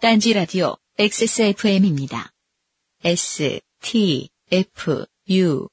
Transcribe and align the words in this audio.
딴지 0.00 0.32
라디오 0.32 0.76
XSFM입니다. 0.98 2.32
S, 3.04 3.60
T, 3.82 4.30
F, 4.50 5.04
U. 5.28 5.68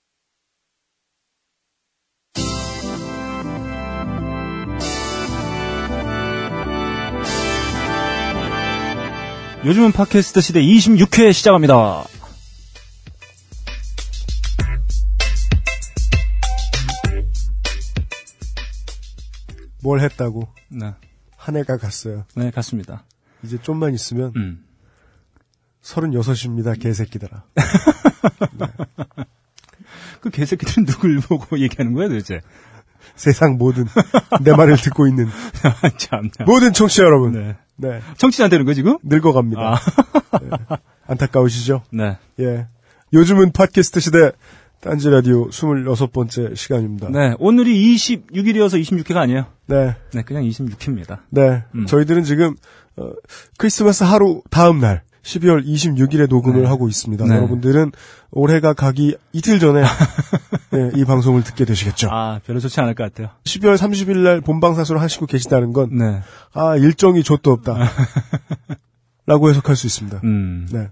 요즘은 9.63 9.93
팟캐스트 9.93 10.41
시대 10.41 10.61
26회 10.61 11.32
시작합니다. 11.32 12.04
뭘 19.82 20.01
했다고 20.01 20.50
네, 20.68 20.93
한 21.37 21.55
해가 21.55 21.78
갔어요. 21.78 22.25
네, 22.36 22.51
같습니다. 22.51 23.05
이제 23.47 23.57
좀만 23.61 23.93
있으면 23.93 24.33
음. 24.36 24.64
36입니다, 25.82 26.79
개새끼들아. 26.79 27.43
그 30.21 30.29
개새끼들은 30.29 30.86
누굴 30.86 31.19
보고 31.21 31.60
얘기하는 31.60 31.93
거야, 31.93 32.09
도대체? 32.09 32.41
세상 33.16 33.58
모든 33.58 33.86
내 34.41 34.52
말을 34.52 34.75
듣고 34.78 35.08
있는 35.08 35.28
참나. 35.97 36.30
모든 36.45 36.73
청취자 36.73 37.03
여러분. 37.03 37.31
네. 37.31 37.55
네. 37.78 38.02
청취자한테는 38.17 38.66
거 38.66 38.73
지금? 38.73 38.97
늙어갑니다. 39.03 39.61
아. 39.61 39.80
네. 40.41 40.50
안타까우시죠? 41.08 41.83
네. 41.91 42.17
예. 42.39 42.67
요즘은 43.14 43.53
팟캐스트 43.53 44.02
시대 44.02 44.31
딴지 44.81 45.09
라디오 45.09 45.47
26번째 45.50 46.55
시간입니다. 46.55 47.09
네, 47.09 47.33
오늘이 47.39 47.95
26일이어서 47.95 48.80
26회가 48.80 49.17
아니에요. 49.17 49.47
네. 49.66 49.95
네, 50.14 50.21
그냥 50.21 50.43
26회입니다. 50.43 51.19
네. 51.30 51.64
음. 51.73 51.86
저희들은 51.86 52.23
지금 52.23 52.55
어, 52.97 53.11
크리스마스 53.57 54.03
하루 54.03 54.41
다음 54.49 54.79
날 54.79 55.03
12월 55.23 55.65
26일에 55.65 56.29
녹음을 56.29 56.61
네. 56.61 56.67
하고 56.67 56.87
있습니다. 56.87 57.25
네. 57.25 57.35
여러분들은 57.35 57.91
올해가 58.31 58.73
가기 58.73 59.17
이틀 59.33 59.59
전에 59.59 59.83
네, 60.71 60.91
이 60.95 61.05
방송을 61.05 61.43
듣게 61.43 61.65
되시겠죠. 61.65 62.09
아, 62.11 62.39
별로 62.45 62.59
좋지 62.59 62.79
않을 62.81 62.95
것 62.95 63.03
같아요. 63.03 63.29
12월 63.43 63.75
30일 63.75 64.17
날 64.17 64.41
본방사수를 64.41 65.01
하시고 65.01 65.25
계시다는 65.25 65.73
건, 65.73 65.97
네. 65.97 66.21
아, 66.53 66.75
일정이 66.77 67.23
좆도 67.23 67.51
없다. 67.51 67.77
라고 69.25 69.49
해석할 69.49 69.75
수 69.75 69.87
있습니다. 69.87 70.21
음. 70.23 70.67
네. 70.71 70.89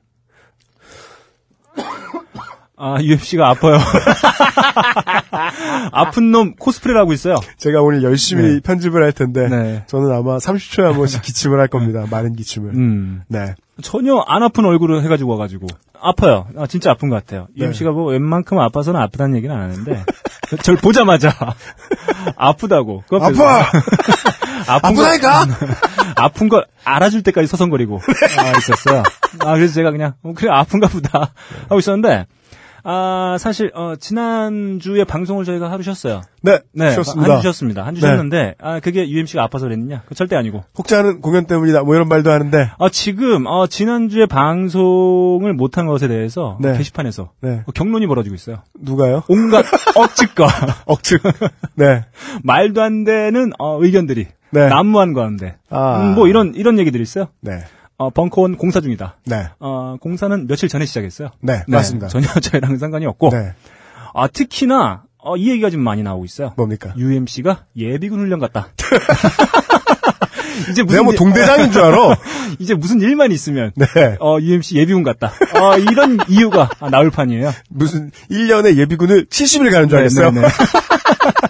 아, 2.77 2.97
UMC가 3.01 3.49
아파요. 3.49 3.77
아픈 5.91 6.31
놈 6.31 6.55
코스프레를 6.55 6.99
하고 6.99 7.13
있어요. 7.13 7.35
제가 7.57 7.81
오늘 7.81 8.03
열심히 8.03 8.55
네. 8.55 8.59
편집을 8.59 9.01
할 9.01 9.11
텐데, 9.13 9.47
네. 9.47 9.83
저는 9.87 10.11
아마 10.11 10.37
30초에 10.37 10.83
한 10.83 10.95
번씩 10.95 11.21
기침을 11.21 11.59
할 11.59 11.67
겁니다. 11.67 12.05
많은 12.09 12.35
기침을. 12.35 12.75
음. 12.75 13.21
네. 13.27 13.55
전혀 13.81 14.17
안 14.27 14.43
아픈 14.43 14.65
얼굴을 14.65 15.03
해가지고 15.03 15.31
와가지고. 15.31 15.67
아파요. 16.01 16.47
아, 16.57 16.67
진짜 16.67 16.91
아픈 16.91 17.09
것 17.09 17.15
같아요. 17.15 17.47
네. 17.55 17.65
UMC가 17.65 17.91
뭐 17.91 18.11
웬만큼 18.11 18.59
아파서는 18.59 18.99
아프다는 18.99 19.37
얘기는 19.37 19.55
안 19.55 19.63
하는데, 19.63 20.03
절 20.61 20.75
보자마자 20.75 21.33
아프다고. 22.35 23.03
그 23.07 23.15
아파! 23.15 23.65
아픈 24.67 24.95
거, 24.95 25.05
아프다니까! 25.05 25.47
아픈 26.15 26.49
걸 26.49 26.65
알아줄 26.83 27.23
때까지 27.23 27.47
서성거리고 27.47 27.99
아, 28.39 28.57
있었어요. 28.57 29.03
아, 29.39 29.53
그래서 29.55 29.73
제가 29.73 29.91
그냥, 29.91 30.13
어, 30.23 30.33
그래, 30.35 30.49
아픈가 30.51 30.87
보다. 30.87 31.33
하고 31.63 31.79
있었는데, 31.79 32.25
아, 32.87 33.37
사실, 33.39 33.71
어, 33.73 33.95
지난주에 33.95 35.03
방송을 35.05 35.43
저희가 35.43 35.71
하루 35.71 35.81
쉬었어요. 35.83 36.21
네. 36.43 36.59
네. 36.71 36.91
쉬었습니다. 36.91 37.31
한 37.33 37.37
주 37.37 37.41
쉬었습니다. 37.41 37.83
한주 37.85 38.01
네. 38.01 38.07
쉬었는데, 38.07 38.55
아, 38.61 38.79
그게 38.79 39.09
UMC가 39.09 39.41
아파서 39.41 39.65
그랬느냐? 39.65 40.03
그 40.05 40.13
절대 40.13 40.35
아니고. 40.35 40.63
혹자는 40.77 41.21
공연 41.21 41.47
때문이다. 41.47 41.81
뭐 41.81 41.95
이런 41.95 42.07
말도 42.07 42.29
하는데, 42.29 42.69
아, 42.77 42.89
지금, 42.89 43.47
어, 43.47 43.65
지난주에 43.65 44.27
방송을 44.27 45.53
못한 45.53 45.87
것에 45.87 46.07
대해서 46.07 46.57
네. 46.61 46.77
게시판에서 46.77 47.31
네. 47.41 47.63
어, 47.65 47.71
경론이 47.71 48.05
벌어지고 48.05 48.35
있어요. 48.35 48.57
누가요? 48.79 49.23
온갖 49.29 49.65
억측과 49.97 50.47
억측. 50.85 51.23
네. 51.73 52.05
말도 52.43 52.83
안 52.83 53.03
되는 53.03 53.51
어, 53.57 53.83
의견들이 53.83 54.27
네. 54.51 54.69
난무한 54.69 55.13
가운데 55.13 55.55
아. 55.71 56.01
음, 56.01 56.15
뭐 56.15 56.27
이런 56.27 56.53
이런 56.55 56.77
얘기들이 56.79 57.01
있어요. 57.01 57.27
네. 57.41 57.63
어, 57.97 58.09
벙커원 58.09 58.57
공사 58.57 58.81
중이다. 58.81 59.17
네. 59.25 59.47
어, 59.59 59.95
공사는 60.01 60.47
며칠 60.47 60.67
전에 60.69 60.85
시작했어요. 60.85 61.29
네. 61.41 61.63
맞습니다. 61.67 62.07
전혀 62.09 62.27
저희랑 62.41 62.77
상관이 62.77 63.05
없고 63.05 63.29
네. 63.29 63.53
아, 64.13 64.27
특히나 64.27 65.03
어, 65.17 65.37
이 65.37 65.49
얘기가 65.49 65.69
좀 65.69 65.81
많이 65.81 66.03
나오고 66.03 66.25
있어요. 66.25 66.53
뭡니까? 66.57 66.93
UMC가 66.97 67.65
예비군 67.75 68.19
훈련 68.19 68.39
갔다. 68.39 68.67
이제 70.71 70.83
내가 70.83 71.03
무슨 71.03 71.03
뭐 71.03 71.13
일- 71.13 71.17
동대장인 71.17 71.71
줄 71.71 71.81
알아. 71.83 72.17
이제 72.59 72.73
무슨 72.73 73.01
일만 73.01 73.31
있으면 73.31 73.71
네. 73.75 73.85
어, 74.19 74.37
UMC 74.39 74.75
예비군 74.77 75.03
갔다. 75.03 75.31
어, 75.59 75.77
이런 75.77 76.17
이유가 76.29 76.69
아, 76.79 76.89
나올 76.89 77.09
판이에요. 77.11 77.51
무슨 77.69 78.11
1년에 78.31 78.75
예비군을 78.77 79.25
70일 79.25 79.71
가는 79.71 79.89
줄 79.89 79.97
알겠어요. 79.99 80.31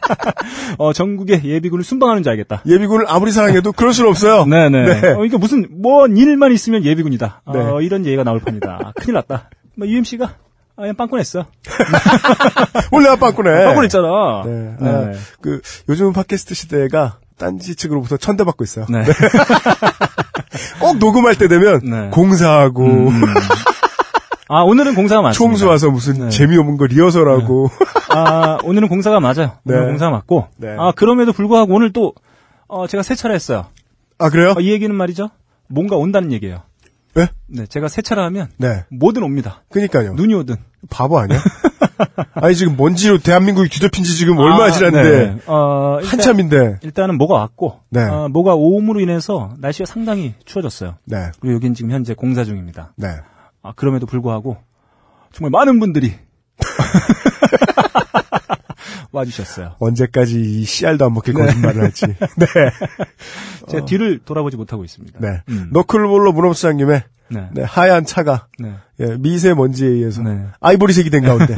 네, 0.08 0.16
네, 0.16 0.32
네. 0.32 0.76
어, 0.78 0.94
전국에 0.94 1.42
예비군을 1.44 1.84
순방하는 1.84 2.24
줄 2.24 2.32
알겠다. 2.32 2.62
예비군을 2.66 3.06
아무리 3.08 3.32
사랑해도 3.32 3.72
그럴 3.72 3.94
수는 3.94 4.10
없어요. 4.10 4.46
네네. 4.46 4.86
네. 5.02 5.12
어, 5.12 5.16
그러니까 5.16 5.38
무슨, 5.38 5.68
뭔 5.82 6.18
일만 6.18 6.52
있으면 6.52 6.84
예비군이다. 6.84 7.42
어, 7.46 7.54
네. 7.54 7.86
이런 7.86 8.06
얘기가 8.06 8.24
나올 8.24 8.40
판이다. 8.40 8.94
큰일 8.96 9.14
났다. 9.16 9.50
뭐, 9.78 9.88
UMC가, 9.88 10.26
아, 10.26 10.82
그냥 10.82 10.96
빵꾸냈어. 10.96 11.46
원래 12.92 13.10
아빠꾸네. 13.10 13.66
빵꾸냈잖아. 13.66 14.44
네. 14.46 14.76
네. 14.80 14.90
아, 14.90 15.12
그 15.42 15.62
요즘은 15.90 16.14
팟캐스트 16.14 16.54
시대가 16.54 17.20
딴지 17.38 17.76
측으로부터 17.76 18.18
천대받고 18.18 18.64
있어요. 18.64 18.86
네. 18.90 19.04
꼭 20.80 20.98
녹음할 20.98 21.36
때 21.36 21.48
되면 21.48 21.82
네. 21.84 22.10
공사하고 22.12 23.12
아, 24.48 24.62
오늘은 24.62 24.94
공사가 24.96 25.22
맞습니다. 25.24 25.38
총수 25.38 25.68
와서 25.68 25.90
무슨 25.90 26.26
네. 26.26 26.30
재미없는 26.30 26.78
거 26.78 26.86
리허설하고 26.86 27.70
아, 28.10 28.58
오늘은 28.64 28.88
공사가 28.90 29.20
맞아요. 29.20 29.54
오늘 29.66 29.80
네. 29.82 29.86
공사가 29.88 30.12
맞고. 30.12 30.48
네. 30.58 30.76
아, 30.78 30.92
그럼에도 30.96 31.34
불구하고 31.34 31.74
오늘 31.74 31.92
또, 31.92 32.14
어, 32.68 32.86
제가 32.88 33.02
세차를 33.04 33.36
했어요. 33.36 33.66
아 34.18 34.30
그래요? 34.30 34.54
어, 34.56 34.62
이 34.62 34.72
얘기는 34.72 34.94
말이죠. 34.96 35.30
뭔가 35.68 35.96
온다는 35.98 36.32
얘기예요. 36.32 36.62
네? 37.16 37.28
네, 37.48 37.66
제가 37.66 37.88
세차를 37.88 38.22
하면 38.26 38.50
네. 38.58 38.84
뭐든 38.92 39.24
옵니다. 39.24 39.64
그니까요. 39.72 40.14
눈이 40.14 40.34
오든. 40.36 40.56
바보 40.90 41.18
아니야? 41.18 41.40
아니 42.36 42.56
지금 42.56 42.76
먼지로 42.78 43.18
대한민국이 43.20 43.70
뒤덮인 43.70 44.04
지 44.04 44.16
지금 44.18 44.38
얼마 44.38 44.66
아, 44.66 44.72
지났는데 44.72 45.10
네. 45.26 45.38
어, 45.48 45.98
일단- 46.02 46.12
한참인데 46.20 46.80
일단은 46.84 47.18
뭐가 47.18 47.34
왔고, 47.36 47.80
네. 47.90 48.04
어, 48.04 48.28
뭐가 48.30 48.54
오음으로 48.56 49.00
인해서 49.00 49.54
날씨가 49.60 49.86
상당히 49.86 50.36
추워졌어요. 50.46 50.96
네. 51.06 51.18
그리고 51.40 51.56
여긴 51.56 51.74
지금 51.74 51.92
현재 51.92 52.14
공사 52.14 52.44
중입니다. 52.44 52.94
네. 52.98 53.08
아, 53.66 53.74
그럼에도 53.76 54.06
불구하고 54.06 54.58
정말 55.32 55.50
많은 55.50 55.80
분들이 55.80 56.14
와주셨어요. 59.12 59.76
언제까지 59.80 60.40
이 60.40 60.66
씨알도 60.66 61.06
안 61.06 61.14
먹힐 61.14 61.34
거짓말을 61.34 61.82
할지. 61.82 62.06
네. 62.06 62.46
제가 63.70 63.86
뒤를 63.86 64.20
돌아보지 64.20 64.56
못하고 64.56 64.84
있습니다. 64.84 65.20
네. 65.20 65.42
음. 65.50 65.70
너클볼러 65.72 66.32
문업시장님의 66.34 67.04
네. 67.30 67.50
네, 67.54 67.64
하얀 67.64 68.06
차가 68.06 68.48
네. 68.60 68.76
예, 69.00 69.18
미세먼지에 69.18 69.88
의해서 69.88 70.22
네. 70.22 70.46
아이보리색이 70.60 71.10
된 71.10 71.24
가운데 71.24 71.56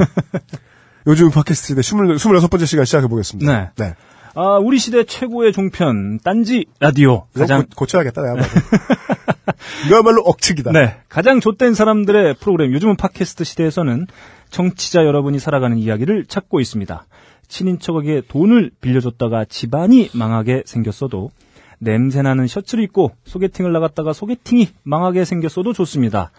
요즘 1.06 1.30
팟캐스트 1.30 1.74
대 1.74 1.82
26번째 1.82 2.66
시간 2.66 2.86
시작해보겠습니다. 2.86 3.72
네. 3.76 3.94
네. 4.34 4.40
아, 4.40 4.58
우리 4.58 4.78
시대 4.78 5.04
최고의 5.04 5.52
종편 5.52 6.18
딴지 6.20 6.66
라디오 6.80 7.24
가장 7.34 7.66
고, 7.74 7.86
쳐야겠다 7.86 8.22
내가 8.22 8.34
봐도. 8.36 8.48
이거야말로 9.86 10.22
억측이다. 10.22 10.72
네, 10.72 10.96
가장 11.08 11.40
좆된 11.40 11.74
사람들의 11.74 12.34
프로그램 12.34 12.72
요즘은 12.72 12.96
팟캐스트 12.96 13.44
시대에서는 13.44 14.06
청취자 14.50 15.04
여러분이 15.04 15.38
살아가는 15.38 15.76
이야기를 15.78 16.26
찾고 16.26 16.60
있습니다. 16.60 17.06
친인척에게 17.48 18.22
돈을 18.28 18.70
빌려줬다가 18.80 19.46
집안이 19.46 20.10
망하게 20.12 20.62
생겼어도 20.66 21.30
냄새나는 21.78 22.46
셔츠를 22.46 22.84
입고 22.84 23.12
소개팅을 23.24 23.72
나갔다가 23.72 24.12
소개팅이 24.12 24.68
망하게 24.82 25.24
생겼어도 25.24 25.72
좋습니다. 25.72 26.30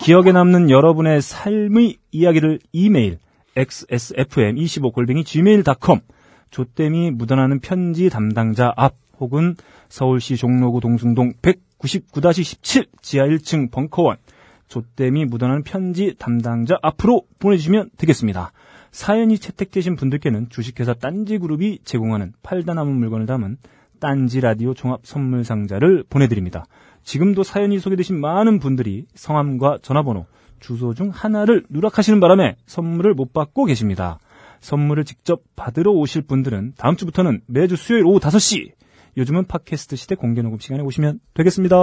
기억에 0.00 0.32
남는 0.32 0.70
여러분의 0.70 1.22
삶의 1.22 1.96
이야기를 2.10 2.58
이메일 2.72 3.18
xsfm25골뱅이 3.56 5.24
gmail.com 5.24 6.00
조땜이 6.50 7.12
묻어나는 7.12 7.60
편지 7.60 8.10
담당자 8.10 8.72
앞 8.76 8.94
혹은 9.18 9.54
서울시 9.88 10.36
종로구 10.36 10.80
동숭동 10.80 11.32
199-17 11.42 12.88
지하 13.02 13.26
1층 13.26 13.70
벙커원 13.70 14.16
조땜이 14.68 15.26
묻어나는 15.26 15.62
편지 15.62 16.14
담당자 16.18 16.78
앞으로 16.80 17.22
보내주시면 17.38 17.90
되겠습니다. 17.96 18.52
사연이 18.92 19.38
채택되신 19.38 19.96
분들께는 19.96 20.48
주식회사 20.48 20.94
딴지그룹이 20.94 21.80
제공하는 21.84 22.32
팔다 22.42 22.74
남은 22.74 22.94
물건을 22.94 23.26
담은 23.26 23.56
딴지 24.00 24.40
라디오 24.40 24.72
종합 24.74 25.00
선물 25.04 25.44
상자를 25.44 26.04
보내드립니다. 26.08 26.64
지금도 27.02 27.42
사연이 27.42 27.78
소개되신 27.78 28.20
많은 28.20 28.58
분들이 28.58 29.06
성함과 29.14 29.78
전화번호, 29.82 30.26
주소 30.58 30.94
중 30.94 31.10
하나를 31.10 31.64
누락하시는 31.68 32.20
바람에 32.20 32.56
선물을 32.66 33.14
못 33.14 33.32
받고 33.32 33.64
계십니다. 33.64 34.18
선물을 34.60 35.04
직접 35.04 35.40
받으러 35.56 35.90
오실 35.92 36.22
분들은 36.22 36.74
다음 36.76 36.96
주부터는 36.96 37.40
매주 37.46 37.76
수요일 37.76 38.04
오후 38.06 38.20
5시 38.20 38.72
요즘은 39.16 39.46
팟캐스트 39.46 39.96
시대 39.96 40.14
공개 40.14 40.40
녹음 40.42 40.58
시간에 40.58 40.82
오시면 40.82 41.18
되겠습니다. 41.34 41.76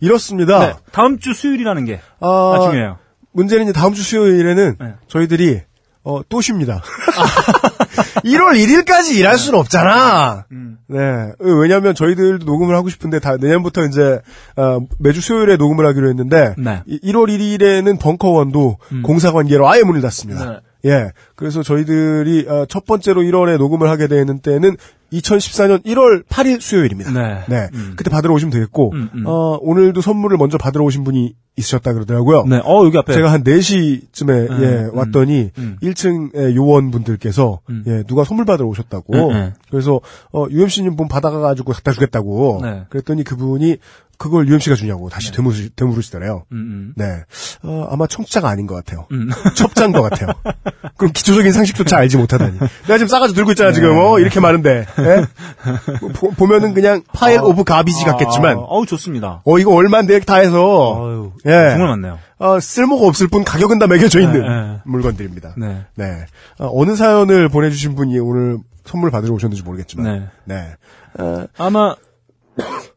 이렇습니다. 0.00 0.58
네, 0.66 0.74
다음 0.92 1.18
주 1.18 1.32
수요일이라는 1.32 1.84
게 1.86 2.00
아, 2.20 2.28
아, 2.28 2.60
중요해요. 2.68 2.98
문제는 3.32 3.64
이제 3.64 3.72
다음 3.72 3.94
주 3.94 4.02
수요일에는 4.02 4.76
네. 4.78 4.94
저희들이 5.08 5.60
어, 6.02 6.20
또 6.28 6.40
쉽니다. 6.42 6.82
1월 8.24 8.52
1일까지 8.84 9.16
일할 9.16 9.38
수는 9.38 9.58
없잖아. 9.58 10.44
음. 10.52 10.78
네. 10.88 10.98
왜냐하면 11.38 11.94
저희들도 11.94 12.44
녹음을 12.44 12.74
하고 12.76 12.88
싶은데 12.88 13.18
다 13.20 13.36
내년부터 13.36 13.84
이제 13.86 14.20
어, 14.56 14.80
매주 14.98 15.20
수요일에 15.20 15.56
녹음을 15.56 15.86
하기로 15.86 16.08
했는데 16.10 16.54
네. 16.58 16.82
이- 16.86 17.00
1월 17.12 17.28
1일에는 17.28 17.98
벙커원도 18.00 18.78
음. 18.92 19.02
공사 19.02 19.32
관계로 19.32 19.68
아예 19.68 19.82
문을 19.82 20.00
닫습니다. 20.02 20.60
네. 20.84 20.90
예. 20.90 21.12
그래서 21.34 21.62
저희들이 21.62 22.46
어, 22.48 22.66
첫 22.68 22.84
번째로 22.84 23.22
1월에 23.22 23.58
녹음을 23.58 23.88
하게 23.88 24.06
되는 24.06 24.38
때는 24.38 24.76
2014년 25.12 25.84
1월 25.84 26.24
8일 26.26 26.60
수요일입니다. 26.60 27.12
네. 27.48 27.68
음. 27.74 27.94
그때 27.96 28.10
받으러 28.10 28.34
오시면 28.34 28.52
되겠고 28.52 28.92
음, 28.92 29.08
음. 29.14 29.24
어, 29.26 29.58
오늘도 29.60 30.00
선물을 30.00 30.36
먼저 30.36 30.58
받으러 30.58 30.84
오신 30.84 31.04
분이 31.04 31.34
있으셨다 31.56 31.92
그러더라고요. 31.92 32.44
네, 32.48 32.60
어 32.64 32.84
여기 32.84 32.98
앞에 32.98 33.12
제가 33.12 33.30
한 33.30 33.44
4시쯤에 33.44 34.50
음, 34.50 34.62
예, 34.62 34.66
음, 34.86 34.96
왔더니 34.96 35.50
음. 35.56 35.76
1층 35.82 36.54
요원분들께서 36.56 37.60
음. 37.70 37.84
예, 37.86 38.02
누가 38.08 38.24
선물 38.24 38.44
받으러 38.44 38.66
오셨다고. 38.68 39.14
음, 39.14 39.30
음. 39.30 39.52
그래서 39.70 40.00
어, 40.32 40.46
UMC님 40.50 40.96
분 40.96 41.06
받아가 41.06 41.38
가지고 41.38 41.72
갖다 41.72 41.92
주겠다고. 41.92 42.60
네. 42.62 42.82
그랬더니 42.88 43.22
그분이 43.22 43.76
그걸 44.18 44.48
UMC가 44.48 44.76
주냐고 44.76 45.08
다시 45.08 45.32
되물으시, 45.32 45.70
되물으시더래요. 45.76 46.44
음, 46.52 46.56
음. 46.56 46.92
네. 46.96 47.22
어, 47.62 47.88
아마 47.90 48.06
청취자가 48.06 48.48
아닌 48.48 48.66
것 48.66 48.74
같아요. 48.74 49.06
음. 49.12 49.30
첩자인 49.54 49.92
것 49.92 50.02
같아요. 50.02 50.28
그럼 50.96 51.12
기초적인 51.12 51.52
상식조차 51.52 51.96
알지 51.98 52.16
못하다니. 52.16 52.58
내가 52.58 52.98
지금 52.98 53.08
싸가지고 53.08 53.36
들고 53.36 53.50
있잖아, 53.52 53.72
지금. 53.72 53.98
어, 53.98 54.18
이렇게 54.18 54.40
많은데. 54.40 54.86
예? 54.98 55.26
보, 56.14 56.30
보면은 56.30 56.74
그냥 56.74 57.02
pile 57.12 57.40
of 57.40 57.64
garbage 57.64 58.04
같겠지만. 58.04 58.56
아, 58.56 58.60
어우 58.60 58.86
좋습니다. 58.86 59.42
어, 59.44 59.58
이거 59.58 59.72
얼마인데 59.74 60.20
다 60.20 60.36
해서. 60.36 61.32
예. 61.46 61.70
정말 61.70 61.88
많네요. 61.88 62.18
어, 62.38 62.60
쓸모가 62.60 63.06
없을 63.06 63.28
뿐 63.28 63.44
가격은 63.44 63.78
다 63.78 63.86
매겨져 63.86 64.20
있는 64.20 64.42
네, 64.42 64.48
네. 64.48 64.80
물건들입니다. 64.84 65.54
네. 65.56 65.84
네. 65.94 66.26
어, 66.58 66.84
느 66.84 66.96
사연을 66.96 67.48
보내주신 67.48 67.94
분이 67.94 68.18
오늘 68.18 68.58
선물 68.84 69.10
받으러 69.10 69.32
오셨는지 69.34 69.62
모르겠지만. 69.62 70.30
네. 70.44 70.54
네. 70.56 70.76
어, 71.18 71.46
아마 71.56 71.94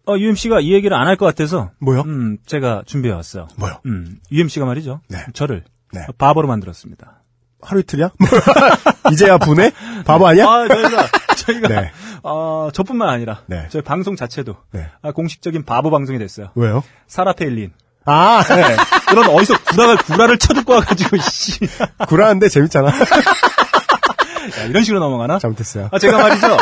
어, 0.08 0.18
UMC가 0.18 0.60
이 0.62 0.74
얘기를 0.74 0.96
안 0.96 1.08
할 1.08 1.18
것 1.18 1.26
같아서 1.26 1.72
뭐요? 1.80 2.02
음, 2.02 2.38
제가 2.46 2.84
준비해 2.86 3.14
왔어요. 3.14 3.48
뭐요? 3.58 3.80
음, 3.86 4.18
UMC가 4.32 4.66
말이죠. 4.66 5.02
네. 5.10 5.20
저를 5.34 5.64
네. 5.94 6.06
바보로 6.18 6.48
만들었습니다. 6.48 7.22
하루 7.62 7.80
이틀이야? 7.82 8.12
이제야 9.12 9.38
분해? 9.38 9.72
바보 10.06 10.28
아니야? 10.28 10.46
아, 10.48 10.68
저희가 10.68 11.08
저희가 11.36 11.68
네. 11.68 11.92
어, 12.24 12.70
저뿐만 12.74 13.10
아니라 13.10 13.42
네. 13.48 13.68
저희 13.70 13.82
방송 13.82 14.16
자체도 14.16 14.56
네. 14.72 14.88
아, 15.02 15.12
공식적인 15.12 15.66
바보 15.66 15.90
방송이 15.90 16.20
됐어요. 16.20 16.52
왜요? 16.56 16.84
사라 17.08 17.34
페일린. 17.34 17.72
아, 18.06 18.42
네. 18.48 18.76
그런 19.10 19.28
어디서 19.30 19.56
구라가 19.64 19.98
구라를 19.98 20.38
쳐듣고 20.38 20.72
와가지고 20.74 21.18
씨. 21.30 21.60
구라한데 22.08 22.48
재밌잖아. 22.48 22.88
야, 22.90 24.64
이런 24.70 24.84
식으로 24.84 25.00
넘어가나? 25.02 25.40
잘못했어요. 25.40 25.90
아, 25.92 26.00
제가 26.00 26.18
말이죠. 26.18 26.58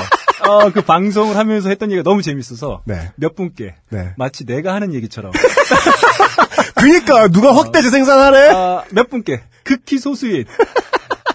어, 0.48 0.70
그 0.72 0.82
방송을 0.82 1.36
하면서 1.38 1.70
했던 1.70 1.92
얘기가 1.92 2.04
너무 2.04 2.22
재밌어서 2.22 2.82
네. 2.86 3.12
몇 3.16 3.36
분께 3.36 3.76
네. 3.90 4.14
마치 4.18 4.46
내가 4.46 4.74
하는 4.74 4.94
얘기처럼 4.94 5.32
그니까, 6.76 7.28
누가 7.30 7.56
확대재 7.56 7.90
생산하래? 7.90 8.50
아, 8.54 8.84
몇 8.92 9.10
분께 9.10 9.42
극히 9.64 9.98
소수인 9.98 10.46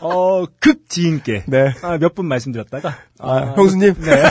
어, 0.00 0.44
극 0.60 0.88
지인께 0.88 1.44
네. 1.46 1.74
아, 1.82 1.98
몇 1.98 2.14
분 2.14 2.26
말씀드렸다가 2.26 2.96
아, 3.18 3.54
형수님. 3.56 3.94
네. 4.00 4.22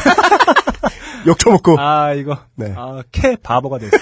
욕 1.28 1.38
처먹고. 1.38 1.78
아, 1.80 2.14
이거 2.14 2.40
네. 2.56 2.74
아, 2.78 3.04
캐 3.12 3.36
바보가 3.36 3.78
됐어요. 3.80 4.02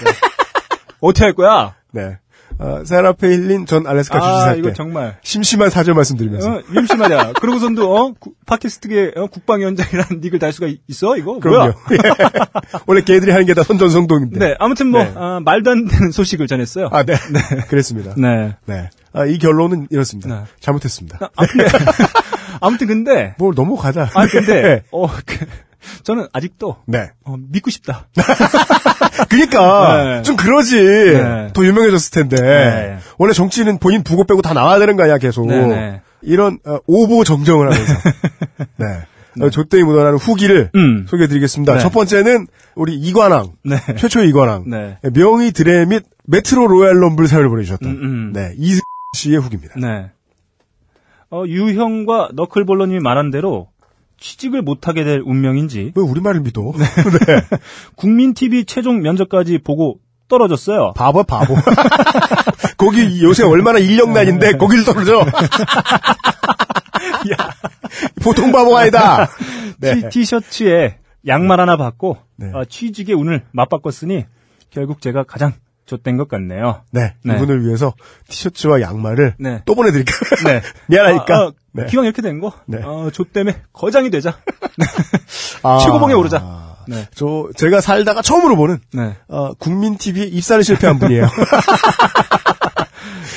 어떻게 1.00 1.24
할 1.24 1.34
거야? 1.34 1.74
네. 1.92 2.18
어, 2.60 2.82
세라 2.84 3.12
페일린 3.12 3.66
전 3.66 3.86
알래스카 3.86 4.18
아, 4.18 4.20
주지사께 4.20 4.58
이거 4.58 4.72
정말 4.72 5.16
심심한 5.22 5.70
사죄 5.70 5.92
말씀드리면서. 5.92 6.50
어, 6.50 6.62
말이야. 6.98 7.32
그러고선도 7.34 7.94
어 7.96 8.12
구- 8.18 8.32
팟캐스트계 8.46 9.12
어, 9.16 9.26
국방위원장이라는 9.26 10.18
닉을 10.22 10.38
달 10.40 10.52
수가 10.52 10.66
있- 10.66 10.80
있어 10.88 11.16
이거 11.16 11.38
그럼요. 11.38 11.72
뭐야? 11.72 11.74
원래 12.86 13.00
걔들이 13.02 13.30
하는 13.30 13.46
게 13.46 13.54
다 13.54 13.62
선전성동인데. 13.62 14.38
네, 14.40 14.56
아무튼 14.58 14.88
뭐 14.88 15.02
네. 15.04 15.12
아, 15.14 15.40
말도 15.44 15.70
안 15.70 15.86
되는 15.86 16.10
소식을 16.10 16.46
전했어요. 16.48 16.88
아, 16.92 17.04
네. 17.04 17.14
그랬습니다. 17.68 18.14
네. 18.16 18.56
네. 18.66 18.90
아, 19.12 19.24
이 19.24 19.38
결론은 19.38 19.86
이렇습니다. 19.90 20.28
네. 20.28 20.44
잘못했습니다. 20.60 21.18
아, 21.22 21.28
아무튼, 21.36 21.66
아무튼 22.60 22.86
근데 22.88 23.34
뭘 23.38 23.54
넘어가자. 23.54 24.10
아 24.14 24.26
근데 24.26 24.82
어 24.90 25.06
그, 25.08 25.46
저는 26.02 26.26
아직도 26.32 26.76
네. 26.86 27.10
어, 27.24 27.36
믿고 27.50 27.70
싶다. 27.70 28.08
그니까, 29.28 30.04
네. 30.04 30.22
좀 30.22 30.36
그러지. 30.36 30.76
네. 30.76 31.48
더 31.52 31.64
유명해졌을 31.64 32.10
텐데. 32.10 32.36
네. 32.40 32.98
원래 33.18 33.32
정치는 33.32 33.78
본인 33.78 34.02
부고 34.02 34.24
빼고 34.24 34.42
다 34.42 34.54
나와야 34.54 34.78
되는 34.78 34.96
거 34.96 35.04
아니야, 35.04 35.18
계속. 35.18 35.46
네, 35.46 35.66
네. 35.66 36.00
이런, 36.22 36.58
어, 36.64 36.78
오보 36.86 37.24
정정을 37.24 37.72
하면서. 37.72 37.94
네. 38.76 38.86
어, 39.40 39.50
조땡이 39.50 39.84
묻어나는 39.84 40.18
후기를 40.18 40.70
음. 40.74 41.06
소개해드리겠습니다. 41.08 41.74
네. 41.74 41.80
첫 41.80 41.90
번째는, 41.92 42.46
우리 42.74 42.94
이관왕. 42.94 43.52
네. 43.64 43.76
최초의 43.96 44.28
이관왕. 44.30 44.64
네. 44.68 44.98
명의 45.14 45.52
드레 45.52 45.84
및 45.84 46.04
메트로 46.26 46.66
로얄 46.66 47.00
럼블 47.00 47.28
사연을 47.28 47.48
보내주셨던. 47.48 47.88
음, 47.88 48.02
음. 48.02 48.32
네. 48.32 48.52
이승 48.56 48.80
씨의 49.16 49.38
후기입니다. 49.38 49.74
네. 49.78 50.10
어, 51.30 51.44
유형과 51.46 52.30
너클볼러님이 52.34 53.00
말한 53.00 53.30
대로 53.30 53.68
취직을 54.18 54.62
못하게 54.62 55.04
될 55.04 55.22
운명인지 55.24 55.92
왜 55.94 56.02
우리말을 56.02 56.40
믿어? 56.40 56.72
네. 56.74 56.78
국민 57.96 58.34
TV 58.34 58.64
최종 58.64 59.00
면접까지 59.02 59.58
보고 59.58 60.00
떨어졌어요. 60.28 60.92
바보 60.94 61.22
바보. 61.24 61.54
거기 62.76 63.22
요새 63.22 63.44
얼마나 63.44 63.78
인력난인데 63.78 64.56
거길 64.58 64.84
떨어져. 64.84 65.24
보통 68.22 68.52
바보가 68.52 68.80
아니다. 68.80 69.28
네. 69.78 70.08
티, 70.10 70.24
셔츠에 70.24 70.98
양말 71.26 71.60
하나 71.60 71.76
받고 71.76 72.18
네. 72.36 72.50
어, 72.52 72.64
취직의 72.64 73.14
운을 73.14 73.44
맞바꿨으니 73.52 74.24
결국 74.70 75.00
제가 75.00 75.24
가장 75.24 75.54
좆된 75.88 76.18
것 76.18 76.28
같네요. 76.28 76.82
네, 76.92 77.14
네. 77.24 77.34
이분을 77.34 77.64
위해서 77.64 77.94
티셔츠와 78.28 78.80
양말을 78.80 79.34
네. 79.38 79.62
또 79.64 79.74
보내드릴게요. 79.74 80.16
네. 80.44 80.62
미안하니까. 80.86 81.34
아, 81.34 81.46
아, 81.46 81.52
네. 81.72 81.86
기왕 81.86 82.04
이렇게 82.04 82.22
된 82.22 82.40
거, 82.40 82.52
네. 82.66 82.78
어, 82.82 83.10
좆 83.10 83.32
때문에 83.32 83.56
거장이 83.72 84.10
되자. 84.10 84.36
아, 85.62 85.78
최고봉에 85.78 86.14
오르자. 86.14 86.76
네. 86.86 87.06
저 87.14 87.48
제가 87.56 87.80
살다가 87.80 88.22
처음으로 88.22 88.56
보는 88.56 88.78
네. 88.92 89.16
어, 89.28 89.52
국민 89.54 89.96
TV 89.96 90.22
입사를 90.28 90.62
실패한 90.62 90.98
분이에요. 90.98 91.26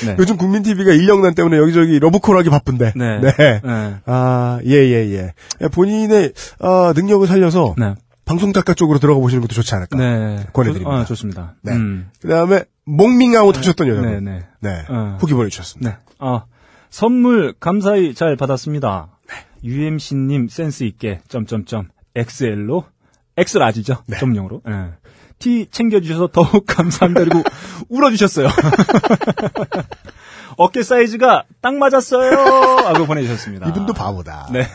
네. 0.06 0.16
요즘 0.18 0.36
국민 0.36 0.62
TV가 0.62 0.92
인력난 0.92 1.34
때문에 1.34 1.56
여기저기 1.58 1.98
러브콜 1.98 2.36
하기 2.38 2.50
바쁜데. 2.50 2.92
네. 2.96 3.20
네. 3.20 3.32
네. 3.36 3.94
아, 4.06 4.58
예, 4.64 4.72
예, 4.72 5.12
예. 5.12 5.68
본인의, 5.68 6.32
아, 6.58 6.92
능력을 6.96 7.26
살려서, 7.26 7.74
네. 7.78 7.94
방송 8.24 8.52
작가 8.52 8.74
쪽으로 8.74 8.98
들어가 8.98 9.20
보시는 9.20 9.40
것도 9.42 9.54
좋지 9.54 9.74
않을까. 9.74 9.98
네. 9.98 10.46
권해드립니다. 10.52 11.00
아, 11.00 11.04
좋습니다. 11.04 11.54
네. 11.62 11.72
음. 11.72 12.10
그 12.20 12.28
다음에, 12.28 12.64
몽밍아웃 12.84 13.56
하셨던 13.56 13.88
여자분. 13.88 14.10
네, 14.10 14.20
네. 14.20 14.46
네. 14.60 14.84
어. 14.88 15.16
후기 15.20 15.34
보내주셨습니다. 15.34 15.90
네. 15.90 15.96
아, 16.18 16.44
선물 16.90 17.54
감사히 17.58 18.14
잘 18.14 18.36
받았습니다. 18.36 19.08
UMC님 19.64 20.48
센스 20.48 20.84
있게 20.84 21.20
점점점 21.28 21.88
XL로 22.14 22.84
X라지죠. 23.36 24.02
네. 24.06 24.18
점용으로. 24.18 24.62
예. 24.68 24.90
T 25.38 25.66
챙겨주셔서 25.70 26.28
더욱 26.28 26.66
감사합니다. 26.66 27.24
그리고 27.24 27.42
울어주셨어요. 27.88 28.48
어깨 30.56 30.82
사이즈가 30.82 31.44
딱 31.60 31.74
맞았어요. 31.74 32.32
하고 32.86 33.06
보내주셨습니다. 33.06 33.68
이분도 33.68 33.92
바보다. 33.92 34.48
네. 34.52 34.66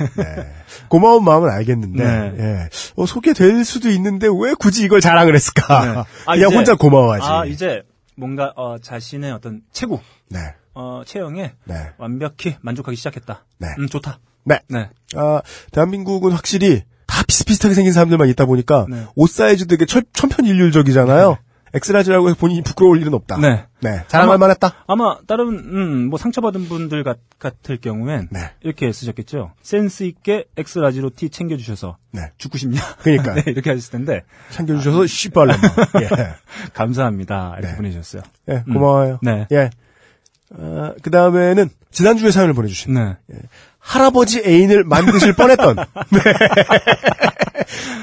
고마운 0.89 1.24
마음은 1.24 1.50
알겠는데, 1.50 2.03
네. 2.03 2.34
예. 2.39 2.69
어, 2.96 3.05
소개될 3.05 3.63
수도 3.65 3.89
있는데 3.89 4.27
왜 4.27 4.53
굳이 4.53 4.84
이걸 4.84 5.01
자랑을 5.01 5.36
했을까? 5.36 5.86
네. 5.86 6.00
아, 6.25 6.34
그냥 6.34 6.48
이제- 6.50 6.55
혼자 6.55 6.75
고마워하지. 6.75 7.25
아, 7.25 7.46
이제 7.46 7.84
뭔가 8.15 8.53
어, 8.55 8.77
자신의 8.79 9.31
어떤 9.31 9.62
체구, 9.72 10.00
네. 10.29 10.39
어, 10.74 11.01
체형에 11.05 11.53
네. 11.65 11.75
완벽히 11.98 12.55
만족하기 12.62 12.96
시작했다. 12.96 13.46
네. 13.60 13.67
음, 13.79 13.88
좋다. 13.88 14.19
네. 14.43 14.60
네. 14.69 14.89
아, 15.15 15.41
대한민국은 15.72 16.31
확실히 16.31 16.84
다 17.05 17.24
비슷비슷하게 17.27 17.74
생긴 17.75 17.93
사람들만 17.93 18.27
있다 18.29 18.46
보니까 18.46 18.86
네. 18.89 19.05
옷 19.15 19.29
사이즈 19.29 19.65
되게 19.67 19.86
천, 19.86 20.03
천편일률적이잖아요. 20.13 21.38
X-large라고 21.74 22.27
해서 22.27 22.38
본인이 22.39 22.62
부끄러울 22.62 23.01
일은 23.01 23.13
없다. 23.13 23.38
네. 23.38 23.65
네. 23.81 24.03
자랑할 24.07 24.38
만했다. 24.38 24.74
아마 24.88 25.17
다른 25.27 25.47
음, 25.50 26.09
뭐 26.09 26.17
상처받은 26.17 26.67
분들 26.67 27.03
같, 27.03 27.17
같을 27.39 27.77
경우엔 27.77 28.29
네. 28.31 28.51
이렇게 28.62 28.91
쓰셨겠죠. 28.91 29.53
센스 29.62 30.03
있게 30.03 30.45
X-large로 30.58 31.12
티 31.12 31.29
챙겨 31.29 31.57
주셔서 31.57 31.97
네. 32.12 32.31
죽고 32.38 32.57
싶냐? 32.57 32.81
그러니까. 33.00 33.36
네, 33.41 33.43
이렇게 33.47 33.69
하셨을 33.69 33.91
텐데 33.91 34.24
챙겨 34.50 34.75
주셔서 34.77 35.05
씨발라. 35.05 35.55
예. 36.01 36.09
감사합니다. 36.74 37.55
이렇게 37.59 37.71
네. 37.71 37.75
보내 37.77 37.91
주셨어요. 37.91 38.21
예, 38.50 38.63
고마워요. 38.71 39.19
네. 39.21 39.47
예. 39.51 39.69
그 41.03 41.12
다음에는 41.12 41.69
지난주에 41.91 42.31
사연을 42.31 42.53
보내 42.53 42.67
주신 42.67 42.93
네. 42.93 43.17
할아버지 43.88 44.41
애인을 44.46 44.84
만드실 44.84 45.34
뻔했던. 45.34 45.75
네. 46.12 46.20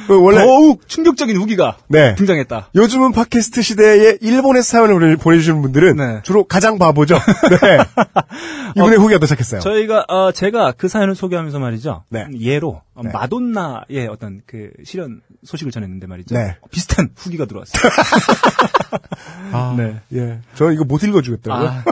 그 0.06 0.20
원래 0.22 0.38
더욱 0.38 0.88
충격적인 0.88 1.36
후기가 1.36 1.76
네. 1.88 2.14
등장했다. 2.14 2.70
요즘은 2.74 3.12
팟캐스트 3.12 3.60
시대에 3.62 4.16
일본의 4.20 4.62
사연을 4.62 4.94
보내- 4.98 5.16
보내주시는 5.16 5.60
분들은 5.62 5.96
네. 5.96 6.20
주로 6.22 6.44
가장 6.44 6.78
바보죠. 6.78 7.16
네. 7.60 7.78
이분의 8.76 8.98
후기가 8.98 9.18
도착했어요. 9.20 9.60
저희가 9.60 10.04
어, 10.08 10.32
제가 10.32 10.72
그 10.72 10.88
사연을 10.88 11.14
소개하면서 11.14 11.58
말이죠. 11.58 12.04
네. 12.08 12.26
예로 12.40 12.80
어, 12.94 13.02
네. 13.02 13.10
마돈나의 13.12 14.08
어떤 14.10 14.40
그 14.46 14.70
실현 14.84 15.20
소식을 15.44 15.70
전했는데 15.70 16.06
말이죠. 16.06 16.34
네. 16.34 16.56
어, 16.60 16.66
비슷한 16.70 17.10
후기가 17.14 17.44
들어왔어요. 17.44 17.82
아, 19.52 19.74
네. 19.76 20.00
예. 20.14 20.38
저 20.54 20.72
이거 20.72 20.84
못 20.84 21.02
읽어주겠더라고요. 21.02 21.68
아, 21.68 21.84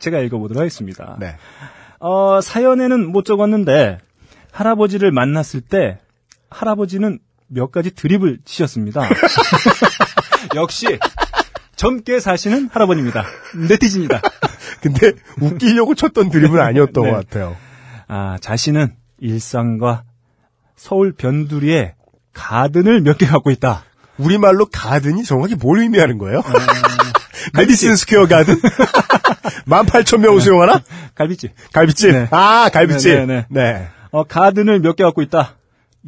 제가 0.00 0.18
읽어보도록 0.20 0.60
하겠습니다. 0.60 1.16
네. 1.20 1.36
어, 2.00 2.40
사연에는 2.40 3.12
못 3.12 3.24
적었는데 3.24 3.98
할아버지를 4.52 5.12
만났을 5.12 5.60
때 5.60 5.98
할아버지는 6.50 7.18
몇 7.46 7.70
가지 7.70 7.90
드립을 7.94 8.38
치셨습니다. 8.44 9.02
역시 10.56 10.98
젊게 11.76 12.20
사시는 12.20 12.70
할아버지입니다. 12.72 13.24
네티즌이다. 13.68 14.20
근데 14.82 15.12
웃기려고 15.40 15.94
쳤던 15.94 16.30
드립은 16.30 16.60
아니었던 16.60 17.04
네. 17.04 17.10
것 17.10 17.16
같아요. 17.16 17.56
아, 18.08 18.38
자신은 18.40 18.94
일산과 19.20 20.04
서울 20.76 21.12
변두리에 21.12 21.94
가든을 22.32 23.02
몇 23.02 23.18
개 23.18 23.26
갖고 23.26 23.50
있다. 23.50 23.84
우리말로 24.18 24.66
가든이 24.66 25.24
정확히 25.24 25.54
뭘 25.54 25.80
의미하는 25.80 26.18
거예요? 26.18 26.42
메디슨 27.54 27.96
스퀘어 27.96 28.26
가든? 28.26 28.60
18,000명 29.66 30.40
수용하나? 30.40 30.80
갈비집. 31.14 31.52
갈비집. 31.72 32.12
네. 32.12 32.28
아, 32.30 32.68
갈비집. 32.72 33.18
네, 33.18 33.26
네, 33.26 33.46
네. 33.48 33.88
어, 34.10 34.24
가든을 34.24 34.80
몇 34.80 34.96
개 34.96 35.04
갖고 35.04 35.22
있다. 35.22 35.54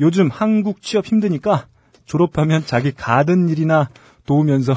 요즘 0.01 0.31
한국 0.33 0.83
취업 0.83 1.07
힘드니까 1.07 1.67
졸업하면 2.07 2.65
자기 2.67 2.93
가든 2.93 3.49
일이나 3.49 3.89
도우면서 4.27 4.75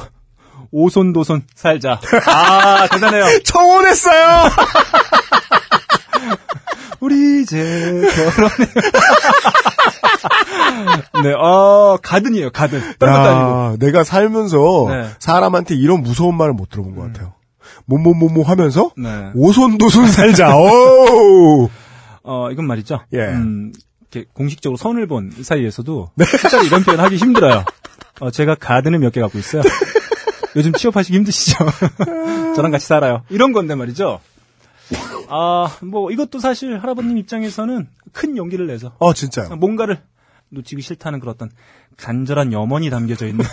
오손도손 0.72 1.44
살자. 1.56 2.00
아, 2.28 2.88
대단해요. 2.92 3.26
청혼했어요! 3.44 4.50
우리 7.02 7.42
이제 7.42 8.02
결혼해. 8.16 8.56
네, 11.24 11.34
어, 11.34 11.98
가든이에요, 12.02 12.50
가든. 12.52 12.82
딴 13.00 13.12
것도 13.12 13.30
아니고. 13.30 13.74
야, 13.74 13.76
내가 13.80 14.04
살면서 14.04 14.58
네. 14.90 15.10
사람한테 15.20 15.76
이런 15.76 16.02
무서운 16.02 16.36
말을 16.36 16.54
못 16.54 16.70
들어본 16.70 16.96
것 16.96 17.02
같아요. 17.14 17.34
뭐뭐뭐뭐 17.86 18.44
하면서 18.44 18.92
네. 18.98 19.32
오손도손 19.36 20.08
살자. 20.08 20.56
오! 20.58 21.70
어, 22.24 22.52
이건 22.52 22.66
말이죠. 22.66 23.02
예. 23.14 23.20
음, 23.20 23.72
이렇게 24.12 24.28
공식적으로 24.34 24.78
선을 24.78 25.08
본 25.08 25.32
사이에서도 25.32 26.12
실제로 26.40 26.64
이런 26.64 26.84
표현 26.84 27.00
하기 27.00 27.18
힘들어요. 27.18 27.64
어, 28.20 28.32
제가 28.32 28.56
가든을 28.56 29.00
몇개 29.00 29.22
갖고 29.22 29.38
있어요. 29.38 29.62
요즘 30.56 30.72
취업하시기 30.74 31.16
힘드시죠? 31.18 31.58
저랑 32.56 32.72
같이 32.72 32.88
살아요. 32.88 33.24
이런 33.30 33.52
건데 33.52 33.76
말이죠. 33.76 34.22
아, 35.28 35.78
뭐 35.82 36.12
이것도 36.12 36.40
사실 36.40 36.78
할아버님 36.78 37.18
입장에서는 37.18 37.88
큰 38.14 38.38
용기를 38.38 38.68
내서 38.68 38.96
어, 39.00 39.14
진짜요. 39.14 39.56
뭔가를 39.58 40.00
놓치기 40.50 40.82
싫다는 40.82 41.20
그런 41.20 41.36
어떤 41.36 41.50
간절한 41.98 42.54
염원이 42.54 42.90
담겨져 42.90 43.28
있는 43.28 43.44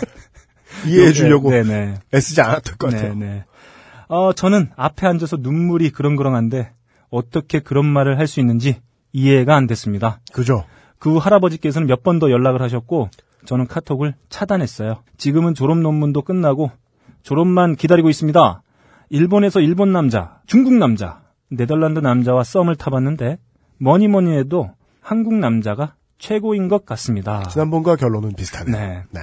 이해해 0.87 1.11
주려고 1.11 1.49
네네. 1.49 1.95
애쓰지 2.13 2.41
않았던 2.41 2.77
것 2.77 2.91
같아요. 2.91 3.15
네네. 3.15 3.43
어, 4.13 4.31
저는 4.31 4.69
앞에 4.75 5.07
앉아서 5.07 5.37
눈물이 5.39 5.89
그렁그렁한데 5.89 6.71
어떻게 7.09 7.59
그런 7.59 7.87
말을 7.87 8.19
할 8.19 8.27
수 8.27 8.39
있는지 8.39 8.77
이해가 9.11 9.55
안 9.55 9.65
됐습니다. 9.65 10.19
그죠? 10.31 10.65
그 10.99 11.17
할아버지께서는 11.17 11.87
몇 11.87 12.03
번 12.03 12.19
더 12.19 12.29
연락을 12.29 12.61
하셨고 12.61 13.09
저는 13.45 13.65
카톡을 13.65 14.13
차단했어요. 14.29 15.01
지금은 15.17 15.55
졸업 15.55 15.79
논문도 15.79 16.21
끝나고 16.21 16.69
졸업만 17.23 17.75
기다리고 17.75 18.09
있습니다. 18.09 18.61
일본에서 19.09 19.61
일본 19.61 19.91
남자, 19.91 20.41
중국 20.45 20.75
남자, 20.75 21.23
네덜란드 21.49 21.99
남자와 21.99 22.43
썸을 22.43 22.75
타봤는데 22.75 23.37
뭐니 23.79 24.07
뭐니 24.09 24.37
해도 24.37 24.69
한국 25.01 25.33
남자가 25.33 25.95
최고인 26.19 26.67
것 26.67 26.85
같습니다. 26.85 27.43
지난번과 27.43 27.95
결론은 27.95 28.33
비슷하네요. 28.35 28.75
네. 28.77 29.03
네. 29.11 29.21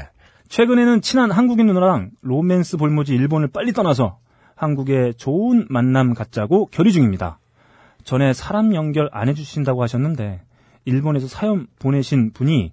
최근에는 0.48 1.00
친한 1.00 1.30
한국인 1.30 1.66
누나랑 1.66 2.10
로맨스 2.22 2.76
볼모지 2.76 3.14
일본을 3.14 3.48
빨리 3.48 3.72
떠나서 3.72 4.18
한국에 4.64 5.14
좋은 5.16 5.66
만남 5.70 6.12
갖자고 6.12 6.66
결의 6.66 6.92
중입니다. 6.92 7.38
전에 8.04 8.34
사람 8.34 8.74
연결 8.74 9.08
안 9.10 9.26
해주신다고 9.30 9.82
하셨는데 9.82 10.42
일본에서 10.84 11.28
사연 11.28 11.66
보내신 11.78 12.32
분이 12.32 12.70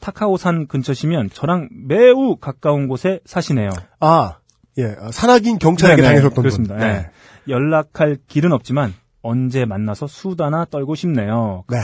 타카오산 0.00 0.66
근처시면 0.66 1.30
저랑 1.30 1.68
매우 1.86 2.34
가까운 2.34 2.88
곳에 2.88 3.20
사시네요. 3.24 3.70
아, 4.00 4.38
예. 4.78 4.96
어, 4.98 5.12
산악인 5.12 5.60
경찰에게 5.60 6.02
네네, 6.02 6.08
당하셨던 6.16 6.42
그렇습니다. 6.42 6.74
분. 6.76 6.84
네. 6.88 7.08
연락할 7.46 8.18
길은 8.26 8.50
없지만 8.52 8.92
언제 9.22 9.64
만나서 9.64 10.08
수다나 10.08 10.64
떨고 10.64 10.96
싶네요. 10.96 11.62
네. 11.70 11.76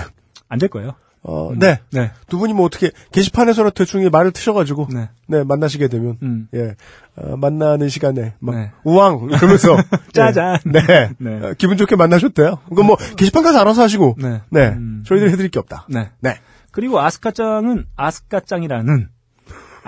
안 0.49 0.59
될 0.59 0.69
거예요. 0.69 0.95
어, 1.23 1.53
네. 1.57 1.81
네. 1.93 2.11
두 2.29 2.39
분이 2.39 2.53
뭐 2.53 2.67
어떻게 2.67 2.91
게시판에서나 3.13 3.71
대충 3.71 4.03
이 4.03 4.09
말을 4.09 4.33
트셔가지고 4.33 4.89
네. 4.93 5.09
네 5.27 5.45
만나시게 5.45 5.89
되면 5.89 6.17
음. 6.23 6.49
예 6.55 6.77
어, 7.17 7.37
만나는 7.37 7.89
시간에 7.89 8.35
막 8.39 8.57
네. 8.57 8.71
우왕 8.85 9.29
이러면서 9.33 9.77
짜잔. 10.13 10.59
네, 10.65 10.81
네. 10.87 11.11
네. 11.19 11.47
어, 11.47 11.55
기분 11.59 11.77
좋게 11.77 11.97
만나셨대요. 11.97 12.59
그건 12.69 12.87
뭐 12.87 12.97
게시판 13.17 13.43
가서 13.43 13.61
알아서 13.61 13.83
하시고 13.83 14.17
네. 14.19 14.41
네, 14.51 14.69
음. 14.69 15.03
저희들 15.07 15.31
해드릴 15.31 15.51
게 15.51 15.59
없다. 15.59 15.87
네. 15.89 16.11
네. 16.21 16.37
그리고 16.71 17.01
아스카짱은 17.01 17.87
아스카짱이라는 17.97 19.09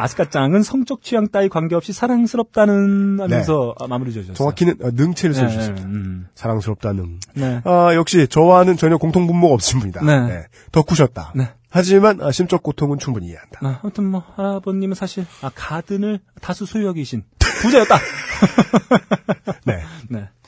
아스카짱은 0.02 0.62
성적 0.62 1.02
취향 1.02 1.28
따위 1.28 1.48
관계없이 1.48 1.92
사랑스럽다는 1.92 3.20
하면서 3.20 3.74
아, 3.78 3.86
마무리 3.86 4.12
지어주셨어요. 4.12 4.36
정확히는 4.36 4.74
어, 4.82 4.90
능체를 4.92 5.34
네, 5.34 5.40
써주셨습니다. 5.40 5.86
음, 5.86 6.26
사랑스럽다는. 6.34 7.20
네. 7.34 7.60
아 7.64 7.94
역시 7.94 8.26
저와는 8.28 8.76
전혀 8.76 8.96
공통 8.96 9.26
분모가 9.26 9.54
없습니다. 9.54 10.04
네. 10.04 10.46
덕후셨다. 10.72 11.32
네. 11.36 11.50
하지만 11.70 12.20
아, 12.20 12.32
심적 12.32 12.62
고통은 12.62 12.98
충분히 12.98 13.28
이해한다. 13.28 13.60
아, 13.62 13.80
아무튼 13.82 14.04
뭐 14.04 14.24
할아버님은 14.36 14.94
사실 14.94 15.24
아, 15.42 15.50
가든을 15.54 16.20
다수 16.40 16.66
소유하고 16.66 16.94
계신 16.94 17.22
부자였다. 17.62 17.96
네. 19.66 19.82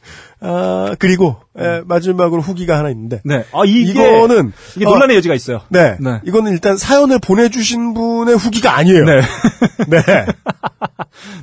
네. 0.43 0.49
아 0.49 0.97
그리고 0.99 1.37
에, 1.57 1.83
마지막으로 1.85 2.43
후기가 2.43 2.79
하나 2.79 2.91
있는데 2.91 3.21
네. 3.25 3.45
아 3.53 3.63
이게 3.65 3.91
이거는 3.93 4.53
이게 4.77 4.87
어, 4.87 4.91
논란의 4.91 5.17
여지가 5.17 5.35
있어요. 5.35 5.61
네. 5.69 5.97
네. 6.01 6.21
이거는 6.25 6.53
일단 6.53 6.77
사연을 6.77 7.19
보내주신 7.21 7.95
분의 7.95 8.37
후기가 8.37 8.77
아니에요. 8.77 9.05
네. 9.05 9.21
네. 9.89 10.03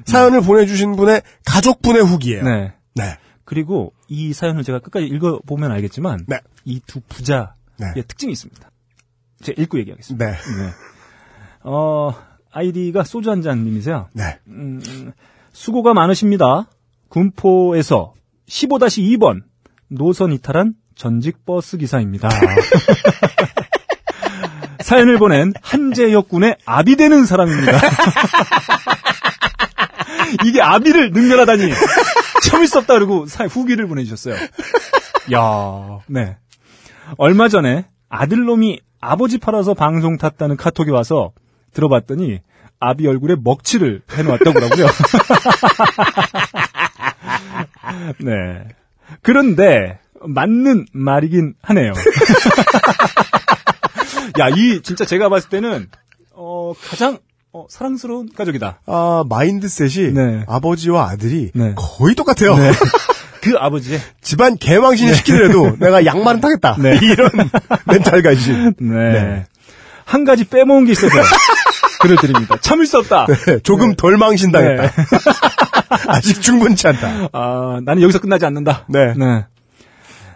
사연을 0.06 0.42
보내주신 0.42 0.96
분의 0.96 1.22
가족분의 1.46 2.04
후기예요. 2.04 2.44
네. 2.44 2.74
네. 2.96 3.18
그리고 3.46 3.94
이 4.08 4.34
사연을 4.34 4.64
제가 4.64 4.80
끝까지 4.80 5.06
읽어보면 5.08 5.72
알겠지만 5.72 6.26
네. 6.28 6.40
이 6.66 6.80
두 6.86 7.00
부자의 7.08 7.48
네. 7.96 8.02
특징이 8.08 8.32
있습니다. 8.34 8.70
제가 9.44 9.62
읽고 9.62 9.80
얘기하겠습니다. 9.80 10.26
네. 10.26 10.32
네. 10.32 10.70
어, 11.64 12.14
아이디가 12.52 13.04
소주 13.04 13.32
한 13.32 13.42
잔님이세요. 13.42 14.10
네. 14.14 14.40
음, 14.48 14.82
음, 14.88 15.12
수고가 15.54 15.94
많으십니다. 15.94 16.68
군포에서 17.10 18.14
15-2번 18.50 19.42
노선 19.90 20.34
이탈한 20.34 20.74
전직 20.96 21.46
버스 21.46 21.78
기사입니다. 21.78 22.30
사연을 24.82 25.18
보낸 25.20 25.54
한재혁 25.62 26.30
군의 26.30 26.58
아비 26.66 26.96
되는 26.96 27.26
사람입니다. 27.26 27.72
이게 30.46 30.62
아비를 30.62 31.12
능멸하다니 31.12 31.72
참을 32.44 32.68
수 32.68 32.80
없다 32.80 32.96
그러고 32.96 33.26
사- 33.26 33.46
후기를 33.46 33.88
보내주셨어요. 33.88 34.36
야, 35.34 36.00
네. 36.08 36.38
얼마 37.18 37.48
전에 37.50 37.86
아들놈이 38.10 38.80
아버지 39.02 39.38
팔아서 39.38 39.74
방송 39.74 40.18
탔다는 40.18 40.58
카톡이 40.58 40.92
와서 40.92 41.32
들어봤더니 41.74 42.40
아비 42.80 43.08
얼굴에 43.08 43.36
먹칠을 43.44 44.02
해놓았더라고요. 44.12 44.88
네. 48.20 48.68
그런데 49.22 50.00
맞는 50.22 50.86
말이긴 50.94 51.56
하네요. 51.62 51.94
야, 54.40 54.50
이 54.50 54.82
진짜 54.82 55.06
제가 55.06 55.30
봤을 55.30 55.50
때는 55.50 55.88
어 56.34 56.74
가장 56.90 57.20
어, 57.52 57.66
사랑스러운 57.70 58.30
가족이다. 58.36 58.82
아, 58.86 59.24
마인드셋이 59.28 60.14
네. 60.14 60.44
아버지와 60.48 61.10
아들이 61.10 61.50
네. 61.54 61.74
거의 61.76 62.14
똑같아요. 62.16 62.56
네. 62.56 62.72
그 63.42 63.56
아버지의 63.58 64.00
집안 64.22 64.58
개망신 64.58 65.14
시키더라도 65.14 65.78
내가 65.80 66.06
양말은 66.06 66.42
타겠다. 66.42 66.76
네. 66.78 67.00
이런 67.02 67.30
멘탈 67.86 68.22
가진. 68.22 68.76
네. 68.80 69.12
네. 69.12 69.46
한 70.06 70.26
가지 70.26 70.44
빼먹은 70.44 70.86
게 70.86 70.92
있어서 70.92 71.16
글을 72.02 72.18
드립니다. 72.18 72.58
참을 72.62 72.86
수 72.86 72.98
없다. 72.98 73.28
네, 73.28 73.60
조금 73.60 73.96
덜 73.96 74.18
망신당했다. 74.18 74.92
아직 76.08 76.42
충분치 76.42 76.88
않다. 76.88 77.30
아, 77.34 77.80
나는 77.84 78.02
여기서 78.04 78.20
끝나지 78.20 78.46
않는다. 78.46 78.86
네. 78.90 79.14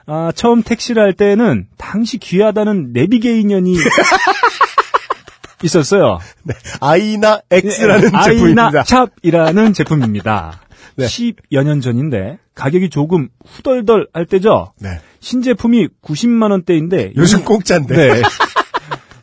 아, 0.05 0.31
처음 0.35 0.63
택시를 0.63 1.01
할 1.01 1.13
때는 1.13 1.67
당시 1.77 2.17
귀하다는 2.17 2.91
내비게이년이 2.93 3.75
있었어요. 5.63 6.19
네. 6.43 6.53
아이나 6.81 7.39
X라는 7.49 8.11
예, 8.13 8.17
아이나 8.17 8.23
제품입니다. 8.23 8.83
샵이라는 8.83 9.73
제품입니다. 9.73 10.59
네. 10.95 11.05
10여 11.05 11.63
년 11.63 11.81
전인데 11.81 12.37
가격이 12.53 12.89
조금 12.89 13.29
후덜덜 13.45 14.07
할 14.13 14.25
때죠. 14.25 14.73
네. 14.79 14.99
신제품이 15.21 15.87
90만 16.03 16.51
원대인데 16.51 17.13
요즘 17.15 17.45
공짜인데. 17.45 17.95
네. 17.95 18.21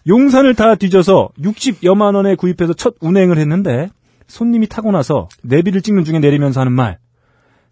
용산을 0.07 0.55
다 0.55 0.75
뒤져서 0.77 1.29
60여만 1.39 2.15
원에 2.15 2.35
구입해서 2.35 2.73
첫 2.73 2.95
운행을 3.01 3.37
했는데 3.39 3.91
손님이 4.31 4.69
타고 4.69 4.93
나서 4.93 5.29
내비를 5.43 5.83
찍는 5.83 6.05
중에 6.05 6.21
내리면서 6.21 6.61
하는 6.61 6.73
말. 6.73 6.99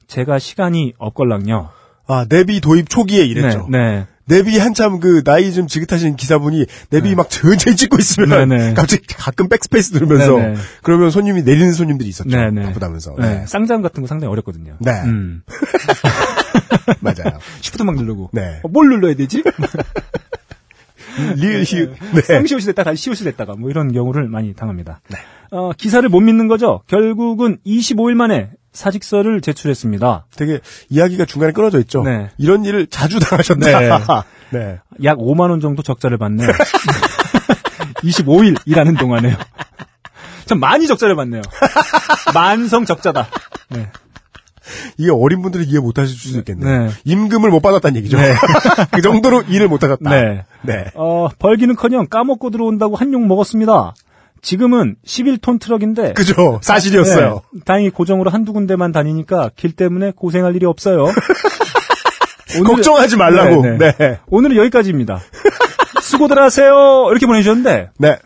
제가 0.08 0.38
시간이 0.38 0.94
없걸랑요. 0.98 1.70
아, 2.08 2.26
내비 2.28 2.60
도입 2.60 2.88
초기에 2.88 3.24
이랬죠. 3.24 3.66
네, 3.70 3.78
네. 3.78 4.06
내비 4.24 4.58
한참 4.58 5.00
그 5.00 5.22
나이 5.22 5.52
좀 5.52 5.66
지긋하신 5.66 6.16
기사분이 6.16 6.66
내비 6.90 7.14
막 7.14 7.30
천천히 7.30 7.76
찍고 7.76 7.96
있으면 7.98 8.48
네, 8.48 8.58
네. 8.58 8.74
갑자기 8.74 9.02
가끔 9.06 9.48
백스페이스 9.48 9.94
누르면서 9.94 10.38
네, 10.38 10.48
네. 10.48 10.54
그러면 10.82 11.10
손님이 11.10 11.42
내리는 11.42 11.72
손님들이 11.72 12.08
있었죠. 12.10 12.36
네, 12.36 12.50
네. 12.50 12.62
바쁘다면서. 12.64 13.14
네, 13.18 13.40
네. 13.40 13.46
쌍자음 13.46 13.80
같은 13.82 14.02
거 14.02 14.06
상당히 14.06 14.30
어렵거든요. 14.32 14.76
네. 14.80 14.92
음. 15.04 15.42
맞아요. 17.00 17.38
shift 17.60 17.82
막 17.84 17.94
누르고. 17.94 18.30
네. 18.32 18.60
어, 18.62 18.68
뭘 18.68 18.88
눌러야 18.88 19.14
되지? 19.14 19.42
리을 21.36 21.64
히읗. 21.64 21.94
네. 22.14 22.20
쌍시옷이 22.22 22.66
됐다가 22.66 22.90
다시 22.90 23.02
시옷이 23.04 23.24
됐다가 23.30 23.54
뭐 23.56 23.70
이런 23.70 23.92
경우를 23.92 24.28
많이 24.28 24.54
당합니다. 24.54 25.00
어, 25.50 25.70
기사를 25.76 26.06
못 26.08 26.20
믿는 26.20 26.48
거죠. 26.48 26.82
결국은 26.86 27.58
25일 27.66 28.14
만에 28.14 28.50
사직서를 28.72 29.40
제출했습니다. 29.40 30.26
되게 30.36 30.60
이야기가 30.88 31.24
중간에 31.24 31.52
끊어져 31.52 31.78
있죠. 31.80 32.02
네. 32.02 32.28
이런 32.38 32.64
일을 32.64 32.86
자주 32.86 33.18
당하셨다. 33.18 34.24
네. 34.50 34.78
약 35.04 35.18
5만 35.18 35.50
원 35.50 35.60
정도 35.60 35.82
적자를 35.82 36.18
받네요. 36.18 36.48
25일 38.04 38.56
일하는 38.66 38.94
동안에요. 38.94 39.36
참 40.46 40.60
많이 40.60 40.86
적자를 40.86 41.16
받네요. 41.16 41.42
만성 42.34 42.84
적자다. 42.84 43.28
네. 43.70 43.90
이게 44.98 45.10
어린 45.10 45.42
분들이 45.42 45.64
이해 45.64 45.78
못 45.80 45.98
하실 45.98 46.16
수도 46.16 46.38
있겠네요. 46.38 46.86
네. 46.86 46.90
임금을 47.04 47.50
못 47.50 47.60
받았다는 47.60 47.96
얘기죠. 47.98 48.16
그 48.92 49.00
정도로 49.02 49.42
일을 49.48 49.68
못 49.68 49.82
하셨다. 49.82 50.10
네. 50.10 50.44
네. 50.62 50.84
어, 50.94 51.28
벌기는커녕 51.38 52.06
까먹고 52.08 52.50
들어온다고 52.50 52.96
한 52.96 53.12
욕 53.12 53.26
먹었습니다. 53.26 53.94
지금은 54.42 54.96
11톤 55.04 55.60
트럭인데 55.60 56.12
그죠. 56.12 56.60
사실이었어요. 56.62 57.42
네, 57.52 57.60
다행히 57.64 57.90
고정으로 57.90 58.30
한두 58.30 58.52
군데만 58.52 58.92
다니니까 58.92 59.50
길 59.56 59.72
때문에 59.72 60.12
고생할 60.14 60.54
일이 60.54 60.64
없어요. 60.66 61.06
오늘은- 62.54 62.66
걱정하지 62.66 63.16
말라고. 63.16 63.62
네, 63.62 63.78
네. 63.78 63.92
네. 63.98 64.18
오늘은 64.28 64.56
여기까지입니다. 64.56 65.20
수고들 66.02 66.38
하세요. 66.38 67.08
이렇게 67.10 67.26
보내주셨는데 67.26 67.90
네. 67.98 68.16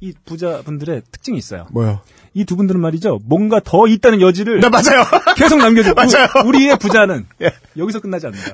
이 0.00 0.12
부자분들의 0.24 1.02
특징이 1.10 1.38
있어요. 1.38 1.66
뭐요? 1.72 2.00
이 2.34 2.44
두 2.44 2.56
분들은 2.56 2.80
말이죠. 2.80 3.20
뭔가 3.24 3.60
더 3.62 3.86
있다는 3.86 4.20
여지를 4.20 4.60
네, 4.60 4.68
맞아요. 4.68 5.04
계속 5.36 5.58
남겨줘. 5.58 5.94
맞아요. 5.96 6.28
우리, 6.46 6.68
의 6.68 6.78
부자는 6.78 7.26
예. 7.42 7.52
여기서 7.76 8.00
끝나지 8.00 8.26
않는다. 8.26 8.52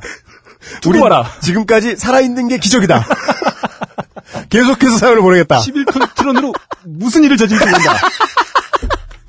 우리 0.86 1.00
봐라. 1.00 1.26
지금까지 1.42 1.96
살아있는 1.96 2.48
게 2.48 2.58
기적이다. 2.58 3.04
계속해서 4.48 4.96
사연을 4.98 5.22
보내겠다. 5.22 5.58
11톤 5.58 6.14
트론으로 6.14 6.52
무슨 6.84 7.24
일을 7.24 7.36
저질지 7.36 7.64
모른다. 7.64 7.92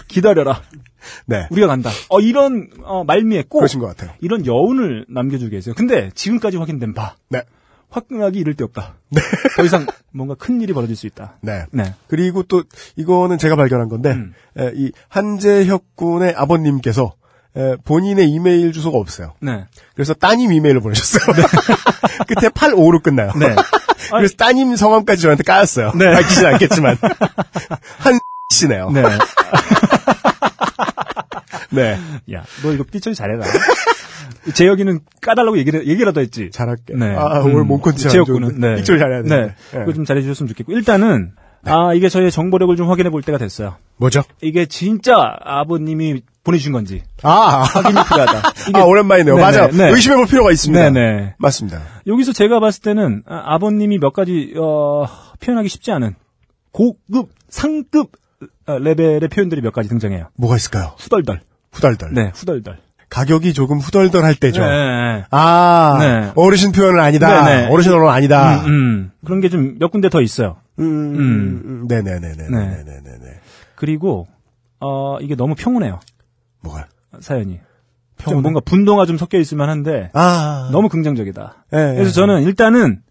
기다려라. 0.08 0.62
네. 1.26 1.48
우리가 1.52 1.68
간다. 1.68 1.90
어, 2.10 2.20
이런, 2.20 2.70
어, 2.84 3.04
말미에 3.04 3.46
꼭. 3.50 3.60
그러신 3.60 3.80
것 3.80 3.88
같아요. 3.88 4.12
이런 4.22 4.46
여운을 4.46 5.06
남겨주고 5.10 5.52
계세요. 5.52 5.76
근데 5.78 6.10
지금까지 6.16 6.58
확인된 6.58 6.94
바. 6.94 7.16
네. 7.30 7.44
화끈하기 7.90 8.38
이를 8.40 8.54
데 8.56 8.64
없다. 8.64 8.96
더 9.56 9.64
이상 9.64 9.86
뭔가 10.12 10.36
큰 10.36 10.62
일이 10.62 10.74
벌어질 10.74 10.96
수 10.96 11.08
있다. 11.08 11.38
네. 11.42 11.66
네. 11.72 11.94
그리고 12.08 12.44
또 12.44 12.64
이거는 12.96 13.38
제가 13.38 13.56
발견한 13.56 13.90
건데 13.90 14.12
음. 14.12 14.34
에, 14.58 14.72
이 14.76 14.92
한재혁 15.08 15.96
군의 15.96 16.34
아버님께서 16.36 17.14
에, 17.56 17.76
본인의 17.86 18.30
이메일 18.30 18.72
주소가 18.72 18.98
없어요. 18.98 19.34
네. 19.40 19.66
그래서 19.96 20.14
따님 20.14 20.52
이메일을 20.52 20.82
보내셨어요. 20.82 21.26
끝에 22.28 22.50
85로 22.50 23.02
끝나요. 23.02 23.32
네. 23.40 23.56
그래서 24.12 24.36
따님 24.38 24.76
성함까지 24.76 25.22
저한테 25.22 25.44
까였어요. 25.44 25.92
네. 25.96 26.14
밝히진 26.14 26.46
않겠지만 26.46 26.98
한 27.98 28.20
씨네요. 28.52 28.92
네. 28.92 29.04
네. 31.70 31.98
야, 32.34 32.44
너 32.64 32.72
이거 32.74 32.84
삐처리 32.84 33.16
잘해라. 33.16 33.46
재혁이는 34.54 35.00
까달라고 35.22 35.58
얘기를, 35.58 35.88
얘기라도 35.88 36.22
했지. 36.22 36.50
잘할게. 36.52 36.94
네. 36.96 37.16
아, 37.16 37.40
오늘 37.40 37.64
몸 37.64 37.82
컨디션 37.82 38.10
안 38.10 38.14
재혁군은, 38.14 38.50
좋은데. 38.50 38.68
네. 38.70 38.76
픽처를 38.78 39.00
잘해야 39.00 39.24
돼. 39.24 39.30
네. 39.30 39.56
그거 39.80 39.94
좀 39.94 40.06
잘해주셨으면 40.06 40.48
좋겠고. 40.50 40.72
일단은, 40.74 41.32
아, 41.64 41.94
이게 41.94 42.08
저의 42.10 42.32
정보력을 42.32 42.76
좀 42.78 42.90
확인해 42.90 43.10
볼 43.10 43.22
때가 43.24 43.38
됐어요. 43.38 43.76
뭐죠? 43.98 44.24
이게 44.42 44.66
진짜 44.66 45.16
아버님이 45.42 46.22
보내주신 46.44 46.72
건지. 46.72 47.04
아, 47.24 47.64
확인이 47.64 47.96
필요하다. 48.08 48.52
이게- 48.70 48.78
아 48.80 48.84
오랜만이네요. 48.86 49.36
네네, 49.36 49.52
맞아요. 49.52 49.72
네. 49.72 49.90
의심해 49.92 50.16
볼 50.16 50.28
필요가 50.28 50.52
있습니다. 50.52 50.92
네네. 50.92 51.36
맞습니다. 51.40 51.82
여기서 52.06 52.32
제가 52.32 52.60
봤을 52.62 52.82
때는 52.84 53.24
아, 53.28 53.56
아버님이 53.56 53.98
몇 54.00 54.14
가지 54.14 54.54
어, 54.58 55.06
표현하기 55.42 55.68
쉽지 55.68 55.92
않은 55.92 56.16
고급 56.72 57.32
상급 57.50 58.12
어, 58.68 58.78
레벨의 58.78 59.28
표현들이 59.30 59.62
몇 59.62 59.74
가지 59.74 59.90
등장해요. 59.90 60.30
뭐가 60.38 60.56
있을까요? 60.56 60.94
후덜덜. 61.00 61.42
후덜덜. 61.78 62.14
네, 62.14 62.32
후덜덜. 62.34 62.78
가격이 63.10 63.54
조금 63.54 63.78
후덜덜할 63.78 64.36
때죠. 64.36 64.62
네, 64.62 64.68
네. 64.68 65.24
아, 65.32 65.98
네. 66.00 66.32
어르신 66.36 66.72
표현은 66.74 67.00
아니다. 67.00 67.46
네, 67.46 67.62
네. 67.62 67.68
어르신 67.72 67.94
언어는 67.94 68.10
아니다. 68.12 68.62
음, 68.66 68.68
음. 68.68 69.12
그런 69.26 69.40
게 69.40 69.48
좀 69.50 69.78
몇 69.80 69.92
군데 69.92 70.10
더 70.10 70.22
있어요. 70.22 70.58
음, 70.80 71.86
네네네네네네네. 71.88 73.40
그리고 73.76 74.28
어, 74.80 75.18
이게 75.22 75.36
너무 75.36 75.56
평온해요. 75.56 76.00
뭐가? 76.62 76.88
사연이. 77.22 77.60
좀 78.18 78.26
평온해? 78.26 78.42
뭔가 78.42 78.60
분노가 78.60 79.06
좀 79.06 79.18
섞여 79.18 79.38
있으면 79.40 79.70
한데 79.70 80.10
아, 80.14 80.70
너무 80.72 80.90
긍정적이다. 80.90 81.66
예, 81.74 81.78
예. 81.92 81.94
그래서 81.96 82.12
저는 82.12 82.44
일단은 82.44 83.02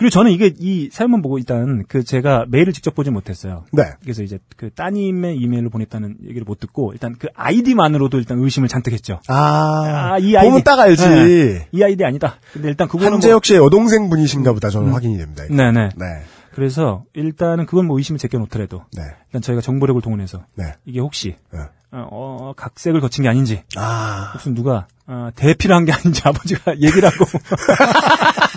그리고 0.00 0.08
저는 0.08 0.30
이게 0.30 0.50
이 0.58 0.88
사연만 0.90 1.20
보고 1.20 1.36
일단 1.36 1.84
그 1.86 2.02
제가 2.02 2.46
메일을 2.48 2.72
직접 2.72 2.94
보지 2.94 3.10
못했어요. 3.10 3.66
네. 3.70 3.82
그래서 4.02 4.22
이제 4.22 4.38
그 4.56 4.70
따님의 4.70 5.36
이메일을 5.36 5.68
보냈다는 5.68 6.16
얘기를 6.24 6.44
못 6.46 6.58
듣고 6.58 6.92
일단 6.94 7.16
그 7.18 7.28
아이디만으로도 7.34 8.16
일단 8.16 8.38
의심을 8.38 8.68
잔뜩 8.68 8.94
했죠. 8.94 9.20
아, 9.28 10.12
아, 10.14 10.18
이 10.18 10.32
보면 10.32 10.52
아이디. 10.54 10.64
딱 10.64 10.80
알지. 10.80 11.06
네. 11.06 11.68
이 11.70 11.82
아이디 11.84 12.02
아니다. 12.02 12.36
근데 12.54 12.68
일단 12.68 12.88
그거는 12.88 13.12
한재혁 13.12 13.44
씨의 13.44 13.60
여동생 13.60 14.08
분이신가 14.08 14.54
보다 14.54 14.70
저는 14.70 14.90
확인이 14.94 15.18
됩니다. 15.18 15.44
뭐, 15.50 15.54
네네. 15.58 15.90
네. 15.96 16.06
그래서 16.54 17.04
일단은 17.12 17.66
그건 17.66 17.86
뭐 17.86 17.98
의심을 17.98 18.18
제껴놓더라도 18.18 18.84
네. 18.96 19.02
일단 19.28 19.42
저희가 19.42 19.60
정보력을 19.60 20.00
동원해서 20.00 20.44
네. 20.54 20.64
이게 20.86 21.00
혹시 21.00 21.36
네. 21.52 21.60
어, 21.92 22.06
어, 22.10 22.52
각색을 22.56 23.00
거친 23.00 23.22
게 23.24 23.28
아닌지 23.28 23.62
아, 23.76 24.30
무슨 24.34 24.54
누가 24.54 24.86
어, 25.06 25.28
대피를 25.34 25.74
한 25.76 25.84
게 25.84 25.92
아닌지 25.92 26.22
아버지가 26.26 26.76
얘기를 26.80 27.04
하고 27.08 27.24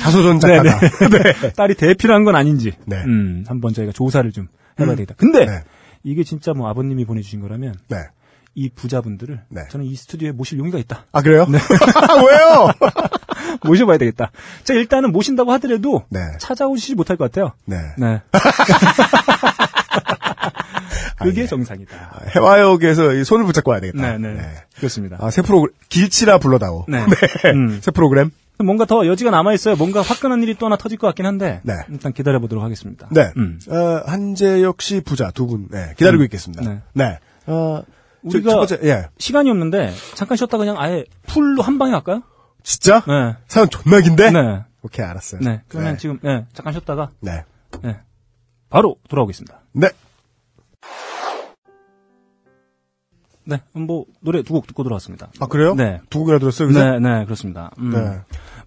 자소전 0.00 0.40
작가다. 0.40 0.80
네. 1.08 1.52
딸이 1.56 1.74
대피를 1.74 2.14
한건 2.14 2.36
아닌지 2.36 2.72
네. 2.86 2.96
음, 3.04 3.44
한번 3.46 3.74
저희가 3.74 3.92
조사를 3.92 4.30
좀 4.32 4.48
해봐야 4.78 4.96
되겠다. 4.96 5.14
근데 5.16 5.46
네. 5.46 5.64
이게 6.02 6.24
진짜 6.24 6.52
뭐 6.52 6.68
아버님이 6.68 7.04
보내주신 7.04 7.40
거라면 7.40 7.74
네. 7.88 7.98
이 8.54 8.68
부자분들을 8.68 9.42
네. 9.48 9.62
저는 9.70 9.86
이 9.86 9.94
스튜디오에 9.94 10.32
모실 10.32 10.58
용의가 10.58 10.78
있다. 10.78 11.06
아, 11.12 11.22
그래요? 11.22 11.46
네. 11.48 11.58
왜요? 12.26 12.72
모셔봐야 13.64 13.98
되겠다. 13.98 14.32
자 14.64 14.74
일단은 14.74 15.12
모신다고 15.12 15.52
하더라도 15.52 16.04
네. 16.10 16.20
찾아오시지 16.38 16.94
못할 16.94 17.16
것 17.16 17.30
같아요. 17.30 17.52
네. 17.64 17.76
네. 17.96 18.20
그게 21.18 21.40
아, 21.40 21.44
예. 21.44 21.46
정상이다. 21.46 22.22
해화역에서 22.34 23.14
이 23.14 23.24
손을 23.24 23.44
붙잡고 23.44 23.70
와야 23.70 23.80
되겠다. 23.80 24.16
네, 24.16 24.28
네. 24.34 24.40
그렇습니다. 24.76 25.18
아, 25.20 25.30
새 25.30 25.42
프로그램, 25.42 25.74
길치라 25.88 26.38
불러다오. 26.38 26.86
네. 26.88 27.04
음. 27.52 27.78
새 27.82 27.90
프로그램. 27.90 28.30
뭔가 28.64 28.84
더 28.84 29.06
여지가 29.06 29.30
남아 29.30 29.52
있어요. 29.54 29.76
뭔가 29.76 30.02
화끈한 30.02 30.42
일이 30.42 30.54
또 30.54 30.66
하나 30.66 30.76
터질 30.76 30.98
것 30.98 31.06
같긴 31.08 31.26
한데. 31.26 31.60
네. 31.64 31.74
일단 31.88 32.12
기다려 32.12 32.38
보도록 32.40 32.62
하겠습니다. 32.64 33.08
네. 33.10 33.32
음. 33.36 33.58
어, 33.68 34.02
한재혁 34.06 34.82
씨 34.82 35.00
부자 35.00 35.30
두 35.30 35.46
분, 35.46 35.68
네, 35.70 35.94
기다리고 35.96 36.22
음. 36.22 36.24
있겠습니다. 36.24 36.62
네. 36.68 36.80
네. 36.92 37.18
어, 37.46 37.82
저, 38.30 38.38
우리가- 38.38 38.50
첫 38.50 38.56
번째, 38.56 38.78
예. 38.84 39.08
시간이 39.18 39.50
없는데, 39.50 39.92
잠깐 40.14 40.36
쉬었다 40.36 40.58
그냥 40.58 40.76
아예 40.78 41.04
풀로 41.26 41.62
한 41.62 41.78
방에 41.78 41.92
할까요? 41.92 42.22
진짜? 42.62 43.02
네. 43.06 43.36
사연 43.48 43.68
존나 43.70 44.00
긴데? 44.00 44.30
네. 44.30 44.62
오케이, 44.82 45.04
알았어요. 45.04 45.40
네. 45.42 45.62
그러면 45.68 45.92
네. 45.92 45.98
지금, 45.98 46.18
네. 46.22 46.44
잠깐 46.52 46.72
쉬었다가, 46.74 47.10
네. 47.20 47.44
네. 47.82 47.96
바로 48.68 48.96
돌아오겠습니다. 49.08 49.60
네. 49.72 49.88
네. 53.44 53.60
뭐, 53.72 54.04
노래 54.20 54.42
두 54.42 54.52
곡 54.54 54.66
듣고 54.66 54.82
돌아왔습니다. 54.84 55.30
아, 55.40 55.46
그래요? 55.46 55.74
네. 55.74 56.00
두 56.10 56.20
곡이나 56.20 56.38
들었어요, 56.38 56.68
그죠? 56.68 56.78
네, 56.84 56.98
네, 57.00 57.24
그렇습니다. 57.24 57.70
음. 57.78 57.90
네. 57.90 58.20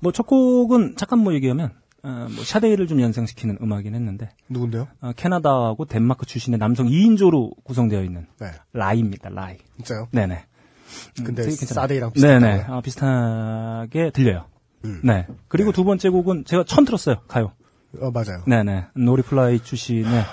뭐, 0.04 0.12
첫 0.12 0.28
곡은, 0.28 0.96
잠깐 0.98 1.20
뭐 1.20 1.34
얘기하면, 1.34 1.72
어, 2.04 2.28
뭐 2.30 2.44
샤데이를 2.44 2.88
좀 2.88 3.00
연상시키는 3.02 3.58
음악이긴 3.62 3.96
했는데, 3.96 4.30
누군데요? 4.50 4.88
어, 5.02 5.12
캐나다하고 5.16 5.86
덴마크 5.86 6.26
출신의 6.26 6.60
남성 6.60 6.88
2인조로 6.88 7.64
구성되어 7.64 8.04
있는 8.04 8.28
네. 8.40 8.48
라이입니다, 8.74 9.30
라이. 9.30 9.58
진짜요? 9.78 10.10
네네. 10.12 10.36
음, 11.20 11.24
근데 11.24 11.44
괜찮아요. 11.46 11.74
샤데이랑 11.74 12.12
비슷하다고요? 12.12 12.50
네네. 12.52 12.64
아, 12.68 12.82
비슷하게 12.82 14.12
들려요. 14.12 14.46
네. 15.02 15.26
그리고 15.48 15.72
두 15.72 15.86
번째 15.86 16.10
곡은 16.10 16.44
제가 16.46 16.66
처음 16.66 16.84
들었어요. 16.84 17.22
가요. 17.30 17.54
어, 18.02 18.12
맞아요. 18.12 18.44
네네. 18.48 18.88
노리플라이 18.96 19.60
출신의 19.62 20.24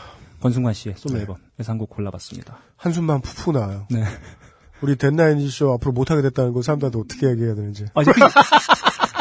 권순관 0.40 0.74
씨의 0.74 0.96
솔로 0.98 1.20
앨범에서 1.20 1.70
한 1.70 1.78
곡 1.78 1.90
골라봤습니다. 1.90 2.58
한숨만 2.76 3.20
푹푹 3.20 3.54
나와요. 3.54 3.86
네. 3.90 4.02
우리 4.82 4.96
덴나인지쇼 4.96 5.72
앞으로 5.74 5.92
못하게 5.92 6.22
됐다는 6.22 6.52
거 6.52 6.62
사람들한테 6.62 6.98
어떻게 6.98 7.28
얘기해야 7.28 7.54
되는지. 7.54 7.84
아, 7.94 8.02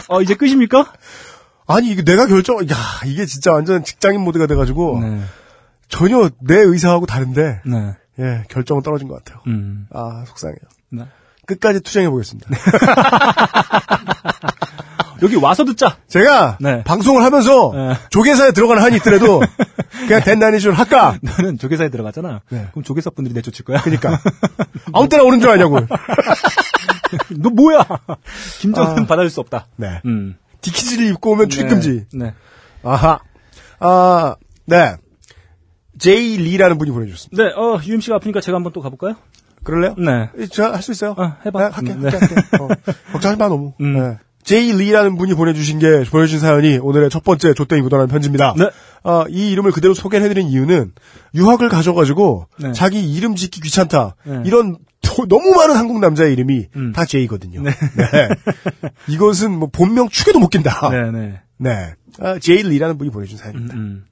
어, 0.10 0.22
이제 0.22 0.34
끝입니까? 0.36 0.92
아니, 1.68 1.92
이게 1.92 2.04
내가 2.04 2.26
결정, 2.26 2.58
야, 2.70 2.76
이게 3.06 3.26
진짜 3.26 3.54
완전 3.54 3.84
직장인 3.84 4.22
모드가 4.22 4.48
돼가지고, 4.48 5.00
네. 5.02 5.22
전혀 5.88 6.30
내 6.42 6.56
의사하고 6.58 7.06
다른데, 7.06 7.62
네. 7.66 7.96
예, 8.20 8.44
결정은 8.50 8.82
떨어진 8.82 9.08
것 9.08 9.24
같아요. 9.24 9.42
음. 9.48 9.88
아, 9.94 10.24
속상해요. 10.28 10.58
네. 10.90 11.04
끝까지 11.46 11.82
투쟁해보겠습니다. 11.82 12.50
여기 15.22 15.36
와서 15.36 15.66
듣자. 15.66 15.98
제가, 16.08 16.58
네. 16.60 16.84
방송을 16.84 17.24
하면서, 17.24 17.72
네. 17.74 17.94
조계사에 18.10 18.52
들어가는 18.52 18.82
한이 18.82 18.98
있더라도, 18.98 19.42
그냥 20.08 20.22
덴나인지쇼를 20.24 20.78
할까? 20.78 21.18
너는 21.22 21.58
조계사에 21.58 21.90
들어갔잖아. 21.90 22.42
네. 22.50 22.68
그럼 22.72 22.84
조계사 22.84 23.10
분들이 23.10 23.34
내쫓을 23.36 23.66
거야. 23.66 23.82
그니까. 23.82 24.20
아무 24.94 25.10
때나 25.10 25.24
오는 25.24 25.40
줄 25.40 25.50
아냐고. 25.50 25.80
너 27.38 27.50
뭐야? 27.50 27.86
김정은 28.60 29.08
받아줄 29.08 29.30
수 29.30 29.40
없다. 29.40 29.68
네. 29.78 30.02
음. 30.06 30.38
디키즈를 30.62 31.08
입고 31.08 31.32
오면 31.32 31.50
출입 31.50 31.70
금지. 31.70 32.06
네. 32.14 32.26
네. 32.26 32.34
아하. 32.84 33.20
아, 33.80 34.36
네. 34.66 34.96
제이 35.98 36.38
리라는 36.38 36.78
분이 36.78 36.92
보내주셨습니다. 36.92 37.44
네, 37.44 37.50
어, 37.56 37.80
UMC가 37.84 38.16
아프니까 38.18 38.40
제가 38.42 38.56
한번 38.58 38.72
또 38.74 38.82
가볼까요? 38.82 39.16
그럴래요? 39.64 39.96
네. 39.98 40.48
제가 40.48 40.74
할 40.74 40.82
수 40.82 40.92
있어요. 40.92 41.14
어, 41.18 41.36
해봐. 41.46 41.60
네, 41.60 41.76
할게, 41.76 41.92
음, 41.92 42.04
할게, 42.06 42.18
할게. 42.18 42.36
어, 42.62 42.68
걱정하지 43.12 43.38
마, 43.40 43.48
너무. 43.50 43.74
음. 43.82 43.94
네. 44.00 44.18
제이 44.50 44.74
리라는 44.74 45.16
분이 45.16 45.36
보내주신 45.36 45.78
게, 45.78 46.04
보내주신 46.10 46.40
사연이 46.40 46.80
오늘의 46.80 47.12
첫 47.12 47.24
번째 47.24 47.54
조땡이 47.54 47.84
묻어나는 47.84 48.10
편지입니다. 48.10 48.56
네. 48.58 48.72
어, 49.04 49.26
이 49.30 49.52
이름을 49.52 49.72
그대로 49.72 49.94
소개를 49.94 50.26
해드린 50.26 50.48
이유는, 50.48 50.94
유학을 51.36 51.70
가셔가지고, 51.70 52.48
네. 52.60 52.72
자기 52.74 53.00
이름 53.14 53.36
짓기 53.36 53.62
귀찮다. 53.62 54.16
네. 54.26 54.42
이런, 54.46 54.76
도- 55.04 55.28
너무 55.28 55.52
많은 55.56 55.76
한국 55.76 56.00
남자의 56.00 56.34
이름이 56.34 56.66
음. 56.76 56.94
다 56.94 57.06
제이거든요. 57.06 57.62
네. 57.62 57.72
이것은 59.08 59.52
뭐 59.52 59.70
본명 59.72 60.10
축에도 60.10 60.40
못 60.40 60.48
낀다. 60.50 60.90
네, 60.90 61.12
네. 61.12 61.42
네. 61.58 61.94
아, 62.20 62.40
제이 62.40 62.64
리라는 62.64 62.98
분이 62.98 63.12
보내준 63.12 63.38
사연입니다. 63.38 63.76
음. 63.76 64.06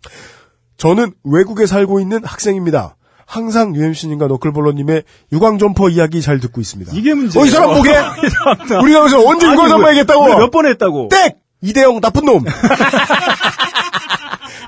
저는 0.77 1.13
외국에 1.23 1.65
살고 1.65 1.99
있는 1.99 2.23
학생입니다. 2.23 2.95
항상 3.31 3.75
UMC님과 3.75 4.27
너클볼러님의 4.27 5.03
유광점퍼 5.33 5.89
이야기 5.89 6.21
잘 6.21 6.39
듣고 6.39 6.61
있습니다. 6.61 6.93
이게 6.95 7.13
문제예요. 7.13 7.43
어, 7.43 7.45
이 7.45 7.49
사람 7.49 7.73
보게? 7.75 7.89
우리가 8.81 8.99
여기서 9.01 9.19
언제 9.27 9.47
유광점퍼 9.51 9.89
얘기했다고? 9.89 10.27
몇 10.39 10.49
번 10.49 10.65
했다고? 10.65 11.09
땡! 11.11 11.33
이대영 11.61 11.99
나쁜 11.99 12.23
놈! 12.25 12.43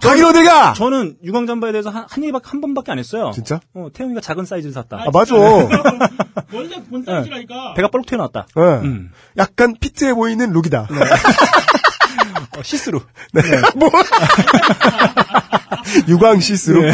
가긴 0.01 0.25
어딜 0.25 0.43
가! 0.45 0.73
저는 0.73 1.15
유광잠바에 1.23 1.71
대해서 1.71 1.89
한, 1.89 2.05
한 2.09 2.23
얘기밖에, 2.23 2.49
한 2.49 2.59
번밖에 2.61 2.91
안 2.91 2.99
했어요. 2.99 3.31
진짜? 3.33 3.59
어, 3.73 3.87
태용이가 3.93 4.19
작은 4.21 4.45
사이즈를 4.45 4.73
샀다. 4.73 4.97
아, 5.05 5.11
맞아. 5.11 5.35
원래 6.53 6.81
본 6.89 7.03
사이즈라니까. 7.05 7.73
배가 7.75 7.87
뽈록 7.89 8.05
튀어나왔다. 8.07 8.47
네. 8.55 8.61
음. 8.61 9.11
약간 9.37 9.75
fit해 9.79 10.13
보이는 10.13 10.51
look이다. 10.51 10.87
어, 12.57 12.63
시스루. 12.63 12.99
네. 13.33 13.41
뭐? 13.75 13.89
유광 16.07 16.39
시스루. 16.39 16.81
네. 16.81 16.91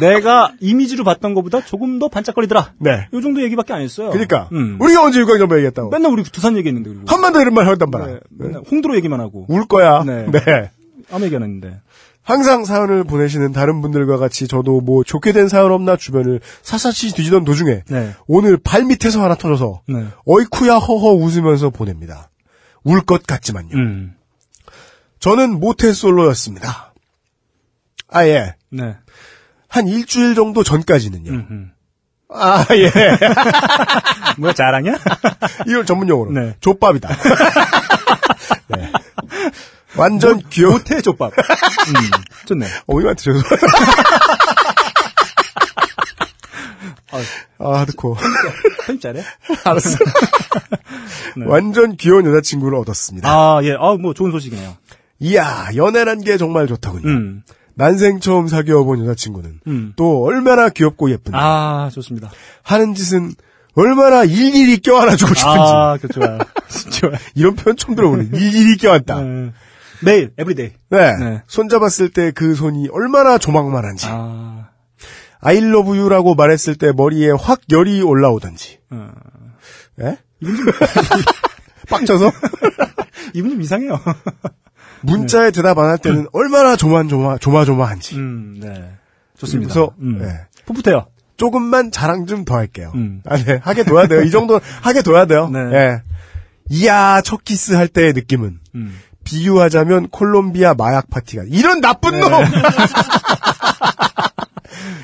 내가 0.00 0.52
이미지로 0.60 1.04
봤던 1.04 1.34
것보다 1.34 1.64
조금 1.64 1.98
더 1.98 2.08
반짝거리더라. 2.08 2.72
네. 2.78 3.08
요 3.12 3.20
정도 3.20 3.42
얘기밖에 3.42 3.72
안 3.72 3.80
했어요. 3.80 4.10
그니까. 4.10 4.48
음. 4.52 4.76
우리가 4.80 5.02
언제 5.04 5.20
유광점퍼 5.20 5.56
얘기했다고? 5.56 5.90
맨날 5.90 6.10
우리 6.12 6.22
두산 6.24 6.56
얘기했는데 6.56 6.90
그리고. 6.90 7.04
한번더 7.06 7.40
이런 7.40 7.54
말 7.54 7.66
하단 7.68 7.90
말아. 7.90 8.06
네, 8.06 8.52
홍도로 8.70 8.96
얘기만 8.96 9.20
하고. 9.20 9.46
울 9.48 9.66
거야. 9.66 10.02
네. 10.04 10.26
네. 10.30 10.70
아무 11.12 11.24
얘기 11.26 11.36
안 11.36 11.42
했는데. 11.42 11.80
항상 12.22 12.64
사연을 12.64 13.04
보내시는 13.04 13.52
다른 13.52 13.82
분들과 13.82 14.16
같이 14.16 14.48
저도 14.48 14.80
뭐 14.80 15.04
좋게 15.04 15.32
된 15.32 15.46
사연 15.48 15.70
없나 15.72 15.96
주변을 15.96 16.40
샅샅이 16.62 17.12
뒤지던 17.14 17.44
도중에 17.44 17.82
네. 17.90 18.10
오늘 18.26 18.56
발 18.56 18.84
밑에서 18.84 19.22
하나 19.22 19.34
터져서 19.34 19.82
네. 19.88 20.06
어이쿠야 20.26 20.76
허허 20.76 21.12
웃으면서 21.12 21.68
보냅니다. 21.68 22.30
울 22.82 23.02
것 23.02 23.26
같지만요. 23.26 23.76
음. 23.76 24.14
저는 25.20 25.60
모태솔로였습니다. 25.60 26.94
아 28.08 28.26
예. 28.26 28.54
네. 28.70 28.94
한 29.74 29.88
일주일 29.88 30.36
정도 30.36 30.62
전까지는요. 30.62 31.32
음. 31.32 31.72
아 32.32 32.64
예. 32.70 32.92
뭐야, 34.38 34.52
자랑이야? 34.52 34.94
이걸 35.66 35.84
전문 35.84 36.08
용어로 36.08 36.30
네. 36.30 36.54
족밥이다. 36.60 37.08
네. 38.70 38.92
완전 39.96 40.40
귀여운 40.50 40.74
모태 40.74 41.00
족밥. 41.00 41.32
음, 41.36 41.94
좋네. 42.46 42.66
어머님한테 42.86 43.22
죄송합니다. 43.24 43.66
아, 47.58 47.78
하드코. 47.80 48.16
편집 48.86 49.00
잘해? 49.00 49.24
알았어. 49.64 49.98
네. 51.36 51.46
완전 51.46 51.96
귀여운 51.96 52.26
여자친구를 52.26 52.78
얻었습니다. 52.78 53.28
아, 53.28 53.60
예. 53.64 53.72
아, 53.72 53.96
뭐 54.00 54.14
좋은 54.14 54.30
소식이네요. 54.30 54.76
이야, 55.18 55.68
연애란 55.74 56.20
게 56.20 56.36
정말 56.36 56.68
좋더군요. 56.68 57.08
음. 57.08 57.42
난생 57.76 58.20
처음 58.20 58.46
사귀어 58.48 58.84
본 58.84 59.00
여자친구는 59.04 59.60
음. 59.66 59.92
또 59.96 60.22
얼마나 60.24 60.68
귀엽고 60.68 61.10
예쁜지 61.10 61.32
아, 61.34 61.90
좋습니다. 61.92 62.30
하는 62.62 62.94
짓은 62.94 63.32
얼마나 63.74 64.22
일일이 64.24 64.78
껴안아주고 64.78 65.34
싶은지 65.34 65.58
아, 65.58 65.98
그 66.00 66.08
좋아요. 66.08 66.38
좋아요. 66.92 67.16
이런 67.34 67.56
표현 67.56 67.76
처음 67.76 67.96
들어보네. 67.96 68.28
일일이 68.32 68.76
껴안다. 68.76 69.20
네. 69.20 69.52
매일, 70.02 70.32
everyday. 70.38 70.70
네. 70.90 71.16
네. 71.18 71.42
손잡았을 71.46 72.10
때 72.10 72.30
그 72.32 72.54
손이 72.54 72.88
얼마나 72.92 73.38
조막만한지 73.38 74.06
아, 74.08 74.68
I 75.40 75.56
love 75.58 75.98
you라고 75.98 76.34
말했을 76.36 76.76
때 76.76 76.92
머리에 76.94 77.30
확 77.30 77.60
열이 77.70 78.02
올라오던지 78.02 78.78
어. 78.90 79.10
예? 80.00 80.18
빡쳐서 81.88 82.30
이분 83.34 83.50
좀 83.50 83.60
이상해요. 83.62 84.00
문자에 85.04 85.50
대답 85.50 85.78
안 85.78 85.86
할 85.90 85.98
때는 85.98 86.26
얼마나 86.32 86.76
조마조마 86.76 87.38
조마조마한지 87.38 88.16
음, 88.16 88.56
네. 88.60 88.90
좋습니다. 89.38 89.72
그래서 89.72 89.92
음. 90.00 90.18
네. 90.20 90.28
풋풋해요. 90.66 91.06
조금만 91.36 91.90
자랑 91.90 92.26
좀 92.26 92.44
더 92.44 92.56
할게요. 92.56 92.92
음. 92.94 93.20
아, 93.26 93.36
네. 93.36 93.58
하게 93.62 93.82
둬야 93.84 94.06
돼요. 94.06 94.22
이 94.22 94.30
정도 94.30 94.60
하게 94.82 95.02
둬야 95.02 95.26
돼요. 95.26 95.48
네. 95.52 95.58
예. 95.72 96.02
이야, 96.70 97.20
첫 97.22 97.44
키스 97.44 97.72
할 97.74 97.88
때의 97.88 98.12
느낌은 98.14 98.58
음. 98.74 98.98
비유하자면 99.24 100.08
콜롬비아 100.10 100.74
마약 100.74 101.10
파티가 101.10 101.44
이런 101.48 101.80
나쁜 101.80 102.20
놈. 102.20 102.30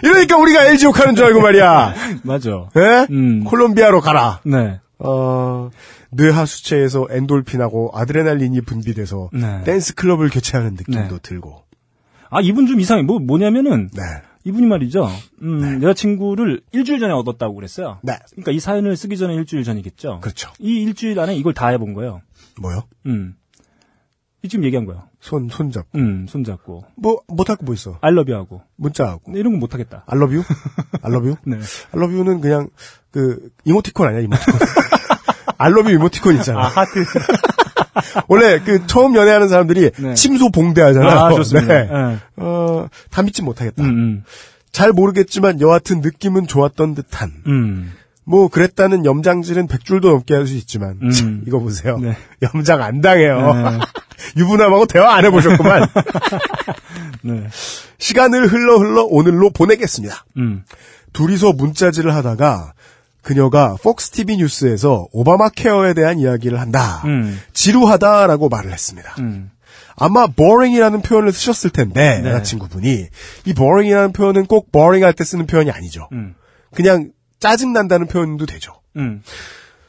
이러니까 0.02 0.36
우리가 0.36 0.64
LG 0.66 0.86
욕하는 0.86 1.14
줄 1.14 1.24
알고 1.26 1.40
말이야. 1.40 1.94
맞아. 2.22 2.50
예? 2.76 3.06
음. 3.10 3.44
콜롬비아로 3.44 4.00
가라. 4.00 4.40
네. 4.44 4.80
어, 4.98 5.70
뇌하 6.10 6.44
수체에서 6.46 7.06
엔돌핀하고 7.10 7.92
아드레날린이 7.94 8.60
분비돼서 8.62 9.30
네. 9.32 9.62
댄스 9.64 9.94
클럽을 9.94 10.28
교체하는 10.30 10.72
느낌도 10.74 11.08
네. 11.08 11.18
들고. 11.22 11.62
아, 12.30 12.40
이분 12.40 12.66
좀 12.66 12.80
이상해. 12.80 13.02
뭐, 13.02 13.18
뭐냐면은, 13.18 13.88
네. 13.92 14.02
이분이 14.44 14.66
말이죠. 14.66 15.08
음, 15.42 15.82
여자친구를 15.82 16.62
일주일 16.72 16.98
전에 17.00 17.12
얻었다고 17.12 17.54
그랬어요. 17.54 17.98
네. 18.02 18.14
그러니까 18.30 18.52
이 18.52 18.60
사연을 18.60 18.96
쓰기 18.96 19.16
전에 19.18 19.34
일주일 19.34 19.64
전이겠죠. 19.64 20.20
그렇죠. 20.20 20.50
이 20.58 20.82
일주일 20.82 21.18
안에 21.20 21.36
이걸 21.36 21.52
다 21.54 21.68
해본 21.68 21.92
거예요. 21.94 22.22
뭐요? 22.60 22.84
음. 23.06 23.34
이 24.42 24.48
지금 24.48 24.64
얘기한 24.64 24.86
거예요. 24.86 25.02
손, 25.20 25.48
손잡. 25.50 25.86
음, 25.94 26.26
손 26.26 26.44
잡고. 26.44 26.84
뭐, 26.96 27.20
못할 27.28 27.56
거 27.56 27.64
뭐 27.66 27.74
있어? 27.74 27.98
알러뷰 28.00 28.32
하고. 28.32 28.62
문자하고. 28.76 29.32
이런 29.36 29.52
건 29.52 29.60
못하겠다. 29.60 30.04
알러뷰? 30.06 30.42
알러뷰? 31.02 31.36
네. 31.44 31.58
알러뷰는 31.92 32.40
그냥, 32.40 32.70
그, 33.10 33.50
이모티콘 33.64 34.06
아니야, 34.08 34.20
이모티콘. 34.20 34.54
알러뷰 35.60 35.90
이모티콘 35.90 36.36
있잖아. 36.36 36.60
아, 36.60 36.62
하트. 36.68 37.04
원래 38.28 38.60
그 38.64 38.86
처음 38.86 39.14
연애하는 39.14 39.48
사람들이 39.48 39.90
네. 39.98 40.14
침소 40.14 40.50
봉대 40.50 40.80
하잖아요. 40.80 41.18
아, 41.18 41.34
좋습니다. 41.34 41.66
네. 41.74 41.88
네. 41.92 42.18
어, 42.36 42.88
다 43.10 43.22
믿지 43.22 43.42
못하겠다. 43.42 43.82
음, 43.82 43.88
음. 43.88 44.24
잘 44.72 44.92
모르겠지만 44.92 45.60
여하튼 45.60 46.00
느낌은 46.00 46.46
좋았던 46.46 46.94
듯한. 46.94 47.32
음. 47.46 47.92
뭐 48.24 48.48
그랬다는 48.48 49.04
염장질은 49.04 49.66
백 49.66 49.84
줄도 49.84 50.08
넘게 50.10 50.34
할 50.34 50.46
수 50.46 50.54
있지만 50.54 50.98
음. 51.02 51.10
참, 51.10 51.42
이거 51.46 51.58
보세요. 51.58 51.98
네. 51.98 52.16
염장 52.54 52.80
안 52.80 53.00
당해요. 53.02 53.52
네. 53.54 53.78
유부남하고 54.40 54.86
대화 54.86 55.14
안 55.14 55.24
해보셨구만. 55.26 55.88
네. 57.22 57.46
시간을 57.98 58.46
흘러 58.46 58.78
흘러 58.78 59.02
오늘로 59.04 59.50
보내겠습니다. 59.50 60.24
음. 60.38 60.64
둘이서 61.12 61.52
문자질을 61.52 62.14
하다가 62.14 62.72
그녀가 63.22 63.76
폭스 63.82 64.10
TV 64.10 64.36
뉴스에서 64.38 65.06
오바마 65.12 65.50
케어에 65.50 65.94
대한 65.94 66.18
이야기를 66.18 66.58
한다. 66.60 67.02
음. 67.04 67.38
지루하다라고 67.52 68.48
말을 68.48 68.72
했습니다. 68.72 69.14
음. 69.18 69.50
아마 69.96 70.26
boring이라는 70.26 71.02
표현을 71.02 71.32
쓰셨을 71.32 71.70
텐데 71.70 72.20
네. 72.22 72.30
여자친구분이 72.30 73.06
이 73.44 73.54
boring이라는 73.54 74.12
표현은 74.12 74.46
꼭 74.46 74.72
boring 74.72 75.04
할 75.04 75.12
때 75.12 75.24
쓰는 75.24 75.46
표현이 75.46 75.70
아니죠. 75.70 76.08
음. 76.12 76.34
그냥 76.74 77.10
짜증 77.38 77.72
난다는 77.72 78.06
표현도 78.06 78.46
되죠. 78.46 78.72
음. 78.96 79.22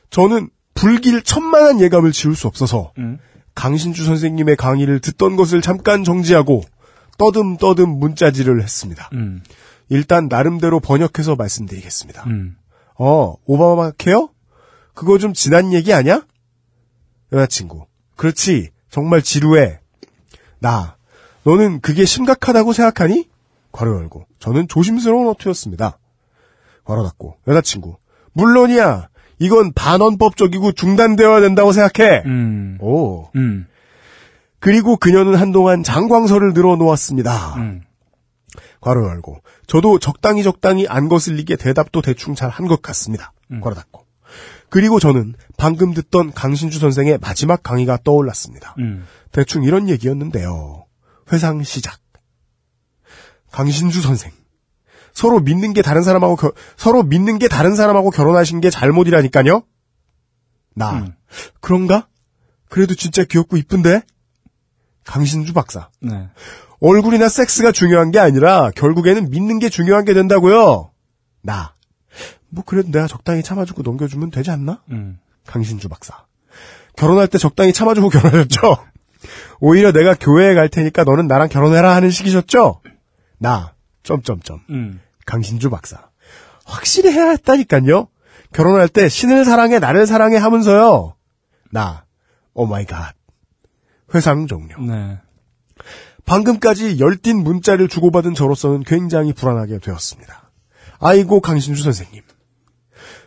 저는 0.09 0.49
불길 0.73 1.21
천만한 1.21 1.79
예감을 1.79 2.11
지울 2.11 2.35
수 2.35 2.47
없어서 2.47 2.91
음. 2.97 3.19
강신주 3.55 4.03
선생님의 4.03 4.55
강의를 4.57 4.99
듣던 4.99 5.35
것을 5.37 5.61
잠깐 5.61 6.03
정지하고 6.03 6.63
떠듬떠듬 7.17 7.87
문자질을 7.89 8.61
했습니다. 8.63 9.09
음. 9.13 9.41
일단 9.89 10.27
나름대로 10.29 10.79
번역해서 10.79 11.35
말씀드리겠습니다. 11.35 12.23
음. 12.27 12.55
어, 13.03 13.35
오바마 13.45 13.93
케어? 13.97 14.29
그거 14.93 15.17
좀 15.17 15.33
지난 15.33 15.73
얘기 15.73 15.91
아니야? 15.91 16.21
여자친구. 17.33 17.87
그렇지. 18.15 18.69
정말 18.91 19.23
지루해. 19.23 19.79
나. 20.59 20.97
너는 21.43 21.81
그게 21.81 22.05
심각하다고 22.05 22.73
생각하니? 22.73 23.27
괄호 23.71 23.95
열고. 23.95 24.27
저는 24.37 24.67
조심스러운 24.67 25.27
어투였습니다. 25.29 25.97
괄호 26.83 27.03
닫고. 27.03 27.37
여자친구. 27.47 27.97
물론이야. 28.33 29.09
이건 29.39 29.73
반헌법적이고 29.73 30.73
중단되어야 30.73 31.41
된다고 31.41 31.71
생각해. 31.71 32.21
음. 32.27 32.77
오. 32.81 33.29
음. 33.35 33.65
그리고 34.59 34.95
그녀는 34.97 35.33
한동안 35.33 35.81
장광설을 35.81 36.53
늘어놓았습니다. 36.53 37.55
음. 37.55 37.81
괄호 38.81 39.07
열고. 39.09 39.41
저도 39.67 39.99
적당히 39.99 40.43
적당히 40.43 40.87
안 40.87 41.07
거슬리게 41.07 41.55
대답도 41.55 42.01
대충 42.01 42.35
잘 42.35 42.49
한 42.49 42.67
것 42.67 42.81
같습니다. 42.81 43.31
음. 43.51 43.61
괄호 43.61 43.75
닫고. 43.75 44.05
그리고 44.69 44.99
저는 44.99 45.35
방금 45.57 45.93
듣던 45.93 46.31
강신주 46.33 46.79
선생의 46.79 47.17
마지막 47.19 47.61
강의가 47.63 47.97
떠올랐습니다. 48.03 48.75
음. 48.79 49.05
대충 49.31 49.63
이런 49.63 49.89
얘기였는데요. 49.89 50.85
회상 51.31 51.61
시작. 51.63 51.99
강신주 53.51 54.01
선생. 54.01 54.31
서로 55.13 55.39
믿는 55.41 55.73
게 55.73 55.81
다른 55.81 56.03
사람하고 56.03 56.35
겨- 56.37 56.53
서로 56.77 57.03
믿는 57.03 57.37
게 57.37 57.47
다른 57.49 57.75
사람하고 57.75 58.11
결혼하신 58.11 58.61
게 58.61 58.69
잘못이라니까요. 58.69 59.63
나 60.73 60.91
음. 60.99 61.13
그런가? 61.59 62.07
그래도 62.69 62.95
진짜 62.95 63.25
귀엽고 63.25 63.57
이쁜데. 63.57 64.03
강신주 65.03 65.51
박사. 65.53 65.89
네. 65.99 66.29
얼굴이나 66.81 67.29
섹스가 67.29 67.71
중요한 67.71 68.11
게 68.11 68.19
아니라 68.19 68.71
결국에는 68.71 69.29
믿는 69.29 69.59
게 69.59 69.69
중요한 69.69 70.03
게 70.03 70.13
된다고요. 70.13 70.91
나. 71.43 71.75
뭐 72.49 72.63
그래도 72.65 72.91
내가 72.91 73.07
적당히 73.07 73.43
참아주고 73.43 73.83
넘겨주면 73.83 74.31
되지 74.31 74.51
않나? 74.51 74.81
음. 74.89 75.19
강신주 75.45 75.87
박사. 75.89 76.25
결혼할 76.97 77.27
때 77.27 77.37
적당히 77.37 77.71
참아주고 77.71 78.09
결혼하셨죠? 78.09 78.77
오히려 79.59 79.91
내가 79.91 80.15
교회에 80.15 80.55
갈 80.55 80.69
테니까 80.69 81.03
너는 81.03 81.27
나랑 81.27 81.49
결혼해라 81.49 81.95
하는 81.95 82.09
식이셨죠? 82.09 82.81
나. 83.37 83.73
점점점. 84.03 84.61
음. 84.71 84.99
강신주 85.27 85.69
박사. 85.69 86.09
확실히 86.65 87.11
해야 87.11 87.29
했다니까요. 87.29 88.07
결혼할 88.53 88.87
때 88.89 89.07
신을 89.07 89.45
사랑해 89.45 89.77
나를 89.77 90.07
사랑해 90.07 90.37
하면서요. 90.37 91.15
나. 91.69 92.05
oh 92.53 92.65
my 92.65 92.85
god. 92.85 93.13
회상 94.13 94.47
종료. 94.47 94.77
네. 94.81 95.19
방금까지 96.25 96.99
열띤 96.99 97.43
문자를 97.43 97.87
주고받은 97.87 98.33
저로서는 98.33 98.83
굉장히 98.83 99.33
불안하게 99.33 99.79
되었습니다. 99.79 100.51
아이고 100.99 101.41
강신주 101.41 101.83
선생님. 101.83 102.21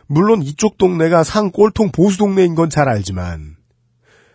물론 0.06 0.42
이쪽 0.42 0.78
동네가 0.78 1.24
상 1.24 1.50
꼴통 1.50 1.90
보수 1.90 2.18
동네인 2.18 2.54
건 2.54 2.68
잘 2.70 2.88
알지만 2.88 3.56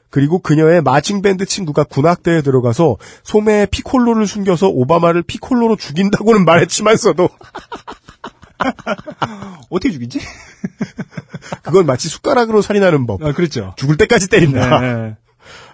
그리고 0.10 0.40
그녀의 0.40 0.82
마칭밴드 0.82 1.46
친구가 1.46 1.84
군악대에 1.84 2.42
들어가서 2.42 2.98
소매에 3.24 3.68
피콜로를 3.68 4.26
숨겨서 4.26 4.68
오바마를 4.68 5.22
피콜로로 5.24 5.76
죽인다고는 5.76 6.46
말했지만서도 6.46 7.30
어떻게 9.70 9.92
죽이지? 9.94 10.20
그건 11.64 11.86
마치 11.86 12.10
숟가락으로 12.10 12.62
살인하는 12.64 13.06
법. 13.06 13.24
아, 13.24 13.32
그렇죠. 13.34 13.74
죽을 13.78 13.98
때까지 13.98 14.28
때린다. 14.30 14.80
네. 14.82 15.16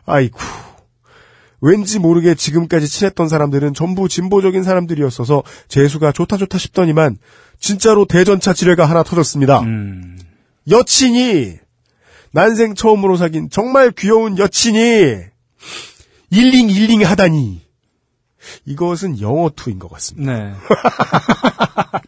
아이쿠. 0.06 0.38
왠지 1.66 1.98
모르게 1.98 2.36
지금까지 2.36 2.88
친했던 2.88 3.28
사람들은 3.28 3.74
전부 3.74 4.08
진보적인 4.08 4.62
사람들이었어서 4.62 5.42
재수가 5.68 6.12
좋다 6.12 6.38
좋다 6.38 6.60
싶더니만 6.60 7.18
진짜로 7.60 8.06
대전차 8.06 8.54
지뢰가 8.54 8.86
하나 8.86 9.02
터졌습니다. 9.02 9.62
음. 9.62 10.20
여친이 10.70 11.56
난생 12.32 12.76
처음으로 12.76 13.18
사귄 13.18 13.50
정말 13.50 13.92
귀여운 13.92 14.38
여친이 14.38 14.78
일링 16.30 16.70
일링 16.70 17.04
하다니 17.04 17.66
이것은 18.66 19.20
영어 19.20 19.50
투인 19.50 19.80
것 19.80 19.90
같습니다. 19.90 20.34
네. 20.34 20.54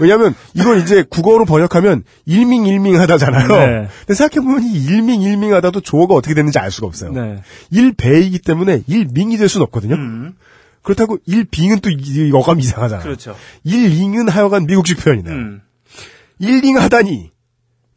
왜냐하면 0.00 0.34
이걸 0.54 0.78
이제 0.78 1.04
국어로 1.08 1.44
번역하면 1.44 2.04
일밍 2.26 2.66
일밍 2.66 3.00
하다잖아요. 3.00 3.48
네. 3.48 3.88
근데 4.00 4.14
생각해보면 4.14 4.62
이 4.64 4.84
일밍 4.84 5.22
일밍 5.22 5.54
하다도 5.54 5.80
조어가 5.80 6.14
어떻게 6.14 6.34
됐는지 6.34 6.58
알 6.58 6.70
수가 6.70 6.86
없어요. 6.86 7.12
네. 7.12 7.42
일배이기 7.70 8.38
때문에 8.40 8.82
일밍이 8.86 9.36
될 9.36 9.48
수는 9.48 9.64
없거든요. 9.66 9.94
음. 9.96 10.34
그렇다고 10.82 11.18
일빙은 11.26 11.80
또 11.80 11.90
이- 11.90 12.30
어감 12.32 12.60
이상하잖아요. 12.60 13.04
그렇죠. 13.04 13.36
일링은 13.64 14.28
하여간 14.28 14.66
미국식 14.66 14.98
표현이네요. 14.98 15.34
음. 15.34 15.60
일링하다니 16.38 17.30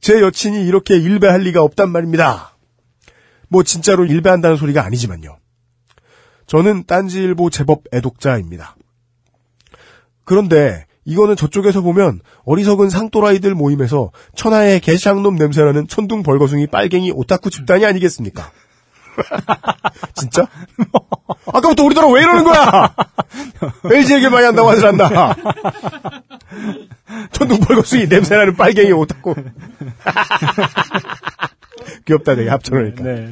제 0.02 0.20
여친이 0.20 0.66
이렇게 0.66 0.96
일배할 0.98 1.42
리가 1.42 1.62
없단 1.62 1.90
말입니다. 1.92 2.58
뭐 3.50 3.64
진짜로 3.64 4.06
일배한다는 4.06 4.58
소리가 4.58 4.84
아니지만요. 4.84 5.38
저는 6.48 6.86
딴지일보 6.86 7.50
제법 7.50 7.84
애독자입니다. 7.94 8.76
그런데 10.26 10.86
이거는 11.06 11.36
저쪽에서 11.36 11.82
보면 11.82 12.20
어리석은 12.46 12.90
상또라이들 12.90 13.56
모임에서 13.56 14.12
천하의 14.36 14.80
개샹놈 14.82 15.36
냄새나는 15.36 15.88
천둥 15.88 16.24
벌거숭이 16.24 16.68
빨갱이 16.68 17.12
오타쿠 17.12 17.50
집단이 17.50 17.86
아니겠습니까? 17.86 18.52
진짜? 20.16 20.48
아까부터 21.48 21.84
우리들아 21.84 22.08
왜 22.08 22.22
이러는 22.22 22.44
거야? 22.44 22.94
LG 23.86 24.14
얘기 24.14 24.30
많이 24.30 24.46
한다고 24.46 24.70
하질 24.70 24.86
않나? 24.86 25.36
천둥 27.32 27.60
벌거숭이 27.62 28.08
냄새나는 28.08 28.56
빨갱이 28.56 28.92
오타쿠. 28.92 29.36
귀엽다 32.06 32.36
되게 32.36 32.50
합쳐놓으니까. 32.50 33.04
네. 33.04 33.30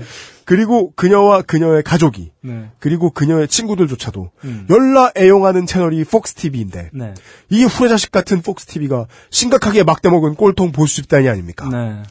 그리고 0.50 0.92
그녀와 0.96 1.44
그녀의 1.44 1.84
가족이 1.84 2.32
네. 2.42 2.72
그리고 2.80 3.12
그녀의 3.12 3.48
친구들조차도 3.48 4.32
음. 4.46 4.66
열나 4.68 5.12
애용하는 5.16 5.68
채널이 5.68 6.04
폭스TV인데 6.06 6.90
네. 6.92 7.14
이 7.52 7.66
후레자식 7.66 8.12
같은 8.12 8.42
폭스TV가 8.42 9.06
심각하게 9.30 9.84
막대먹은 9.84 10.34
꼴통 10.34 10.72
보수 10.72 10.96
집단이 10.96 11.30
아닙니까? 11.30 11.70
네. 11.72 12.02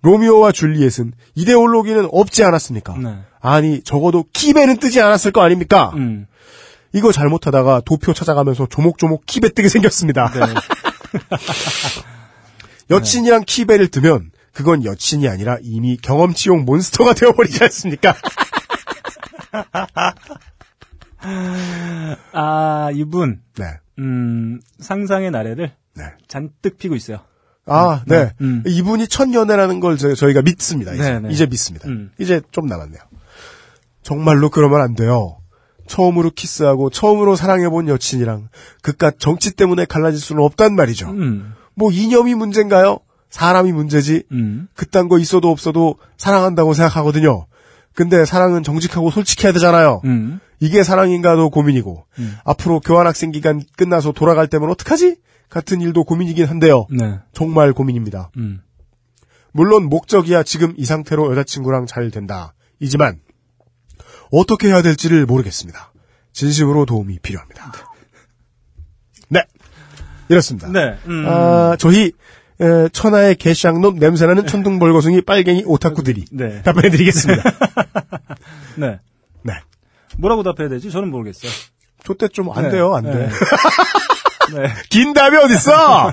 로미오와 0.00 0.52
줄리엣은 0.52 1.12
이데올로기는 1.34 2.08
없지 2.10 2.42
않았습니까? 2.42 2.96
네. 2.96 3.18
아니 3.42 3.82
적어도 3.82 4.24
키배는 4.32 4.78
뜨지 4.78 5.02
않았을 5.02 5.30
거 5.32 5.42
아닙니까? 5.42 5.92
음. 5.94 6.26
이거 6.94 7.12
잘못하다가 7.12 7.82
도표 7.84 8.14
찾아가면서 8.14 8.66
조목조목 8.66 9.26
키배 9.26 9.52
뜨게 9.52 9.68
생겼습니다. 9.68 10.32
네. 10.32 10.40
여친이랑 12.88 13.42
키배를 13.46 13.88
뜨면 13.88 14.30
그건 14.54 14.84
여친이 14.84 15.28
아니라 15.28 15.58
이미 15.62 15.96
경험치용 15.96 16.64
몬스터가 16.64 17.12
되어버리지 17.14 17.62
않습니까? 17.64 18.14
아, 22.32 22.90
이분, 22.94 23.42
네. 23.56 23.64
음, 23.98 24.60
상상의 24.78 25.30
나래를 25.30 25.72
네. 25.96 26.04
잔뜩 26.28 26.78
피고 26.78 26.94
있어요. 26.94 27.18
아, 27.66 28.02
네. 28.06 28.32
음. 28.40 28.62
이분이 28.66 29.08
첫 29.08 29.32
연애라는 29.32 29.80
걸 29.80 29.96
저, 29.96 30.14
저희가 30.14 30.42
믿습니다. 30.42 30.92
이제, 30.92 31.12
네, 31.14 31.20
네. 31.20 31.30
이제 31.30 31.46
믿습니다. 31.46 31.88
음. 31.88 32.12
이제 32.18 32.40
좀 32.50 32.66
남았네요. 32.66 33.00
정말로 34.02 34.50
그러면 34.50 34.82
안 34.82 34.94
돼요. 34.94 35.38
처음으로 35.86 36.30
키스하고 36.30 36.90
처음으로 36.90 37.36
사랑해본 37.36 37.88
여친이랑 37.88 38.48
그깟 38.82 39.18
정치 39.18 39.52
때문에 39.52 39.84
갈라질 39.84 40.20
수는 40.20 40.42
없단 40.42 40.74
말이죠. 40.74 41.10
음. 41.10 41.54
뭐 41.74 41.90
이념이 41.90 42.34
문제인가요? 42.34 43.00
사람이 43.34 43.72
문제지. 43.72 44.22
음. 44.30 44.68
그딴 44.76 45.08
거 45.08 45.18
있어도 45.18 45.50
없어도 45.50 45.96
사랑한다고 46.16 46.72
생각하거든요. 46.72 47.46
근데 47.92 48.24
사랑은 48.24 48.62
정직하고 48.62 49.10
솔직해야 49.10 49.52
되잖아요. 49.52 50.02
음. 50.04 50.38
이게 50.60 50.84
사랑인가도 50.84 51.50
고민이고 51.50 52.06
음. 52.20 52.36
앞으로 52.44 52.78
교환학생 52.78 53.32
기간 53.32 53.60
끝나서 53.76 54.12
돌아갈 54.12 54.46
때면 54.46 54.70
어떡하지? 54.70 55.16
같은 55.48 55.80
일도 55.80 56.04
고민이긴 56.04 56.46
한데요. 56.46 56.86
네. 56.90 57.18
정말 57.32 57.72
고민입니다. 57.72 58.30
음. 58.36 58.62
물론 59.50 59.88
목적이야 59.88 60.44
지금 60.44 60.72
이 60.76 60.84
상태로 60.84 61.32
여자친구랑 61.32 61.86
잘 61.86 62.12
된다. 62.12 62.54
이지만 62.78 63.18
어떻게 64.30 64.68
해야 64.68 64.80
될지를 64.80 65.26
모르겠습니다. 65.26 65.92
진심으로 66.32 66.86
도움이 66.86 67.18
필요합니다. 67.18 67.72
네. 69.28 69.42
이렇습니다. 70.28 70.68
네. 70.68 70.96
음. 71.08 71.24
아, 71.26 71.76
저희 71.80 72.12
에, 72.60 72.88
천하의 72.90 73.34
개샹놈 73.36 73.98
냄새나는 73.98 74.46
천둥벌거숭이 74.46 75.22
빨갱이 75.22 75.64
오타쿠들이 75.66 76.26
네. 76.32 76.62
답변해드리겠습니다. 76.62 77.42
네. 78.76 79.00
네. 79.42 79.52
뭐라고 80.18 80.42
답해야 80.42 80.68
되지? 80.68 80.90
저는 80.90 81.10
모르겠어요. 81.10 81.50
저때 82.04 82.28
좀안 82.28 82.64
네. 82.64 82.70
돼요, 82.70 82.94
안 82.94 83.04
네. 83.04 83.12
돼. 83.12 83.28
네. 84.54 84.72
긴 84.90 85.14
답이 85.14 85.36
어딨어? 85.36 86.12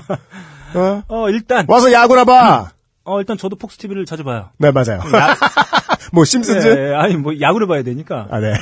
어? 0.74 1.02
어, 1.08 1.30
일단, 1.30 1.66
와서 1.68 1.92
야구나 1.92 2.24
봐. 2.24 2.70
어, 3.04 3.20
일단 3.20 3.36
저도 3.36 3.56
폭스 3.56 3.78
TV를 3.78 4.06
자주 4.06 4.24
봐요. 4.24 4.50
네, 4.58 4.70
맞아요. 4.70 5.00
뭐 6.12 6.24
심슨즈? 6.24 6.68
네, 6.68 6.94
아니 6.94 7.16
뭐 7.16 7.32
야구를 7.40 7.66
봐야 7.66 7.82
되니까. 7.82 8.28
아, 8.30 8.38
네. 8.38 8.52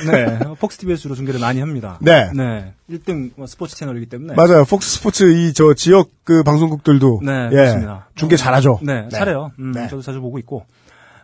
폭스 0.59 0.77
TV에서 0.77 1.01
주로 1.01 1.15
중계를 1.15 1.39
많이 1.39 1.59
합니다. 1.59 1.97
네. 2.01 2.31
네. 2.33 2.73
1등 2.89 3.31
뭐 3.35 3.45
스포츠 3.45 3.75
채널이기 3.75 4.05
때문에. 4.07 4.33
맞아요. 4.35 4.63
폭스 4.65 4.97
스포츠 4.97 5.23
이 5.31 5.53
저 5.53 5.73
지역 5.73 6.09
그 6.23 6.43
방송국들도 6.43 7.21
네, 7.23 7.45
예, 7.51 7.55
그렇습니다. 7.55 8.07
중계 8.15 8.37
잘하죠. 8.37 8.79
네, 8.83 9.09
잘해요. 9.09 9.51
음, 9.59 9.73
네. 9.73 9.87
저도 9.89 10.01
자주 10.01 10.21
보고 10.21 10.39
있고. 10.39 10.65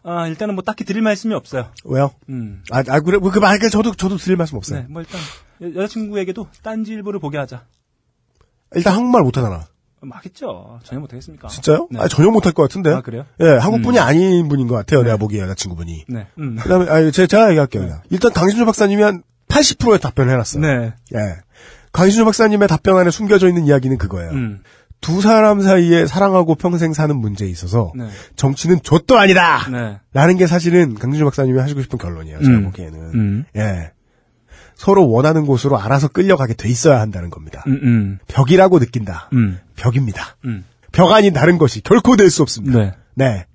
아, 0.04 0.28
일단은 0.28 0.56
뭐 0.56 0.64
딱히 0.64 0.84
드릴 0.86 1.02
말씀이 1.02 1.34
없어요. 1.34 1.68
왜요? 1.86 2.12
음. 2.30 2.62
아, 2.72 2.80
아 2.88 3.00
그래 3.00 3.18
그 3.20 3.40
말, 3.40 3.58
그 3.60 3.70
저도 3.70 3.94
저도 3.94 4.18
드릴 4.18 4.38
말씀 4.38 4.58
없어요. 4.58 4.80
네, 4.82 4.86
뭐 4.90 5.02
일단 5.02 5.20
여, 5.62 5.82
여자친구에게도 5.82 6.48
딴지일보를 6.64 7.20
보게 7.20 7.38
하자. 7.38 7.64
일단 8.76 8.94
한국말 8.94 9.24
못하잖아. 9.24 9.66
음, 10.04 10.12
하겠죠. 10.12 10.80
전혀 10.84 11.00
못하겠습니까? 11.00 11.48
진짜요? 11.48 11.88
네. 11.92 12.00
아, 12.00 12.08
전혀 12.08 12.30
못할 12.30 12.54
것 12.54 12.64
같은데. 12.64 12.92
아, 12.92 13.02
그래요? 13.02 13.26
예, 13.42 13.46
한국 13.46 13.82
분이 13.82 14.00
아닌 14.00 14.48
분인 14.48 14.68
것 14.68 14.76
같아요. 14.76 15.04
내가 15.04 15.18
보기에 15.18 15.42
여자친구분이. 15.42 16.06
네. 16.08 16.28
음. 16.38 16.56
그다음에 16.58 16.90
아, 16.90 17.12
제가, 17.12 17.28
제가 17.28 17.50
얘기할게요. 17.50 17.84
그냥. 17.84 18.02
일단 18.10 18.32
강신주 18.32 18.66
박사님이 18.66 19.02
한 19.02 19.24
80%의 19.48 20.00
답변을 20.00 20.32
해놨어요. 20.34 20.62
네. 20.62 20.94
예. 21.16 21.36
강신주 21.92 22.26
박사님의 22.26 22.68
답변 22.68 22.98
안에 22.98 23.10
숨겨져 23.10 23.48
있는 23.48 23.66
이야기는 23.66 23.98
그거예요. 23.98 24.32
음. 24.32 24.62
두 25.00 25.22
사람 25.22 25.62
사이에 25.62 26.08
사랑하고 26.08 26.56
평생 26.56 26.94
사는 26.94 27.16
문제에 27.16 27.48
있어서 27.50 27.92
네. 27.96 28.08
정치는 28.36 28.82
좆도 28.84 29.18
아니다. 29.18 29.68
네. 29.72 30.00
라는 30.14 30.38
게 30.38 30.48
사실은 30.48 30.96
강진주 30.96 31.24
박사님이 31.24 31.60
하시고 31.60 31.82
싶은 31.82 32.00
결론이에요. 32.00 32.40
제가 32.40 32.58
음. 32.58 32.64
보기에는. 32.66 33.00
음. 33.14 33.46
예. 33.56 33.92
서로 34.78 35.10
원하는 35.10 35.46
곳으로 35.48 35.78
알아서 35.80 36.08
끌려가게 36.08 36.54
돼 36.54 36.70
있어야 36.70 37.00
한다는 37.02 37.30
겁니다. 37.32 37.64
음, 37.68 37.80
음. 37.84 38.20
벽이라고 38.28 38.78
느낀다. 38.80 39.28
음. 39.34 39.60
벽입니다. 39.76 40.36
음. 40.46 40.64
벽 40.92 41.12
아닌 41.12 41.34
다른 41.34 41.58
것이 41.58 41.82
결코 41.82 42.16
될 42.16 42.30
수 42.30 42.44
없습니다. 42.44 42.80
네. 42.80 42.92
네. 43.16 43.46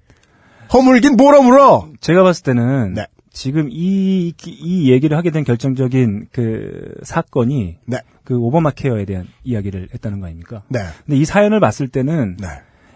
허물긴 0.73 1.17
뭐라 1.17 1.41
물어! 1.43 1.89
제가 2.01 2.23
봤을 2.25 2.43
때는 2.43 2.95
네. 2.95 3.07
지금 3.31 3.69
이, 3.71 4.35
이 4.47 4.91
얘기를 4.91 5.17
하게 5.17 5.31
된 5.31 5.45
결정적인 5.45 6.27
그 6.33 6.93
사건이 7.05 7.79
네. 7.87 7.99
그 8.25 8.37
오바마 8.37 8.71
케어에 8.73 9.05
대한 9.05 9.29
이야기를 9.45 9.89
했다는 9.95 10.21
거 10.21 10.27
아닙니까? 10.27 10.63
네. 10.69 10.81
근데 11.07 11.19
이 11.19 11.25
사연을 11.25 11.61
봤을 11.61 11.87
때는 11.89 12.37
네. 12.41 12.49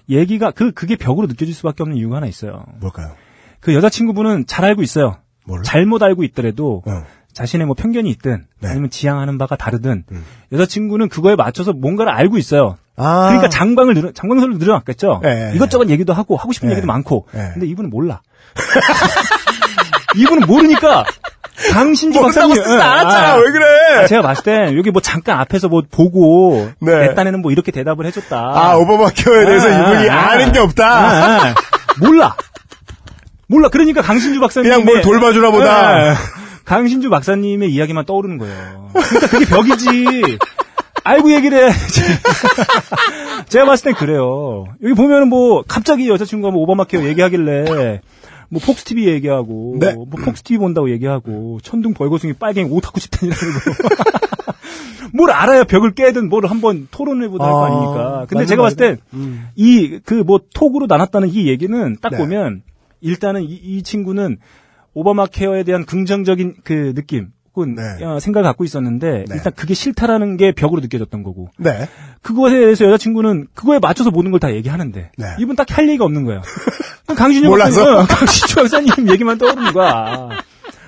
얘기가 0.08 0.50
그 0.50 0.72
그게 0.72 0.96
벽으로 0.96 1.26
느껴질 1.28 1.54
수밖에 1.54 1.82
없는 1.84 1.96
이유가 1.96 2.16
하나 2.16 2.26
있어요. 2.26 2.64
뭘까요? 2.80 3.14
그 3.60 3.72
여자친구분은 3.74 4.46
잘 4.46 4.64
알고 4.64 4.82
있어요. 4.82 5.18
뭐를? 5.46 5.62
잘못 5.64 6.02
알고 6.02 6.24
있더라도 6.24 6.82
어. 6.86 7.04
자신의 7.36 7.66
뭐 7.66 7.74
편견이 7.74 8.08
있든 8.12 8.46
네. 8.60 8.68
아니면 8.70 8.88
지향하는 8.88 9.36
바가 9.36 9.56
다르든 9.56 10.04
음. 10.10 10.24
여자친구는 10.52 11.10
그거에 11.10 11.36
맞춰서 11.36 11.74
뭔가를 11.74 12.10
알고 12.10 12.38
있어요. 12.38 12.78
아. 12.96 13.26
그러니까 13.26 13.50
장광을 13.50 13.92
늘어, 13.92 14.10
장광설을 14.12 14.56
늘어놨겠죠. 14.56 15.20
네. 15.22 15.52
이것저것 15.54 15.90
얘기도 15.90 16.14
하고 16.14 16.36
하고 16.36 16.52
싶은 16.52 16.68
네. 16.68 16.72
얘기도 16.72 16.86
많고. 16.86 17.26
네. 17.32 17.50
근데 17.52 17.66
이분은 17.66 17.90
몰라. 17.90 18.22
이분은 20.16 20.46
모르니까 20.46 21.04
강신주 21.74 22.18
모른다고 22.18 22.48
박사님 22.48 22.56
쓰지 22.56 22.82
않았잖아. 22.82 23.32
아, 23.32 23.36
왜 23.36 23.50
그래? 23.50 23.66
아, 23.98 24.06
제가 24.06 24.22
봤을 24.22 24.42
때 24.42 24.74
여기 24.74 24.90
뭐 24.90 25.02
잠깐 25.02 25.38
앞에서 25.40 25.68
뭐 25.68 25.82
보고 25.90 26.70
네. 26.80 27.08
내 27.08 27.14
딴에는 27.14 27.42
뭐 27.42 27.52
이렇게 27.52 27.70
대답을 27.70 28.06
해줬다. 28.06 28.38
아, 28.38 28.76
오바마 28.78 29.10
케어에 29.10 29.44
대해서 29.44 29.68
아, 29.68 29.92
이분이 29.92 30.08
아, 30.08 30.30
아는 30.30 30.52
게 30.52 30.58
없다. 30.60 30.86
아, 30.88 31.48
아. 31.48 31.54
몰라. 32.00 32.34
몰라. 33.46 33.68
그러니까 33.68 34.00
강신주 34.00 34.40
박사님 34.40 34.70
그냥 34.70 34.86
뭘 34.86 35.02
돌봐주나 35.02 35.50
보다. 35.50 36.14
강신주 36.66 37.08
박사님의 37.10 37.72
이야기만 37.72 38.04
떠오르는 38.04 38.38
거예요. 38.38 38.90
그러니까 38.92 39.26
그게 39.28 39.44
벽이지. 39.46 40.38
알고 41.04 41.32
얘기를 41.32 41.58
해야지. 41.58 42.00
제가 43.48 43.64
봤을 43.66 43.84
땐 43.84 43.94
그래요. 43.94 44.66
여기 44.82 44.92
보면은 44.94 45.28
뭐 45.28 45.62
갑자기 45.66 46.08
여자친구가 46.08 46.50
뭐 46.50 46.62
오바마 46.62 46.84
케어 46.84 47.04
얘기하길래 47.04 48.00
뭐 48.48 48.60
폭스 48.64 48.84
TV 48.84 49.06
얘기하고 49.06 49.76
네. 49.78 49.94
뭐 49.94 50.06
폭스 50.06 50.42
TV 50.42 50.58
본다고 50.58 50.90
얘기하고 50.90 51.60
천둥 51.62 51.94
벌거숭이 51.94 52.32
빨갱이 52.32 52.68
오타쿠 52.70 52.98
집단이라고 52.98 53.42
뭘 55.14 55.30
알아야 55.30 55.62
벽을 55.64 55.94
깨든 55.94 56.28
뭘 56.28 56.46
한번 56.46 56.88
토론을 56.90 57.26
해보다 57.26 57.44
할거 57.44 57.58
아, 57.58 57.66
아닙니까? 57.66 58.26
근데 58.28 58.44
제가 58.44 58.62
봤을 58.62 58.98
말이네. 59.12 59.38
땐이그뭐 59.56 60.40
톡으로 60.52 60.86
나눴다는 60.86 61.28
이 61.28 61.46
얘기는 61.46 61.96
딱 62.00 62.10
네. 62.10 62.18
보면 62.18 62.62
일단은 63.00 63.42
이, 63.42 63.52
이 63.62 63.82
친구는 63.84 64.38
오바마 64.96 65.26
케어에 65.26 65.62
대한 65.62 65.84
긍정적인 65.84 66.54
그 66.64 66.94
느낌 66.94 67.28
혹은 67.54 67.74
네. 67.74 68.02
어, 68.02 68.18
생각을 68.18 68.44
갖고 68.48 68.64
있었는데 68.64 69.24
네. 69.28 69.34
일단 69.34 69.52
그게 69.54 69.74
싫다라는 69.74 70.38
게 70.38 70.52
벽으로 70.52 70.80
느껴졌던 70.80 71.22
거고 71.22 71.50
네. 71.58 71.86
그거에 72.22 72.50
대해서 72.52 72.86
여자친구는 72.86 73.48
그거에 73.54 73.78
맞춰서 73.78 74.10
모든 74.10 74.30
걸 74.30 74.40
다 74.40 74.54
얘기하는데 74.54 75.10
네. 75.18 75.26
이분 75.38 75.54
딱히 75.54 75.74
할 75.74 75.86
얘기가 75.88 76.04
없는 76.06 76.24
거예요. 76.24 76.40
강신주 77.14 77.46
몰라서? 77.48 78.00
어, 78.00 78.06
강신주 78.06 78.54
박사님 78.56 79.10
얘기만 79.10 79.36
떠오르는 79.36 79.72
거야. 79.74 80.30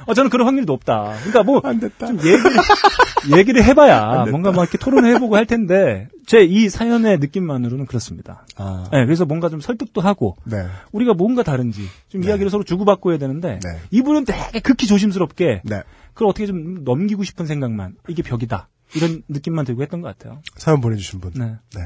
어, 0.08 0.14
저는 0.14 0.30
그런 0.30 0.46
확률도 0.46 0.72
없다. 0.72 1.12
그러니까 1.18 1.42
뭐안 1.44 1.78
됐다. 1.80 2.06
좀 2.08 2.16
얘기를 2.18 2.40
얘기를 3.38 3.62
해봐야 3.64 4.24
뭔가 4.30 4.50
막 4.52 4.62
이렇게 4.62 4.78
토론을 4.78 5.14
해보고 5.14 5.36
할 5.36 5.44
텐데 5.46 6.08
제 6.26 6.38
이 6.40 6.68
사연의 6.68 7.18
느낌만으로는 7.18 7.86
그렇습니다. 7.86 8.46
아. 8.56 8.84
네, 8.92 9.04
그래서 9.04 9.24
뭔가 9.26 9.48
좀 9.50 9.60
설득도 9.60 10.00
하고 10.00 10.36
네. 10.44 10.66
우리가 10.92 11.12
뭔가 11.14 11.42
다른지 11.42 11.82
좀 12.08 12.24
이야기를 12.24 12.50
서로 12.50 12.64
주고받고 12.64 13.10
해야 13.10 13.18
되는데 13.18 13.58
네. 13.62 13.78
이분은 13.90 14.24
되게 14.24 14.60
극히 14.60 14.86
조심스럽게 14.86 15.62
네. 15.64 15.82
그걸 16.14 16.28
어떻게 16.28 16.46
좀 16.46 16.84
넘기고 16.84 17.22
싶은 17.24 17.46
생각만 17.46 17.96
이게 18.08 18.22
벽이다 18.22 18.68
이런 18.94 19.22
느낌만 19.28 19.66
들고 19.66 19.82
했던 19.82 20.00
것 20.00 20.16
같아요. 20.16 20.40
사연 20.56 20.80
보내주신 20.80 21.20
분. 21.20 21.32
네, 21.34 21.56
네. 21.76 21.82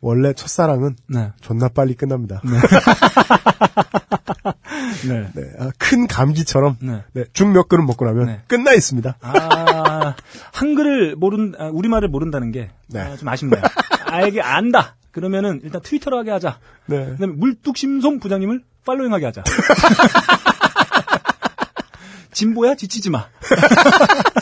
원래 0.00 0.32
첫사랑은 0.32 0.94
네, 1.08 1.32
존나 1.40 1.68
빨리 1.68 1.94
끝납니다. 1.94 2.40
네. 5.08 5.28
네. 5.34 5.42
아, 5.58 5.70
큰 5.78 6.06
감기처럼 6.06 6.76
네. 6.80 7.02
네, 7.12 7.24
죽몇 7.32 7.68
그릇 7.68 7.82
먹고 7.84 8.04
나면 8.04 8.26
네. 8.26 8.40
끝나 8.48 8.72
있습니다. 8.72 9.16
아, 9.20 10.14
한글을 10.52 11.16
모른, 11.16 11.54
아, 11.58 11.66
우리말을 11.66 12.08
모른다는 12.08 12.52
게, 12.52 12.70
네. 12.88 13.00
아, 13.00 13.16
좀 13.16 13.28
아쉽네요. 13.28 13.62
알게 14.06 14.40
안다! 14.42 14.96
그러면은 15.10 15.60
일단 15.64 15.80
트위터로 15.82 16.18
하게 16.18 16.30
하자. 16.30 16.58
네. 16.86 17.06
그 17.06 17.16
다음에 17.18 17.32
물뚝심송 17.34 18.20
부장님을 18.20 18.62
팔로잉 18.86 19.12
하게 19.12 19.26
하자. 19.26 19.42
진보야? 22.32 22.74
지치지 22.76 23.10
마. 23.10 23.26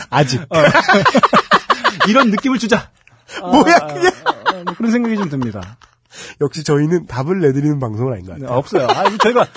아직. 0.09 0.41
이런 2.07 2.29
느낌을 2.29 2.59
주자. 2.59 2.89
아, 3.41 3.47
뭐야, 3.47 3.79
그게? 3.87 4.07
아, 4.25 4.29
아, 4.45 4.63
뭐 4.65 4.73
그런 4.75 4.91
생각이 4.91 5.15
좀 5.17 5.29
듭니다. 5.29 5.77
역시 6.41 6.63
저희는 6.63 7.07
답을 7.07 7.39
내드리는 7.39 7.79
방송은 7.79 8.13
아닌 8.13 8.25
것 8.25 8.33
네, 8.35 8.41
같아요. 8.41 8.57
없어요. 8.57 8.87
아, 8.87 9.17
저희가, 9.17 9.47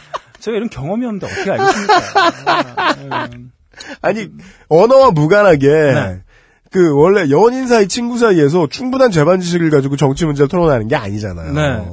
저희가 0.40 0.56
이런 0.56 0.68
경험이 0.68 1.06
없는데 1.06 1.26
어떻게 1.26 1.50
알겠습니까? 1.50 2.94
음, 3.34 3.52
아니, 4.02 4.28
언어와 4.68 5.10
무관하게, 5.10 5.68
네. 5.68 6.22
그, 6.70 6.94
원래 6.96 7.30
연인 7.30 7.66
사이, 7.66 7.88
친구 7.88 8.18
사이에서 8.18 8.68
충분한 8.68 9.10
재반 9.10 9.40
지식을 9.40 9.70
가지고 9.70 9.96
정치 9.96 10.24
문제를 10.24 10.48
토론하는 10.48 10.88
게 10.88 10.96
아니잖아요. 10.96 11.52
네. 11.52 11.88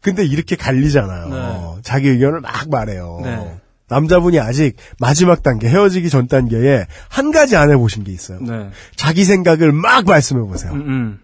근데 0.00 0.24
이렇게 0.24 0.56
갈리잖아요. 0.56 1.28
네. 1.28 1.80
자기 1.82 2.08
의견을 2.08 2.40
막 2.40 2.68
말해요. 2.70 3.20
네. 3.22 3.58
남자분이 3.88 4.38
아직 4.38 4.76
마지막 4.98 5.42
단계, 5.42 5.68
헤어지기 5.68 6.10
전 6.10 6.28
단계에 6.28 6.86
한 7.08 7.32
가지 7.32 7.56
안 7.56 7.70
해보신 7.70 8.04
게 8.04 8.12
있어요. 8.12 8.38
네. 8.40 8.70
자기 8.96 9.24
생각을 9.24 9.72
막 9.72 10.04
말씀해 10.04 10.42
보세요. 10.46 10.72
음, 10.72 10.80
음, 10.80 11.20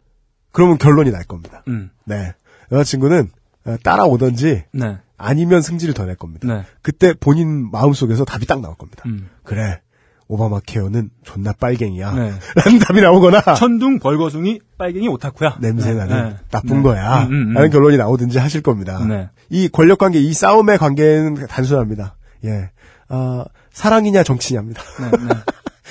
그러면 0.51 0.79
결론이 0.79 1.11
날 1.11 1.25
겁니다. 1.25 1.63
음. 1.69 1.91
네. 2.05 2.33
여자친구는 2.73 3.31
어, 3.31 3.44
따라오던지 3.83 4.65
네. 4.73 4.99
아니면 5.17 5.63
승질을 5.63 5.95
더 5.95 6.05
낼 6.05 6.17
겁니다. 6.17 6.47
네. 6.47 6.65
그때 6.83 7.15
본인 7.15 7.71
마음속에서 7.71 8.25
답이 8.25 8.47
딱 8.47 8.61
나올 8.61 8.75
겁니다. 8.77 9.03
음. 9.07 9.29
그래. 9.43 9.81
오바마 10.27 10.61
케어는 10.65 11.11
존나 11.23 11.53
빨갱이야. 11.53 12.13
네. 12.15 12.33
라는 12.57 12.79
답이 12.79 13.01
나오거나 13.03 13.43
천둥 13.57 13.99
벌거숭이 13.99 14.59
빨갱이 14.79 15.07
오타쿠야. 15.09 15.59
냄새나는 15.61 16.29
네. 16.31 16.37
나쁜 16.51 16.79
네. 16.79 16.83
거야. 16.83 17.25
음, 17.25 17.33
음, 17.33 17.33
음. 17.49 17.53
라는 17.53 17.71
결론이 17.71 17.99
나오든지 17.99 18.39
하실 18.39 18.63
겁니다. 18.63 19.05
네. 19.05 19.29
이 19.51 19.69
권력 19.69 19.99
관계, 19.99 20.21
이 20.21 20.33
싸움의 20.33 20.79
관계는 20.79 21.47
단순합니다. 21.47 22.17
예. 22.47 22.71
아, 23.09 23.45
사랑이냐 23.73 24.23
정치냐입니다. 24.23 24.83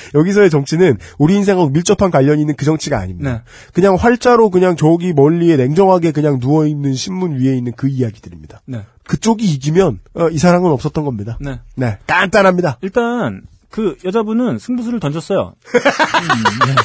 네, 0.05 0.11
네. 0.11 0.19
여기서의 0.19 0.49
정치는 0.49 0.97
우리 1.17 1.35
인생하고 1.35 1.69
밀접한 1.69 2.11
관련이 2.11 2.41
있는 2.41 2.55
그 2.55 2.65
정치가 2.65 2.99
아닙니다. 2.99 3.31
네. 3.31 3.41
그냥 3.73 3.95
활자로 3.95 4.49
그냥 4.49 4.75
저기 4.75 5.13
멀리에 5.13 5.57
냉정하게 5.57 6.11
그냥 6.11 6.39
누워 6.39 6.65
있는 6.65 6.93
신문 6.93 7.39
위에 7.39 7.55
있는 7.55 7.73
그 7.75 7.87
이야기들입니다. 7.87 8.61
네. 8.65 8.85
그쪽이 9.05 9.45
이기면 9.45 9.99
어, 10.13 10.29
이 10.29 10.37
사랑은 10.37 10.71
없었던 10.71 11.03
겁니다. 11.03 11.37
네. 11.41 11.59
네, 11.75 11.97
간단합니다. 12.07 12.77
일단 12.81 13.41
그 13.69 13.97
여자분은 14.05 14.59
승부수를 14.59 14.99
던졌어요. 14.99 15.53
음, 15.65 16.67
네. 16.67 16.75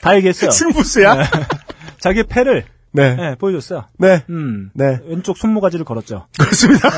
다 0.00 0.16
얘기했어요. 0.16 0.50
승부수야? 0.50 1.14
네. 1.14 1.24
자기의 1.98 2.24
패를 2.28 2.64
네, 2.92 3.14
네, 3.14 3.34
보여줬어요. 3.34 3.84
네, 3.98 4.24
음. 4.30 4.70
네, 4.72 5.00
왼쪽 5.06 5.36
손모가지를 5.36 5.84
걸었죠. 5.84 6.26
그렇습니다. 6.38 6.88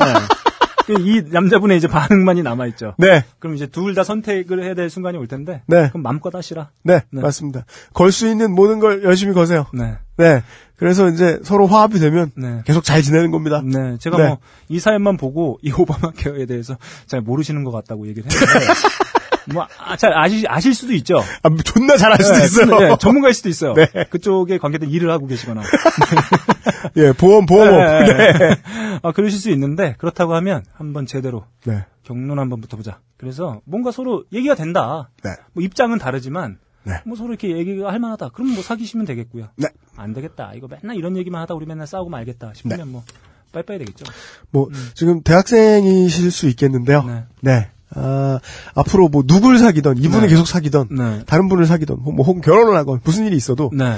네. 0.89 0.95
그이 0.95 1.22
남자분의 1.30 1.76
이제 1.76 1.86
반응만이 1.89 2.43
남아있죠. 2.43 2.95
네, 2.99 3.24
그럼 3.39 3.55
이제 3.57 3.66
둘 3.66 3.95
다 3.95 4.05
선택을 4.05 4.62
해야 4.64 4.74
될 4.74 4.91
순간이 4.91 5.18
올 5.18 5.26
텐데. 5.28 5.62
네. 5.66 5.89
그럼 5.89 6.03
마음껏 6.03 6.34
하시라. 6.34 6.70
네, 6.84 7.01
네. 7.11 7.20
맞습니다. 7.22 7.64
걸 7.95 8.11
수 8.12 8.28
있는 8.28 8.55
모든 8.55 8.78
걸 8.80 9.03
열심히 9.05 9.32
거세요. 9.34 9.66
네. 9.72 9.97
네. 10.16 10.43
그래서 10.76 11.09
이제 11.09 11.41
서로 11.43 11.66
화합이 11.66 11.99
되면 11.99 12.30
네. 12.36 12.62
계속 12.64 12.84
잘 12.84 13.03
지내는 13.03 13.30
겁니다. 13.32 13.61
네, 13.64 13.97
제가 13.99 14.16
네. 14.16 14.36
뭐이 14.68 14.78
사연만 14.80 15.16
보고 15.16 15.59
이 15.62 15.72
오바마 15.72 16.12
케어에 16.16 16.47
대해서 16.47 16.76
잘 17.07 17.20
모르시는 17.20 17.64
것 17.64 17.70
같다고 17.72 18.07
얘기를 18.07 18.30
했는데 18.30 18.66
뭐잘 19.53 20.13
아실 20.17 20.45
아실 20.49 20.75
수도 20.75 20.93
있죠. 20.95 21.19
아, 21.43 21.51
존나 21.65 21.97
잘할 21.97 22.19
수도 22.19 22.39
네, 22.39 22.45
있어요. 22.45 22.79
네, 22.81 22.97
전문가일 22.99 23.35
수도 23.35 23.49
있어요. 23.49 23.75
네. 23.75 23.87
그쪽에 24.11 24.59
관계된 24.59 24.91
일을 24.91 25.11
하고 25.11 25.27
계시거나. 25.27 25.63
예, 26.97 27.13
보험, 27.13 27.47
보험업. 27.47 27.73
네, 27.73 28.13
네. 28.13 28.33
네. 28.33 28.61
아, 29.03 29.13
그러실 29.13 29.39
수 29.39 29.51
있는데 29.51 29.95
그렇다고 29.99 30.35
하면 30.35 30.65
한번 30.75 31.07
제대로 31.07 31.45
네. 31.65 31.85
경론 32.05 32.39
한번 32.39 32.61
붙어보자. 32.61 33.01
그래서 33.17 33.61
뭔가 33.65 33.91
서로 33.91 34.25
얘기가 34.33 34.55
된다. 34.55 35.11
네. 35.23 35.31
뭐 35.53 35.63
입장은 35.63 35.99
다르지만 35.99 36.59
네. 36.85 36.95
뭐 37.05 37.17
서로 37.17 37.31
이렇게 37.31 37.57
얘기가 37.57 37.91
할 37.91 37.99
만하다. 37.99 38.31
그럼 38.31 38.55
뭐 38.55 38.63
사귀시면 38.63 39.07
되겠고요. 39.07 39.49
네. 39.57 39.69
안 39.97 40.15
되겠다. 40.15 40.53
이거 40.55 40.69
맨날 40.69 40.97
이런 40.97 41.17
얘기만 41.17 41.43
하다 41.43 41.55
우리 41.55 41.67
맨날 41.67 41.87
싸우고 41.87 42.09
말겠다 42.11 42.53
싶으면 42.55 42.79
네. 42.79 42.85
뭐 42.85 43.05
빠이빠이 43.53 43.79
되겠죠. 43.79 44.05
뭐, 44.51 44.69
지금 44.95 45.23
대학생이실 45.23 46.31
수 46.31 46.49
있겠는데요. 46.49 47.03
네. 47.05 47.25
네. 47.41 47.71
아, 47.95 48.39
앞으로 48.74 49.09
뭐 49.09 49.22
누굴 49.26 49.59
사귀던, 49.59 49.99
이분을 49.99 50.22
네. 50.22 50.28
계속 50.28 50.47
사귀던, 50.47 50.89
네. 50.91 51.22
다른 51.26 51.49
분을 51.49 51.64
사귀던, 51.66 51.99
혹- 52.05 52.14
뭐 52.14 52.24
혹은 52.26 52.41
결혼을 52.43 52.76
하건, 52.76 53.01
무슨 53.05 53.26
일이 53.26 53.36
있어도, 53.36 53.70
네. 53.72 53.97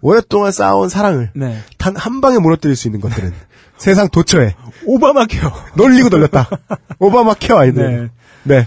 오랫동안 0.00 0.52
쌓아온 0.52 0.88
사랑을 0.88 1.30
네. 1.34 1.58
단한 1.78 2.20
방에 2.20 2.38
무너뜨릴 2.38 2.74
수 2.76 2.88
있는 2.88 3.00
것들은 3.00 3.32
세상 3.78 4.08
도처에 4.08 4.54
오바마 4.86 5.26
케어. 5.26 5.52
놀리고 5.76 6.08
돌렸다. 6.10 6.48
오바마 6.98 7.34
케어 7.34 7.58
아이들. 7.58 8.10
네. 8.44 8.66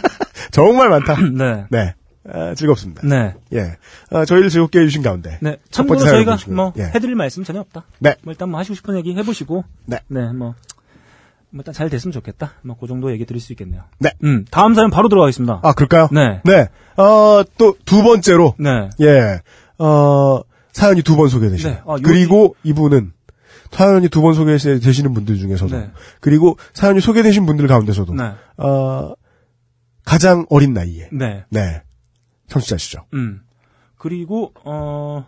정말 0.50 0.88
많다. 0.88 1.16
네. 1.20 1.64
네. 1.70 1.94
아, 2.28 2.54
즐겁습니다. 2.54 3.02
네. 3.06 3.34
예. 3.52 3.76
아, 4.10 4.24
저희를 4.24 4.48
즐겁게 4.48 4.80
해주신 4.80 5.02
가운데. 5.02 5.38
네. 5.40 5.58
첫 5.70 5.82
참고로 5.86 6.00
저희가. 6.00 6.38
뭐 6.48 6.72
예. 6.78 6.84
해드릴 6.94 7.14
말씀 7.14 7.44
전혀 7.44 7.60
없다. 7.60 7.84
네. 8.00 8.16
뭐 8.24 8.32
일단 8.32 8.48
뭐 8.50 8.58
하시고 8.58 8.74
싶은 8.74 8.96
얘기 8.96 9.14
해보시고. 9.16 9.64
네. 9.86 10.00
네. 10.08 10.32
뭐. 10.32 10.54
뭐 11.56 11.62
일단 11.62 11.72
잘 11.74 11.88
됐으면 11.88 12.12
좋겠다. 12.12 12.52
뭐그 12.62 12.86
정도 12.86 13.10
얘기 13.10 13.24
드릴 13.24 13.40
수 13.40 13.52
있겠네요. 13.52 13.82
네. 13.98 14.10
음. 14.24 14.44
다음 14.50 14.74
사연 14.74 14.90
바로 14.90 15.08
들어가겠습니다. 15.08 15.60
아, 15.62 15.72
그럴까요? 15.72 16.08
네. 16.12 16.40
네. 16.44 16.68
어, 17.02 17.42
또 17.58 17.74
두 17.84 18.02
번째로. 18.02 18.54
네. 18.58 18.90
예. 19.00 19.40
어, 19.78 20.40
사연이 20.72 21.02
두 21.02 21.16
번 21.16 21.28
소개되시죠. 21.28 21.68
네. 21.70 21.80
아, 21.86 21.92
요- 21.94 21.98
그리고 22.02 22.54
이분은 22.62 23.12
사연이 23.70 24.08
두 24.08 24.20
번 24.22 24.34
소개되시는 24.34 25.14
분들 25.14 25.38
중에서도 25.38 25.76
네. 25.76 25.90
그리고 26.20 26.56
사연이 26.74 27.00
소개되신 27.00 27.46
분들 27.46 27.66
가운데서도 27.66 28.14
네. 28.14 28.32
어, 28.58 29.14
가장 30.04 30.46
어린 30.50 30.72
나이에 30.74 31.08
네. 31.12 31.44
네. 31.50 31.82
청취자시죠. 32.48 33.06
음. 33.14 33.40
그리고 33.98 34.52
어 34.64 35.26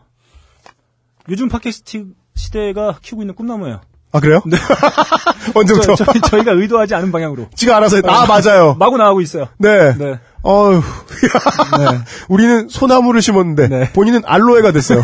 요즘 1.28 1.48
팟캐스트 1.48 2.06
시대가 2.34 2.98
키우고 3.02 3.22
있는 3.22 3.34
꿈나무예요. 3.34 3.80
아, 4.10 4.20
그래요? 4.20 4.40
언제부터? 5.54 5.94
저, 5.94 6.04
저희, 6.04 6.20
저희 6.22 6.44
가 6.44 6.52
의도하지 6.52 6.94
않은 6.94 7.12
방향으로 7.12 7.48
지가 7.54 7.76
알아서 7.76 7.96
했... 7.96 8.04
아, 8.06 8.26
맞아요. 8.26 8.74
마구 8.80 8.96
나가고 8.96 9.20
있어요. 9.20 9.48
네. 9.58 9.94
네. 9.96 10.18
어휴. 10.42 10.80
네. 11.78 11.98
우리는 12.28 12.68
소나무를 12.68 13.20
심었는데 13.20 13.68
네. 13.68 13.92
본인은 13.92 14.22
알로에가 14.24 14.72
됐어요. 14.72 15.02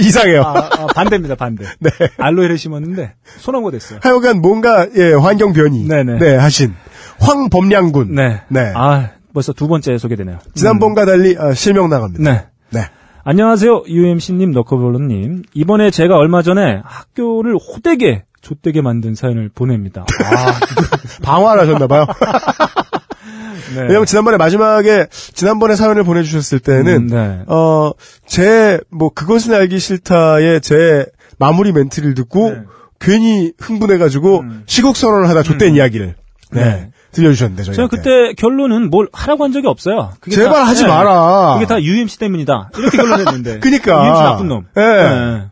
이상해요. 0.00 0.42
아, 0.42 0.70
아, 0.70 0.86
반대입니다, 0.86 1.34
반대. 1.34 1.64
네. 1.80 1.90
알로에를 2.18 2.58
심었는데 2.58 3.14
소나무가 3.38 3.72
됐어요. 3.72 4.00
하여간 4.02 4.40
뭔가 4.40 4.86
예, 4.96 5.12
환경 5.12 5.52
변이 5.52 5.86
네네. 5.88 6.18
네, 6.18 6.36
하신 6.36 6.74
황범량군. 7.20 8.14
네. 8.14 8.42
네. 8.48 8.72
아, 8.76 9.10
벌써 9.34 9.52
두 9.52 9.66
번째 9.66 9.98
소개되네요. 9.98 10.38
지난번과 10.54 11.04
달리 11.04 11.36
아, 11.38 11.52
실명 11.54 11.88
나갑니다. 11.88 12.22
네. 12.22 12.46
네. 12.70 12.88
안녕하세요, 13.30 13.82
UMC님, 13.88 14.52
너커블러님. 14.52 15.42
이번에 15.52 15.90
제가 15.90 16.16
얼마 16.16 16.40
전에 16.40 16.80
학교를 16.82 17.56
호되게, 17.56 18.24
좆되게 18.40 18.80
만든 18.80 19.14
사연을 19.14 19.50
보냅니다. 19.54 20.06
아, 20.24 20.54
방화를 21.22 21.60
하셨나봐요. 21.60 22.06
네. 23.76 23.82
왜냐면 23.82 24.06
지난번에 24.06 24.38
마지막에 24.38 25.08
지난번에 25.10 25.76
사연을 25.76 26.04
보내주셨을 26.04 26.60
때는 26.60 26.96
음, 26.96 27.06
네. 27.08 27.42
어, 27.48 27.92
제, 28.24 28.80
뭐, 28.88 29.10
그것은 29.10 29.52
알기 29.52 29.78
싫다의 29.78 30.62
제 30.62 31.04
마무리 31.38 31.72
멘트를 31.72 32.14
듣고, 32.14 32.52
네. 32.52 32.62
괜히 32.98 33.52
흥분해가지고, 33.58 34.40
음. 34.40 34.62
시국 34.64 34.96
선언을 34.96 35.28
하다 35.28 35.42
좆된 35.42 35.74
이야기를, 35.74 36.14
네, 36.52 36.64
네. 36.64 36.90
들려주셨는데, 37.12 37.62
저희. 37.64 37.76
제가 37.76 37.88
그때 37.88 38.32
결론은 38.34 38.90
뭘 38.90 39.08
하라고 39.12 39.44
한 39.44 39.52
적이 39.52 39.66
없어요. 39.68 40.12
그게 40.20 40.36
제발 40.36 40.52
다- 40.52 40.64
하지 40.66 40.82
네. 40.82 40.88
마라. 40.88 41.54
그게 41.54 41.66
다 41.66 41.82
UMC 41.82 42.18
때문이다. 42.18 42.70
이렇게 42.78 42.96
결론했는데. 42.96 43.58
그니까. 43.60 44.04
UMC 44.06 44.22
나쁜 44.22 44.48
놈. 44.48 44.66
예. 44.76 45.48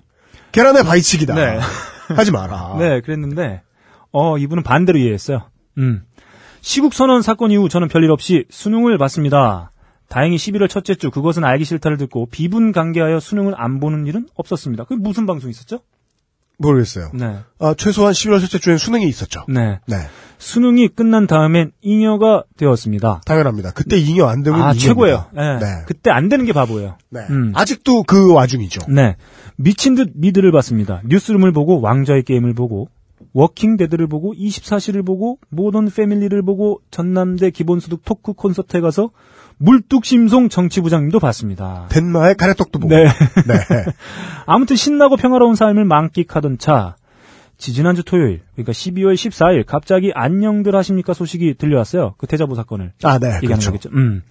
계란의 0.53 0.85
바위치기다. 0.85 1.35
네. 1.35 1.59
하지 2.15 2.31
마라. 2.31 2.77
네, 2.79 3.01
그랬는데, 3.01 3.63
어, 4.13 4.39
이분은 4.39 4.63
반대로 4.63 4.99
이해했어요. 4.99 5.49
음. 5.79 6.03
시국선언 6.61 7.23
사건 7.23 7.51
이후 7.51 7.69
저는 7.69 7.89
별일 7.89 8.11
없이 8.11 8.45
수능을 8.51 8.99
봤습니다. 8.99 9.71
다행히 10.09 10.37
11월 10.37 10.69
첫째 10.69 10.95
주 10.95 11.11
그것은 11.11 11.45
알기 11.45 11.65
싫다를 11.65 11.97
듣고 11.97 12.27
비분강개하여 12.31 13.19
수능을 13.21 13.55
안 13.57 13.81
보는 13.81 14.07
일은 14.07 14.27
없었습니다. 14.37 14.85
그게 14.85 14.97
무슨 15.01 15.27
방송 15.27 15.51
있었죠? 15.51 15.81
모르겠어요. 16.59 17.11
네. 17.15 17.37
아, 17.59 17.75
최소한 17.77 18.13
11월 18.13 18.41
첫째 18.41 18.59
주엔 18.59 18.79
수능이 18.79 19.07
있었죠. 19.09 19.45
네. 19.49 19.81
네. 19.87 19.97
수능이 20.39 20.89
끝난 20.89 21.27
다음엔 21.27 21.73
잉여가 21.83 22.45
되었습니다. 22.57 23.23
당연합니다. 23.25 23.73
그때 23.73 23.97
잉여 23.99 24.27
안 24.27 24.43
되면 24.43 24.61
아, 24.61 24.73
잉여입니다. 24.73 24.87
최고예요. 24.87 25.27
네. 25.33 25.59
네. 25.59 25.67
그때 25.87 26.11
안 26.11 26.29
되는 26.29 26.45
게 26.45 26.53
바보예요. 26.53 26.97
네. 27.11 27.21
음. 27.31 27.53
아직도 27.55 28.05
그 28.05 28.33
와중이죠. 28.33 28.83
네. 28.89 29.17
미친 29.57 29.95
듯 29.95 30.13
미드를 30.15 30.53
봤습니다. 30.53 31.03
뉴스룸을 31.07 31.53
보고 31.53 31.81
왕좌의 31.81 32.23
게임을 32.25 32.55
보고 32.55 32.89
워킹 33.33 33.77
데드를 33.77 34.07
보고 34.07 34.35
24시를 34.35 35.05
보고 35.05 35.39
모던 35.49 35.91
패밀리를 35.91 36.41
보고 36.43 36.81
전남대 36.91 37.51
기본소득 37.51 38.05
토크 38.05 38.33
콘서트에 38.33 38.81
가서 38.81 39.11
물뚝심송 39.59 40.49
정치부장님도 40.49 41.19
봤습니다. 41.19 41.87
덴마의 41.89 42.35
가래떡도 42.37 42.79
보고. 42.79 42.95
네. 42.95 43.05
네. 43.05 43.85
아무튼 44.47 44.77
신나고 44.77 45.17
평화로운 45.17 45.55
삶을 45.55 45.85
만끽하던 45.85 46.59
차 46.59 46.97
지지난주 47.59 48.03
토요일 48.05 48.43
그러니까 48.53 48.73
12월 48.73 49.15
14일 49.15 49.65
갑자기 49.67 50.13
안녕들 50.15 50.77
하십니까 50.77 51.15
소식이 51.15 51.55
들려왔어요. 51.55 52.15
그 52.19 52.27
대자보 52.27 52.55
사건을 52.55 52.93
아, 53.03 53.19
네. 53.19 53.29
얘기하는 53.37 53.47
그렇죠. 53.47 53.71
거겠죠. 53.71 53.91
음. 53.95 54.23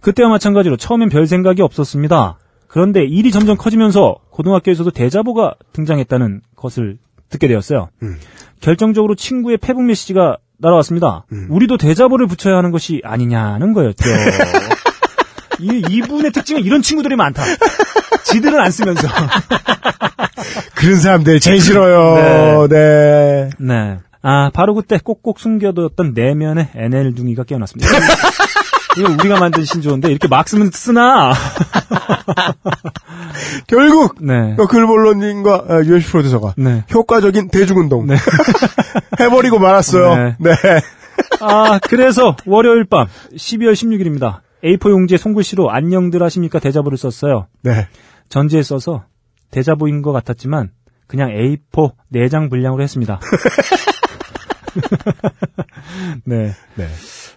그때와 0.00 0.28
마찬가지로 0.28 0.76
처음엔 0.76 1.08
별 1.08 1.26
생각이 1.26 1.62
없었습니다. 1.62 2.38
그런데 2.68 3.04
일이 3.04 3.32
점점 3.32 3.56
커지면서 3.56 4.16
고등학교에서도 4.30 4.90
대자보가 4.92 5.54
등장했다는 5.72 6.42
것을 6.54 6.98
듣게 7.28 7.48
되었어요. 7.48 7.88
음. 8.02 8.16
결정적으로 8.60 9.14
친구의 9.14 9.56
페북 9.56 9.82
메시지가 9.82 10.36
날아왔습니다. 10.60 11.24
음. 11.32 11.46
우리도 11.50 11.76
대자보를 11.76 12.26
붙여야 12.26 12.56
하는 12.56 12.70
것이 12.70 13.00
아니냐는 13.04 13.72
거였죠. 13.72 14.08
이, 15.60 15.82
이분의 15.90 16.32
특징은 16.32 16.62
이런 16.64 16.82
친구들이 16.82 17.16
많다. 17.16 17.42
지들은 18.24 18.58
안 18.58 18.70
쓰면서. 18.70 19.08
그런 20.74 20.96
사람들 20.96 21.40
제일 21.40 21.60
싫어요. 21.60 22.66
네. 22.68 23.50
네. 23.58 23.98
아, 24.22 24.50
바로 24.52 24.74
그때 24.74 24.98
꼭꼭 25.02 25.38
숨겨뒀던 25.38 26.12
내면의 26.14 26.68
NL둥이가 26.74 27.44
깨어났습니다. 27.44 27.90
이거 28.98 29.12
우리가 29.12 29.38
만든 29.38 29.64
신조어인데 29.64 30.10
이렇게 30.10 30.28
막 30.28 30.48
쓰면 30.48 30.70
쓰나? 30.72 31.32
결국 33.66 34.16
네. 34.20 34.54
그 34.56 34.66
글본론님과 34.66 35.54
어, 35.54 35.82
UMC 35.84 36.10
프로듀서가 36.10 36.54
네. 36.56 36.84
효과적인 36.92 37.50
대중운동 37.50 38.06
네. 38.06 38.16
해버리고 39.20 39.58
말았어요. 39.58 40.34
네. 40.38 40.50
아, 41.40 41.78
그래서 41.88 42.36
월요일 42.46 42.84
밤 42.84 43.06
12월 43.34 43.72
16일입니다. 43.72 44.40
A4 44.64 44.90
용지에 44.90 45.16
손글씨로 45.16 45.70
안녕들 45.70 46.22
하십니까 46.22 46.58
대자보를 46.58 46.98
썼어요. 46.98 47.46
네. 47.62 47.88
전지에 48.28 48.62
써서 48.62 49.04
대자보인 49.50 50.02
것 50.02 50.12
같았지만 50.12 50.70
그냥 51.06 51.30
A4 51.30 51.92
4장 52.12 52.50
분량으로 52.50 52.82
했습니다. 52.82 53.20
네. 56.24 56.52
네. 56.76 56.86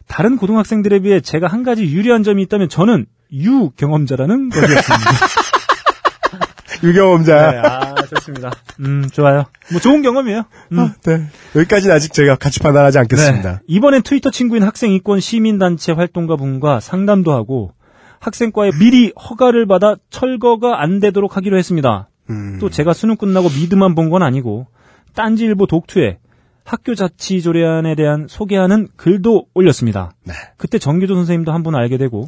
다른 0.08 0.38
고등학생들에 0.38 1.00
비해 1.00 1.22
제가 1.22 1.48
한 1.48 1.64
가지 1.64 1.84
유리한 1.86 2.24
점이 2.24 2.44
있다면 2.44 2.70
저는 2.70 3.06
유 3.34 3.72
경험자라는 3.72 4.50
것이었습니다. 4.50 5.12
유경험자. 6.84 7.52
네, 7.52 7.58
아, 7.60 7.96
좋습니다. 7.96 8.52
음, 8.82 9.08
좋아요. 9.14 9.46
뭐 9.72 9.80
좋은 9.80 10.02
경험이에요. 10.02 10.44
음. 10.74 10.80
아, 10.80 10.94
네. 11.06 11.28
여기까지는 11.56 11.96
아직 11.96 12.12
제가 12.12 12.36
같이 12.36 12.60
판단하지 12.60 13.00
않겠습니다. 13.00 13.52
네. 13.54 13.58
이번엔 13.68 14.02
트위터 14.04 14.30
친구인 14.32 14.64
학생인권 14.64 15.20
시민단체 15.22 15.94
활동가 15.94 16.36
분과 16.36 16.82
상담도 16.82 17.32
하고 17.32 17.72
학생과에 18.20 18.72
미리 18.80 19.14
허가를 19.30 19.66
받아 19.66 19.96
철거가 20.10 20.82
안 20.82 21.00
되도록 21.00 21.38
하기로 21.38 21.58
했습니다. 21.58 22.10
음. 22.30 22.58
또 22.60 22.70
제가 22.70 22.94
수능 22.94 23.16
끝나고 23.16 23.48
미드만 23.50 23.96
본 23.96 24.10
건 24.10 24.22
아니고 24.22 24.68
딴지일보 25.16 25.68
독투에 25.68 26.18
학교 26.64 26.96
자치 26.96 27.42
조례안에 27.42 27.96
대한 27.96 28.28
소개하는 28.30 28.88
글도 28.96 29.48
올렸습니다. 29.54 30.12
네. 30.24 30.34
그때 30.58 30.80
정규조 30.80 31.16
선생님도 31.16 31.52
한 31.52 31.64
분 31.64 31.76
알게 31.76 31.98
되고 31.98 32.28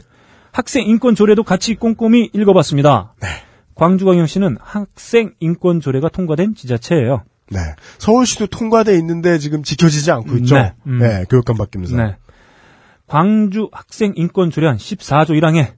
학생 0.51 0.85
인권 0.85 1.15
조례도 1.15 1.43
같이 1.43 1.75
꼼꼼히 1.75 2.29
읽어봤습니다. 2.33 3.13
네. 3.21 3.27
광주광역시는 3.75 4.57
학생 4.61 5.33
인권 5.39 5.79
조례가 5.81 6.09
통과된 6.09 6.55
지자체예요. 6.55 7.23
네. 7.51 7.59
서울시도 7.99 8.47
통과돼 8.47 8.97
있는데 8.99 9.37
지금 9.37 9.63
지켜지지 9.63 10.11
않고 10.11 10.37
있죠. 10.37 10.55
네. 10.55 10.73
음. 10.87 10.99
네. 10.99 11.25
교육감 11.29 11.57
바뀌면서. 11.57 11.97
네. 11.97 12.15
광주 13.07 13.69
학생 13.71 14.13
인권 14.15 14.49
조례안 14.49 14.77
14조 14.77 15.31
1항에 15.31 15.73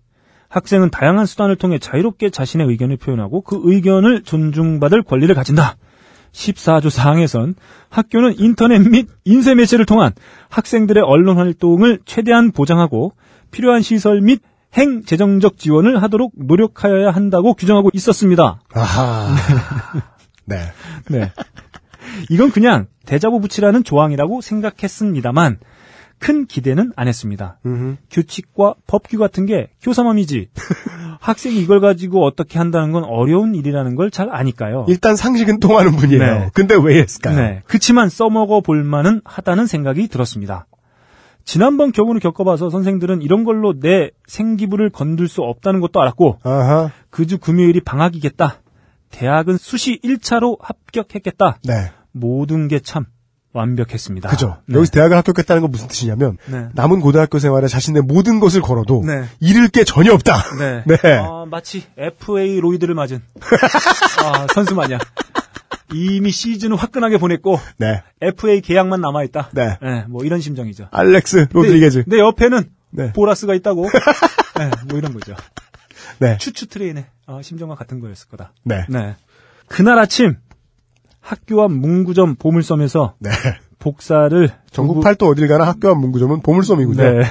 학생은 0.49 0.91
다양한 0.91 1.25
수단을 1.25 1.57
통해 1.57 1.77
자유롭게 1.77 2.29
자신의 2.29 2.67
의견을 2.67 2.97
표현하고 2.97 3.41
그 3.41 3.59
의견을 3.63 4.23
존중받을 4.23 5.03
권리를 5.03 5.33
가진다. 5.35 5.75
14조 6.37 6.89
4항에선 6.91 7.55
학교는 7.89 8.35
인터넷 8.37 8.79
및 8.79 9.07
인쇄 9.25 9.55
매체를 9.55 9.85
통한 9.85 10.13
학생들의 10.49 11.03
언론 11.03 11.37
활동을 11.37 11.99
최대한 12.05 12.51
보장하고 12.51 13.13
필요한 13.51 13.81
시설 13.81 14.21
및 14.21 14.41
행 14.73 15.03
재정적 15.03 15.57
지원을 15.57 16.01
하도록 16.03 16.31
노력하여야 16.35 17.11
한다고 17.11 17.53
규정하고 17.53 17.89
있었습니다. 17.93 18.59
아하. 18.73 19.35
네. 20.45 20.57
네. 21.09 21.31
이건 22.29 22.51
그냥 22.51 22.87
대자보 23.05 23.39
붙이라는 23.39 23.83
조항이라고 23.83 24.41
생각했습니다만 24.41 25.57
큰 26.19 26.45
기대는 26.45 26.93
안 26.95 27.07
했습니다. 27.07 27.59
음흠. 27.65 27.97
규칙과 28.09 28.75
법규 28.87 29.17
같은 29.17 29.45
게 29.45 29.69
교사맘이지. 29.81 30.49
학생이 31.21 31.57
이걸 31.61 31.79
가지고 31.79 32.25
어떻게 32.25 32.57
한다는 32.59 32.91
건 32.91 33.03
어려운 33.03 33.53
일이라는 33.55 33.95
걸 33.95 34.09
잘 34.11 34.29
아니까요. 34.33 34.85
일단 34.87 35.15
상식은 35.15 35.59
통하는 35.59 35.91
분이에요. 35.95 36.19
네. 36.21 36.49
근데 36.53 36.75
왜 36.81 36.99
했을까요? 37.01 37.35
네. 37.35 37.61
그치만 37.67 38.09
써먹어 38.09 38.61
볼 38.61 38.83
만은 38.83 39.21
하다는 39.25 39.67
생각이 39.67 40.07
들었습니다. 40.07 40.65
지난번 41.45 41.91
교문을 41.91 42.19
겪어봐서 42.19 42.69
선생들은 42.69 43.21
이런 43.21 43.43
걸로 43.43 43.79
내 43.79 44.09
생기부를 44.27 44.89
건들 44.89 45.27
수 45.27 45.41
없다는 45.43 45.79
것도 45.81 46.01
알았고. 46.01 46.39
그 47.09 47.25
주 47.25 47.37
금요일이 47.37 47.79
방학이겠다. 47.81 48.61
대학은 49.11 49.57
수시 49.57 49.99
1차로 50.03 50.57
합격했겠다. 50.61 51.59
네. 51.63 51.91
모든 52.11 52.67
게 52.67 52.79
참 52.79 53.05
완벽했습니다. 53.57 54.29
그죠. 54.29 54.57
네. 54.65 54.75
여기서 54.75 54.91
대학을 54.91 55.17
합격했다는 55.17 55.61
건 55.61 55.71
무슨 55.71 55.87
뜻이냐면 55.87 56.37
네. 56.45 56.67
남은 56.73 56.99
고등학교 57.01 57.39
생활에 57.39 57.67
자신의 57.67 58.03
모든 58.03 58.39
것을 58.39 58.61
걸어도 58.61 59.03
네. 59.05 59.25
잃을 59.39 59.69
게 59.69 59.83
전혀 59.83 60.13
없다. 60.13 60.57
네. 60.57 60.83
네. 61.01 61.17
아, 61.17 61.45
마치 61.49 61.83
FA 61.97 62.59
로이드를 62.59 62.93
맞은 62.95 63.21
아, 64.23 64.47
선수 64.53 64.75
마냥 64.75 64.99
이미 65.93 66.31
시즌을 66.31 66.75
화끈하게 66.75 67.17
보냈고 67.17 67.59
네. 67.77 68.03
FA 68.21 68.61
계약만 68.61 69.01
남아 69.01 69.23
있다. 69.23 69.49
네. 69.53 69.77
뭐 70.07 70.23
이런 70.23 70.39
심정이죠. 70.39 70.89
알렉스 70.91 71.47
로드리게즈. 71.51 72.03
내 72.07 72.19
옆에는 72.19 72.69
네. 72.91 73.13
보라스가 73.13 73.53
있다고. 73.55 73.87
네, 74.57 74.71
뭐 74.87 74.97
이런 74.97 75.13
거죠. 75.13 75.35
네. 76.19 76.37
추추 76.37 76.67
트레인의 76.67 77.05
어, 77.27 77.41
심정과 77.41 77.75
같은 77.75 77.99
거였을 77.99 78.27
거다. 78.29 78.53
네. 78.63 78.85
네. 78.89 79.15
그날 79.67 79.99
아침 79.99 80.35
학교 81.27 81.61
앞 81.61 81.71
문구점 81.73 82.35
보물섬에서 82.35 83.15
네. 83.19 83.29
복사를 83.79 84.49
전국 84.71 84.95
두부- 84.99 85.03
팔도 85.03 85.27
어딜 85.27 85.49
가나 85.49 85.65
학교 85.67 85.89
앞 85.89 85.97
문구점은 85.99 86.39
보물섬이군요. 86.41 87.03
네. 87.03 87.23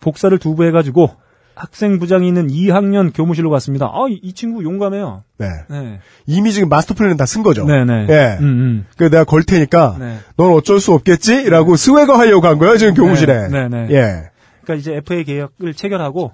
복사를 0.00 0.36
두부 0.38 0.64
해가지고 0.64 1.10
학생 1.54 1.98
부장이 1.98 2.26
있는 2.26 2.48
2학년 2.48 3.12
교무실로 3.14 3.50
갔습니다. 3.50 3.86
아, 3.86 4.06
이, 4.08 4.18
이 4.22 4.32
친구 4.32 4.62
용감해요. 4.64 5.24
네. 5.38 5.46
네. 5.68 6.00
이미 6.26 6.52
지금 6.52 6.68
마스터 6.70 6.94
플랜은 6.94 7.16
다 7.18 7.26
쓴 7.26 7.42
거죠. 7.42 7.66
네네. 7.66 8.06
예. 8.08 8.36
음, 8.40 8.44
음. 8.44 8.86
그 8.96 9.04
내가 9.10 9.24
걸 9.24 9.42
테니까 9.42 9.96
네. 9.98 10.16
넌 10.38 10.50
어쩔 10.52 10.80
수 10.80 10.92
없겠지라고 10.94 11.76
swagger 11.76 12.16
하려고 12.16 12.46
한 12.46 12.56
거예요 12.58 12.76
지금 12.78 12.94
교무실에. 12.94 13.48
네, 13.48 13.68
네. 13.68 13.88
예. 13.90 14.30
그러니까 14.62 14.74
이제 14.80 14.94
FA 14.96 15.22
계약을 15.24 15.74
체결하고 15.74 16.32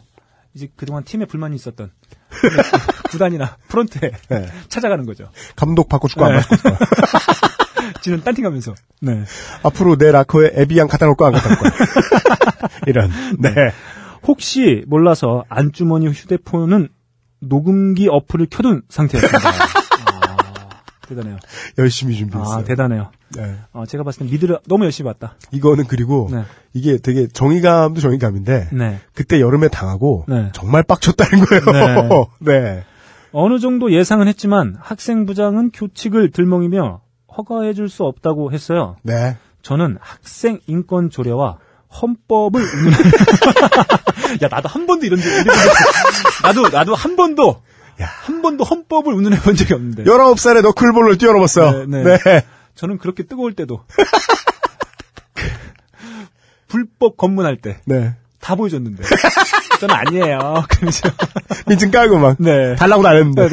이제 0.54 0.68
그동안 0.76 1.04
팀에 1.04 1.24
불만이 1.24 1.56
있었던 1.56 1.90
구단이나 3.10 3.56
프런트에 3.68 4.10
네. 4.28 4.48
찾아가는 4.68 5.04
거죠. 5.06 5.30
감독 5.56 5.88
바꿔 5.88 6.08
줄거 6.08 6.26
안 6.26 6.32
네. 6.36 6.40
바꿔 6.40 6.56
줄거. 6.56 6.76
지는 8.02 8.22
딴팀 8.22 8.44
가면서. 8.44 8.74
네. 9.00 9.24
앞으로 9.62 9.96
내 9.96 10.10
라커에 10.10 10.52
에비앙 10.54 10.88
갖다 10.88 11.06
놓을 11.06 11.16
거안 11.16 11.32
갖다 11.32 11.48
놓을 11.48 11.58
거야. 11.58 11.70
이런. 12.86 13.10
네. 13.38 13.72
혹시 14.26 14.84
몰라서 14.86 15.44
안주머니 15.48 16.08
휴대폰은 16.08 16.88
녹음기 17.40 18.08
어플을 18.08 18.46
켜둔 18.50 18.82
상태였습니다. 18.88 19.48
아, 19.50 20.82
대단해요. 21.08 21.38
열심히 21.78 22.16
준비했어요. 22.16 22.58
아, 22.58 22.64
대단해요. 22.64 23.10
네. 23.36 23.56
어, 23.72 23.84
제가 23.86 24.04
봤을 24.04 24.20
땐 24.20 24.30
미드를 24.30 24.58
너무 24.68 24.84
열심히 24.84 25.10
봤다. 25.10 25.36
이거는 25.50 25.84
그리고 25.86 26.28
네. 26.30 26.42
이게 26.72 26.98
되게 26.98 27.26
정의감도 27.26 28.00
정의감인데 28.00 28.68
네. 28.72 29.00
그때 29.14 29.40
여름에 29.40 29.68
당하고 29.68 30.24
네. 30.28 30.50
정말 30.52 30.82
빡쳤다는 30.82 31.44
거예요. 31.44 32.26
네. 32.40 32.84
어느 33.32 33.58
정도 33.58 33.92
예상은 33.92 34.28
했지만 34.28 34.76
학생부장은 34.80 35.70
교칙을 35.70 36.30
들먹이며 36.30 37.00
허가해줄 37.36 37.88
수 37.88 38.04
없다고 38.04 38.52
했어요. 38.52 38.96
네. 39.02 39.36
저는 39.62 39.96
학생 40.00 40.58
인권 40.66 41.08
조례와 41.08 41.58
헌법을 42.00 42.62
운운... 42.62 42.92
야 44.42 44.48
나도 44.50 44.68
한 44.68 44.86
번도 44.86 45.06
이런 45.06 45.20
적 45.20 45.28
나도 46.42 46.68
나도 46.68 46.94
한 46.94 47.16
번도 47.16 47.62
야. 48.00 48.06
한 48.06 48.42
번도 48.42 48.64
헌법을 48.64 49.12
운운해 49.12 49.40
본 49.40 49.54
적이 49.54 49.74
없는데 49.74 50.04
19살에 50.04 50.62
너클볼을 50.62 51.18
뛰어넘었어요. 51.18 51.86
네, 51.86 52.02
네. 52.02 52.18
네. 52.18 52.42
저는 52.74 52.98
그렇게 52.98 53.22
뜨거울 53.24 53.54
때도 53.54 53.84
그 55.34 55.42
불법 56.68 57.16
검문할 57.16 57.56
때다 57.56 57.80
네. 57.86 58.14
보여줬는데 58.56 59.04
저는 59.80 59.94
아니에요. 59.94 60.64
그러면서 60.70 61.08
민증 61.66 61.90
깔고 61.90 62.18
막 62.18 62.36
네. 62.38 62.76
달라고는 62.76 63.10
안 63.10 63.16
했는데 63.16 63.48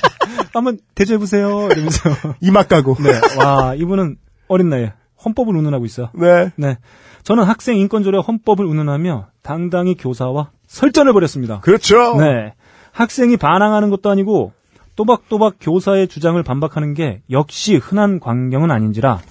한번 0.52 0.78
대조해 0.94 1.18
보세요. 1.18 1.68
이러면서 1.70 2.10
이막 2.40 2.68
까고. 2.68 2.96
네. 3.00 3.20
와 3.38 3.74
이분은 3.74 4.16
어린 4.48 4.68
나이에 4.68 4.92
헌법을 5.24 5.54
운운하고 5.56 5.84
있어. 5.86 6.10
네. 6.14 6.50
네. 6.56 6.78
저는 7.22 7.44
학생 7.44 7.76
인권조례 7.76 8.18
헌법을 8.18 8.64
운운하며 8.64 9.28
당당히 9.42 9.94
교사와 9.94 10.50
설전을 10.66 11.12
벌였습니다. 11.12 11.60
그렇죠. 11.60 12.16
네. 12.16 12.54
학생이 12.92 13.36
반항하는 13.36 13.90
것도 13.90 14.10
아니고 14.10 14.52
또박또박 15.00 15.54
교사의 15.58 16.08
주장을 16.08 16.42
반박하는 16.42 16.92
게 16.92 17.22
역시 17.30 17.76
흔한 17.76 18.20
광경은 18.20 18.70
아닌지라 18.70 19.22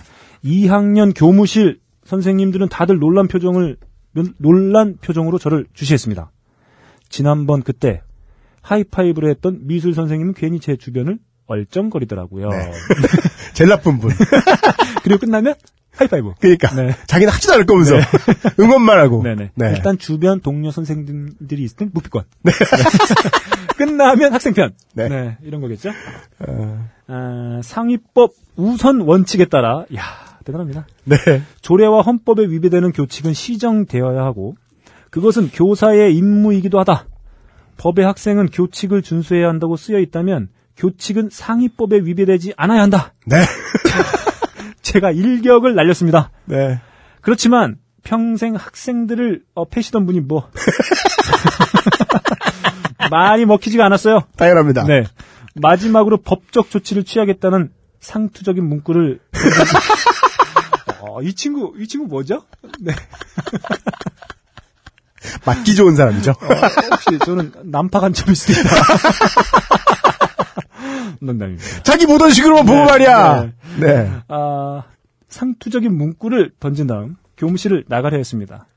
2학년 0.43 1.13
교무실 1.15 1.80
선생님들은 2.05 2.70
다들 2.70 2.97
놀란 2.97 3.28
표정을 3.28 3.78
놀란 4.39 4.97
표정으로 4.97 5.38
저를 5.38 5.67
주시했습니다. 5.76 6.32
지난번 7.09 7.61
그때 7.61 8.01
하이파이브를 8.63 9.30
했던 9.30 9.67
미술 9.67 9.93
선생님은 9.93 10.34
괜히 10.34 10.59
제 10.59 10.76
주변을 10.76 11.20
얼쩡거리더라고요. 11.45 12.49
네. 12.49 12.72
제일 13.53 13.70
나쁜 13.70 13.99
분. 13.99 14.11
그리고 15.03 15.20
끝나면 15.20 15.53
하이파이브. 15.95 16.34
그러니까 16.39 16.74
네. 16.74 16.95
자기는 17.05 17.32
하지도 17.32 17.53
않을 17.53 17.67
거면서 17.67 17.95
응원만 18.59 18.97
하고. 18.97 19.22
네네. 19.22 19.51
네. 19.53 19.74
일단 19.76 19.99
주변 19.99 20.39
동료 20.39 20.72
선생님들이 20.72 21.61
있을 21.61 21.78
땐 21.78 21.91
무피권. 21.93 22.24
네. 22.41 22.53
끝나면 23.80 24.34
학생편. 24.34 24.73
네. 24.93 25.07
네. 25.07 25.38
이런 25.41 25.61
거겠죠. 25.61 25.91
어, 26.45 26.89
아, 27.07 27.61
상위법 27.63 28.34
우선 28.57 28.99
원칙에 28.99 29.45
따라, 29.45 29.86
야 29.95 30.03
대단합니다. 30.43 30.86
네. 31.05 31.15
조례와 31.61 32.01
헌법에 32.01 32.43
위배되는 32.43 32.91
교칙은 32.91 33.34
시정되어야 33.34 34.21
하고, 34.21 34.55
그것은 35.11 35.49
교사의 35.51 36.13
임무이기도 36.13 36.77
하다. 36.80 37.07
법의 37.77 38.05
학생은 38.05 38.47
교칙을 38.47 39.01
준수해야 39.01 39.47
한다고 39.47 39.77
쓰여 39.77 39.99
있다면, 39.99 40.49
교칙은 40.75 41.30
상위법에 41.32 41.99
위배되지 41.99 42.55
않아야 42.57 42.82
한다. 42.82 43.13
네. 43.25 43.38
제가 44.82 45.11
일격을 45.11 45.75
날렸습니다. 45.75 46.32
네. 46.45 46.82
그렇지만 47.21 47.77
평생 48.03 48.55
학생들을 48.55 49.43
어, 49.55 49.65
패시던 49.65 50.05
분이 50.05 50.21
뭐 50.21 50.49
많이 53.10 53.45
먹히지가 53.45 53.86
않았어요. 53.86 54.24
당연합니다. 54.38 54.84
네. 54.84 55.04
마지막으로 55.56 56.18
법적 56.18 56.70
조치를 56.70 57.04
취하겠다는 57.04 57.72
상투적인 58.00 58.64
문구를 58.64 59.20
어, 61.02 61.22
이 61.22 61.34
친구 61.34 61.74
이 61.78 61.88
친구 61.88 62.08
뭐죠? 62.08 62.43
네. 62.80 62.93
맞기 65.45 65.76
좋은 65.76 65.95
사람이죠. 65.95 66.34
혹시 66.91 67.20
저는 67.26 67.52
난파 67.66 68.00
간첩일 68.00 68.36
수도 68.36 68.54
있다. 68.54 68.70
농담입니다. 71.20 71.84
자기 71.84 72.06
보던 72.06 72.32
식으로만 72.32 72.66
보고 72.66 72.86
말이야. 72.86 73.41
네. 73.43 73.52
네. 73.80 74.12
아, 74.30 74.84
상투적인 75.28 75.93
문구를 75.93 76.54
던진 76.60 76.88
다음 76.88 77.16
교무실을 77.38 77.86
나가려 77.88 78.18
했습니다. 78.18 78.68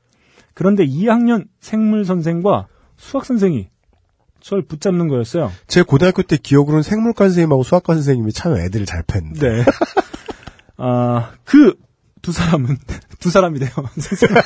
그런데 0.53 0.85
2학년 0.85 1.47
생물 1.59 2.05
선생과 2.05 2.67
수학 2.97 3.25
선생이 3.25 3.69
저를 4.43 4.63
붙잡는 4.65 5.07
거였어요. 5.07 5.51
제 5.67 5.81
고등학교 5.81 6.21
때 6.21 6.37
기억으로는 6.37 6.83
생물과 6.83 7.25
선생님하고 7.25 7.63
수학과 7.63 7.93
선생님이 7.93 8.33
참 8.33 8.55
애들을 8.57 8.85
잘 8.85 9.01
팼는데. 9.03 9.49
네. 9.57 9.63
아, 10.77 11.31
그 11.45 11.73
두 12.23 12.31
사람은 12.31 12.77
두 13.19 13.29
사람이래요. 13.29 13.69
선생님. 13.99 14.41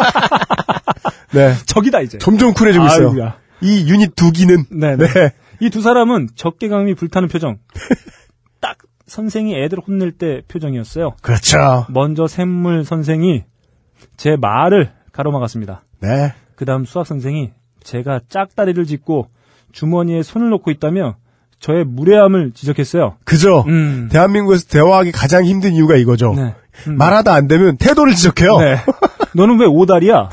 네. 1.33 1.53
적이다 1.65 2.01
이제. 2.01 2.17
점점 2.17 2.53
쿨해지고 2.53 2.85
있어요. 2.87 3.07
아이고야. 3.09 3.37
이 3.61 3.89
유닛 3.89 4.15
두 4.15 4.31
기는 4.31 4.65
네, 4.69 4.97
네. 4.97 5.07
네. 5.07 5.33
이 5.61 5.69
두 5.69 5.81
사람은 5.81 6.29
적개감이 6.35 6.95
불타는 6.95 7.29
표정. 7.29 7.59
딱 8.59 8.77
선생이 9.05 9.55
애들 9.55 9.79
혼낼 9.79 10.11
때 10.11 10.41
표정이었어요. 10.47 11.15
그렇죠. 11.21 11.85
먼저 11.89 12.27
샘물 12.27 12.83
선생이 12.83 13.45
제 14.17 14.35
말을 14.35 14.91
가로막았습니다. 15.13 15.83
네. 16.01 16.33
그 16.55 16.65
다음 16.65 16.83
수학 16.83 17.05
선생이 17.07 17.51
제가 17.83 18.21
짝다리를 18.27 18.83
짚고 18.85 19.29
주머니에 19.72 20.24
손을 20.24 20.49
넣고 20.49 20.72
있다며 20.72 21.15
저의 21.59 21.84
무례함을 21.86 22.51
지적했어요. 22.53 23.15
그죠. 23.24 23.63
음. 23.68 24.09
대한민국에서 24.11 24.65
대화하기 24.68 25.11
가장 25.11 25.43
힘든 25.43 25.74
이유가 25.74 25.95
이거죠. 25.95 26.34
네. 26.36 26.53
음. 26.88 26.97
말하다 26.97 27.34
안 27.34 27.47
되면 27.47 27.78
태도를 27.78 28.13
지적해요. 28.13 28.57
네. 28.59 28.80
너는 29.34 29.59
왜 29.59 29.65
오다리야? 29.65 30.30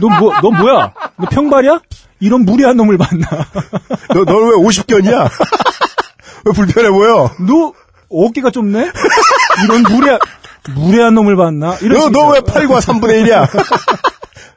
너 0.00 0.08
뭐, 0.18 0.32
너 0.40 0.50
뭐야? 0.50 0.92
너 1.16 1.26
평발이야? 1.26 1.80
이런 2.20 2.44
무례한 2.44 2.76
놈을 2.76 2.96
만나. 2.96 3.28
너, 4.08 4.24
너는 4.24 4.48
왜 4.48 4.56
50견이야? 4.64 5.30
왜 6.46 6.52
불편해 6.52 6.90
보여? 6.90 7.30
너 7.46 7.72
어깨가 8.08 8.50
좁네? 8.50 8.90
이런 9.64 9.82
무례, 9.82 10.18
무례한 10.74 11.14
놈을 11.14 11.36
만나? 11.36 11.76
이런 11.82 12.12
너, 12.12 12.20
너왜 12.20 12.40
식이죠. 12.40 12.60
8과 12.60 12.80
3분의 12.80 13.24
1이야? 13.24 13.48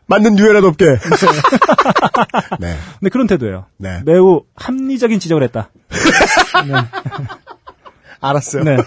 맞는 0.08 0.40
유해라도 0.40 0.68
없게. 0.68 0.86
네. 2.60 2.78
네, 3.02 3.10
그런 3.10 3.28
태도예요. 3.28 3.66
네. 3.78 4.02
매우 4.06 4.44
합리적인 4.56 5.20
지적을 5.20 5.44
했다. 5.44 5.70
알았어요. 8.20 8.64
네. 8.64 8.78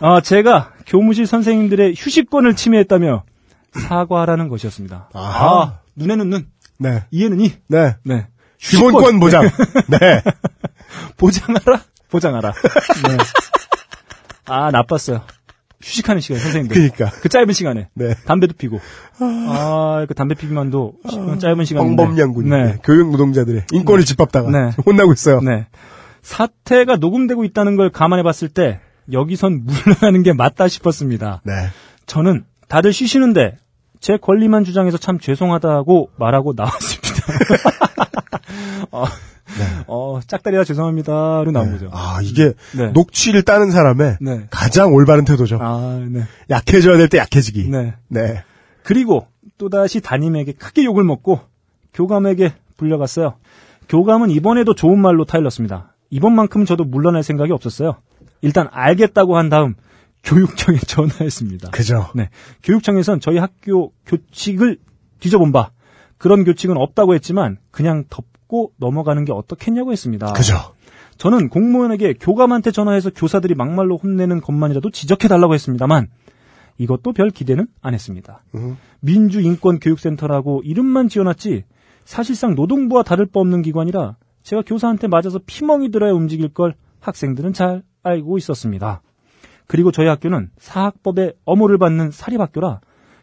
어, 0.00 0.20
제가 0.20 0.72
교무실 0.86 1.26
선생님들의 1.26 1.94
휴식권을 1.96 2.56
침해했다며 2.56 3.24
사과하라는 3.72 4.48
것이었습니다. 4.48 5.10
아하. 5.12 5.62
아, 5.62 5.78
눈에는 5.96 6.30
눈, 6.30 6.46
네. 6.78 7.04
이에는 7.10 7.40
이. 7.40 7.52
네. 7.68 7.96
네. 8.04 8.26
기본권 8.58 9.20
보장. 9.20 9.42
네. 9.88 10.22
보장하라? 11.16 11.82
보장하라. 12.10 12.52
네. 12.52 13.16
아, 14.46 14.70
나빴어요. 14.70 15.22
휴식하는 15.84 16.20
시간, 16.22 16.38
선생님들. 16.40 16.74
그니까. 16.74 17.10
그 17.20 17.28
짧은 17.28 17.52
시간에. 17.52 17.88
네. 17.94 18.14
담배도 18.24 18.54
피고. 18.56 18.80
아, 19.20 20.06
그 20.08 20.14
담배 20.14 20.34
피기만도 20.34 20.94
시- 21.10 21.16
짧은 21.40 21.64
시간인데. 21.66 22.02
방범양군. 22.02 22.48
네. 22.48 22.78
교육 22.82 23.10
노동자들의 23.10 23.64
인권을 23.70 24.04
짓밟다가 24.06 24.50
네. 24.50 24.70
혼나고 24.86 25.12
있어요. 25.12 25.40
네. 25.40 25.66
사태가 26.22 26.96
녹음되고 26.96 27.44
있다는 27.44 27.76
걸 27.76 27.90
감안해 27.90 28.22
봤을 28.22 28.48
때, 28.48 28.80
여기선 29.12 29.64
물러나는 29.66 30.22
게 30.22 30.32
맞다 30.32 30.68
싶었습니다. 30.68 31.42
네. 31.44 31.52
저는 32.06 32.44
다들 32.68 32.94
쉬시는데, 32.94 33.58
제 34.00 34.16
권리만 34.16 34.64
주장해서 34.64 34.96
참 34.96 35.18
죄송하다고 35.18 36.10
말하고 36.16 36.54
나왔습니다. 36.56 37.24
어, 38.90 39.04
어, 39.86 40.20
짝다리라 40.26 40.64
죄송합니다로 40.64 41.50
나온 41.50 41.72
거죠. 41.72 41.90
아, 41.92 42.20
이게 42.22 42.52
네. 42.76 42.90
녹취를 42.92 43.42
따는 43.42 43.70
사람의 43.70 44.18
네. 44.20 44.46
가장 44.50 44.92
올바른 44.92 45.24
태도죠. 45.24 45.58
아, 45.60 46.04
네. 46.10 46.22
약해져야 46.50 46.96
될 46.96 47.08
때 47.08 47.18
약해지기. 47.18 47.68
네. 47.68 47.94
네. 48.08 48.42
그리고 48.82 49.26
또다시 49.58 50.00
담임에게 50.00 50.52
크게 50.52 50.84
욕을 50.84 51.04
먹고 51.04 51.40
교감에게 51.92 52.54
불려갔어요. 52.76 53.34
교감은 53.88 54.30
이번에도 54.30 54.74
좋은 54.74 54.98
말로 54.98 55.24
타일렀습니다. 55.24 55.94
이번만큼은 56.10 56.66
저도 56.66 56.84
물러날 56.84 57.22
생각이 57.22 57.52
없었어요. 57.52 57.96
일단 58.40 58.68
알겠다고 58.70 59.36
한 59.36 59.48
다음 59.48 59.74
교육청에 60.22 60.78
전화했습니다. 60.86 61.70
그죠. 61.70 62.10
네. 62.14 62.30
교육청에선 62.62 63.20
저희 63.20 63.38
학교 63.38 63.92
교칙을 64.06 64.78
뒤져본 65.20 65.52
바 65.52 65.70
그런 66.18 66.44
교칙은 66.44 66.76
없다고 66.76 67.14
했지만 67.14 67.58
그냥 67.70 68.04
덮 68.08 68.24
고 68.54 68.70
넘어가는 68.76 69.24
게 69.24 69.32
어떻겠냐고 69.32 69.90
했습니다. 69.90 70.32
그죠. 70.32 70.54
저는 71.18 71.48
공무원에게 71.48 72.14
교감한테 72.14 72.70
전화해서 72.70 73.10
교사들이 73.10 73.56
막말로 73.56 73.96
혼내는 73.96 74.40
것만이라도 74.40 74.90
지적해달라고 74.90 75.54
했습니다만 75.54 76.06
이것도 76.78 77.12
별 77.14 77.30
기대는 77.30 77.66
안 77.82 77.94
했습니다. 77.94 78.44
민주인권교육센터라고 79.00 80.62
이름만 80.64 81.08
지어놨지 81.08 81.64
사실상 82.04 82.54
노동부와 82.54 83.02
다를 83.02 83.26
바 83.26 83.40
없는 83.40 83.62
기관이라 83.62 84.16
제가 84.44 84.62
교사한테 84.62 85.08
맞아서 85.08 85.40
피멍이 85.44 85.90
들어야 85.90 86.12
움직일 86.12 86.48
걸 86.48 86.74
학생들은 87.00 87.54
잘 87.54 87.82
알고 88.04 88.38
있었습니다. 88.38 89.02
그리고 89.66 89.90
저희 89.90 90.06
학교는 90.06 90.50
사학법의 90.58 91.34
엄호를 91.44 91.78
받는 91.78 92.12
사립학교라 92.12 92.80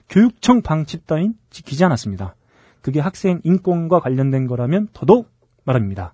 교육청 0.09 0.61
방침 0.61 0.99
따윈 1.05 1.35
지키지 1.51 1.85
않았습니다. 1.85 2.35
그게 2.81 2.99
학생 2.99 3.39
인권과 3.43 3.99
관련된 3.99 4.47
거라면 4.47 4.87
더더욱 4.93 5.29
말합니다. 5.65 6.13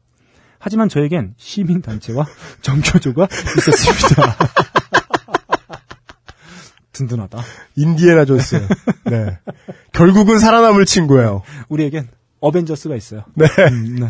하지만 0.59 0.89
저에겐 0.89 1.34
시민단체와 1.38 2.26
정교조가 2.61 3.28
있었습니다. 3.57 4.36
든든하다. 6.93 7.39
인디애나 7.76 8.26
존스. 8.26 8.68
네. 9.05 9.38
결국은 9.93 10.39
살아남을 10.39 10.86
친구예요. 10.86 11.43
우리에겐 11.70 12.07
어벤져스가 12.39 12.95
있어요. 12.95 13.24
네. 13.36 13.45
음, 13.72 13.97
네. 13.99 14.09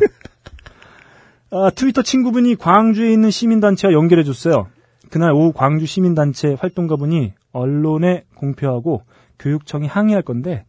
아, 1.52 1.70
트위터 1.70 2.02
친구분이 2.02 2.56
광주에 2.56 3.12
있는 3.12 3.30
시민단체와 3.30 3.94
연결해줬어요. 3.94 4.68
그날 5.10 5.32
오후 5.34 5.54
광주 5.54 5.86
시민단체 5.86 6.56
활동가분이 6.60 7.34
언론에 7.52 8.24
공표하고 8.36 9.04
교육청이 9.40 9.88
항의할 9.88 10.24
건데 10.24 10.66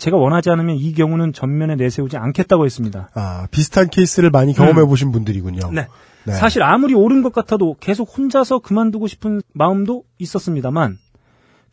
제가 0.00 0.16
원하지 0.16 0.48
않으면 0.50 0.76
이 0.76 0.92
경우는 0.94 1.34
전면에 1.34 1.76
내세우지 1.76 2.16
않겠다고 2.16 2.64
했습니다. 2.64 3.10
아, 3.14 3.46
비슷한 3.50 3.88
케이스를 3.88 4.30
많이 4.30 4.54
경험해 4.54 4.86
보신 4.86 5.12
분들이군요. 5.12 5.68
음. 5.68 5.74
네. 5.74 5.86
네. 6.24 6.32
사실 6.32 6.62
아무리 6.62 6.94
옳은 6.94 7.22
것 7.22 7.32
같아도 7.32 7.76
계속 7.78 8.16
혼자서 8.16 8.60
그만두고 8.60 9.06
싶은 9.06 9.42
마음도 9.52 10.04
있었습니다만 10.18 10.96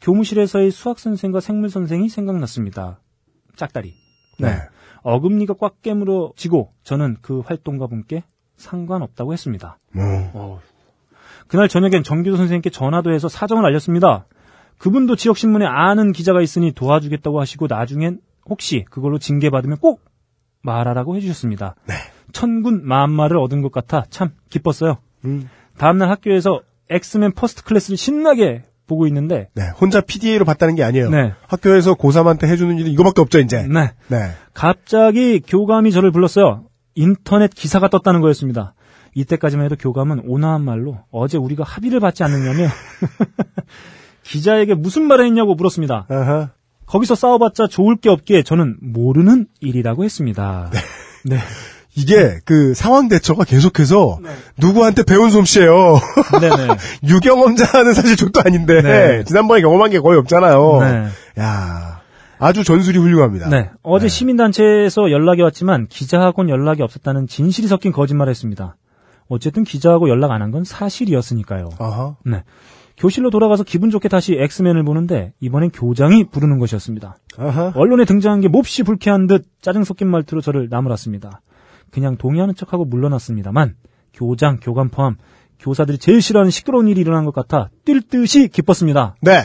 교무실에서의 0.02 0.72
수학 0.72 1.00
선생과 1.00 1.40
생물 1.40 1.70
선생이 1.70 2.10
생각났습니다. 2.10 3.00
짝다리. 3.56 3.94
네. 4.40 4.58
어금니가 5.04 5.56
꽉 5.60 5.82
깨물어지고 5.82 6.74
저는 6.84 7.18
그 7.22 7.40
활동가 7.40 7.88
분께 7.88 8.24
상관없다고 8.58 9.32
했습니다. 9.32 9.80
어. 10.34 10.60
그날 11.48 11.70
저녁엔 11.70 12.04
정규도 12.04 12.36
선생님께 12.36 12.72
전화도 12.72 13.12
해서 13.12 13.30
사정을 13.30 13.66
알렸습니다. 13.66 14.26
그분도 14.78 15.16
지역신문에 15.16 15.66
아는 15.66 16.12
기자가 16.12 16.42
있으니 16.42 16.72
도와주겠다고 16.72 17.40
하시고 17.40 17.68
나중엔 17.68 18.20
혹시 18.50 18.86
그걸로 18.90 19.18
징계받으면 19.18 19.78
꼭 19.78 20.02
말하라고 20.62 21.16
해주셨습니다. 21.16 21.76
네. 21.88 21.96
천군 22.34 22.86
만마를 22.86 23.38
얻은 23.38 23.62
것 23.62 23.72
같아 23.72 24.06
참 24.10 24.32
기뻤어요. 24.50 24.98
음. 25.26 25.50
다음날 25.78 26.10
학교에서 26.10 26.62
엑스맨 26.90 27.34
퍼스트 27.34 27.64
클래스를 27.64 27.98
신나게 27.98 28.64
보고 28.88 29.06
있는데 29.08 29.50
네. 29.54 29.64
혼자 29.80 30.02
PDA로 30.02 30.46
봤다는 30.46 30.76
게 30.76 30.84
아니에요. 30.84 31.10
네. 31.10 31.34
학교에서 31.48 31.96
고3한테 31.96 32.48
해주는 32.48 32.78
일은 32.78 32.92
이거밖에 32.92 33.22
없죠, 33.22 33.40
이제. 33.40 33.68
네. 33.68 33.92
네. 34.08 34.32
갑자기 34.54 35.42
교감이 35.42 35.92
저를 35.92 36.12
불렀어요. 36.12 36.66
인터넷 36.96 37.54
기사가 37.54 37.90
떴다는 37.90 38.22
거였습니다. 38.22 38.74
이때까지만 39.14 39.66
해도 39.66 39.76
교감은 39.76 40.24
온화한 40.26 40.64
말로 40.64 41.00
어제 41.12 41.38
우리가 41.38 41.64
합의를 41.64 42.00
봤지 42.00 42.24
않느냐며 42.24 42.68
기자에게 44.28 44.74
무슨 44.76 45.04
말을 45.08 45.26
했냐고 45.26 45.56
물었습니다. 45.56 46.06
아하. 46.10 46.50
거기서 46.86 47.16
싸워봤자 47.16 47.68
좋을 47.68 47.98
게 47.98 48.10
없기에 48.10 48.44
저는 48.44 48.78
모르는 48.82 49.48
일이라고 49.62 50.04
했습니다. 50.04 50.72
네. 51.26 51.38
이게 51.96 52.38
그 52.46 52.74
상황 52.76 53.08
대처가 53.10 53.44
계속해서 53.44 54.20
네. 54.22 54.30
누구한테 54.58 55.04
배운 55.04 55.32
솜씨예요. 55.32 56.00
네네. 56.40 56.68
유경험자는 57.04 57.94
사실 57.94 58.16
족도 58.16 58.42
아닌데 58.46 58.82
네. 58.82 59.24
지난번에 59.24 59.62
경험한 59.62 59.90
게 59.92 60.00
거의 60.00 60.20
없잖아요. 60.20 60.80
네. 60.82 61.08
야 61.42 62.02
아주 62.40 62.64
전술이 62.64 63.00
훌륭합니다. 63.00 63.50
네. 63.50 63.72
어제 63.82 64.08
시민단체에서 64.08 65.10
연락이 65.12 65.42
왔지만 65.42 65.88
기자하고는 65.88 66.52
연락이 66.52 66.84
없었다는 66.84 67.26
진실이 67.28 67.68
섞인 67.68 67.92
거짓말을 67.92 68.30
했습니다. 68.30 68.78
어쨌든 69.28 69.64
기자하고 69.64 70.08
연락 70.08 70.32
안 70.32 70.42
한 70.44 70.52
건 70.52 70.64
사실이었으니까요. 70.64 71.70
아하. 71.80 72.16
네. 72.24 72.44
교실로 72.98 73.30
돌아가서 73.30 73.64
기분 73.64 73.92
좋게 73.92 74.10
다시 74.10 74.34
엑스맨을 74.34 74.84
보는데 74.84 75.34
이번엔 75.40 75.70
교장이 75.70 76.26
부르는 76.26 76.58
것이었습니다. 76.58 77.18
아하. 77.38 77.72
언론에 77.76 78.06
등장한 78.06 78.42
게 78.42 78.48
몹시 78.48 78.84
불쾌한 78.84 79.28
듯 79.28 79.46
짜증 79.62 79.84
섞인 79.84 80.08
말투로 80.08 80.42
저를 80.42 80.68
나무랐습니다. 80.70 81.42
그냥 81.92 82.18
동의하는 82.18 82.56
척하고 82.56 82.86
물러났습니다만 82.86 83.76
교장, 84.14 84.58
교감 84.60 84.90
포함 84.90 85.16
교사들이 85.60 86.00
제일 86.00 86.22
싫어하는 86.22 86.52
시끄러운 86.52 86.88
일이 86.88 87.02
일어난 87.02 87.24
것 87.26 87.34
같아 87.34 87.70
뛸 87.86 88.02
듯이 88.02 88.48
기뻤습니다. 88.48 89.16
네. 89.22 89.44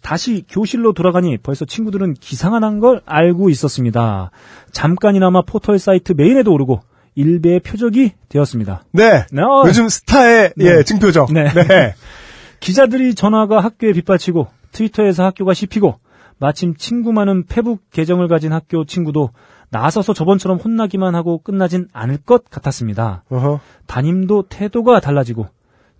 다시 0.00 0.44
교실로 0.48 0.92
돌아가니 0.92 1.38
벌써 1.38 1.64
친구들은 1.64 2.14
기사가 2.14 2.58
난걸 2.58 3.02
알고 3.04 3.50
있었습니다. 3.50 4.30
잠깐이나마 4.72 5.42
포털 5.42 5.78
사이트 5.78 6.12
메인에도 6.16 6.52
오르고 6.52 6.80
일배의 7.14 7.60
표적이 7.60 8.12
되었습니다. 8.28 8.84
네. 8.92 9.26
네, 9.30 9.42
어. 9.42 9.64
요즘 9.66 9.88
스타의 9.88 10.52
네. 10.56 10.78
예 10.78 10.82
증표죠. 10.82 11.26
네. 11.32 11.44
네. 11.52 11.94
기자들이 12.62 13.16
전화가 13.16 13.58
학교에 13.58 13.92
빗받치고 13.92 14.46
트위터에서 14.70 15.24
학교가 15.24 15.52
씹히고 15.52 15.98
마침 16.38 16.76
친구 16.76 17.12
많은 17.12 17.46
페북 17.46 17.90
계정을 17.90 18.28
가진 18.28 18.52
학교 18.52 18.84
친구도 18.84 19.30
나서서 19.70 20.14
저번처럼 20.14 20.58
혼나기만 20.58 21.16
하고 21.16 21.42
끝나진 21.42 21.88
않을 21.92 22.18
것 22.18 22.48
같았습니다. 22.48 23.24
어허. 23.30 23.60
담임도 23.86 24.44
태도가 24.48 25.00
달라지고 25.00 25.48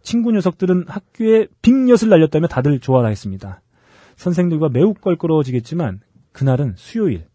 친구 0.03 0.31
녀석들은 0.31 0.85
학교에 0.87 1.49
빅엿을 1.63 2.09
날렸다며 2.09 2.47
다들 2.47 2.79
좋아라 2.79 3.09
했습니다. 3.09 3.61
선생들과 4.15 4.69
매우 4.69 4.95
껄끄러워지겠지만 4.95 6.01
그날은 6.31 6.75
수요일 6.77 7.27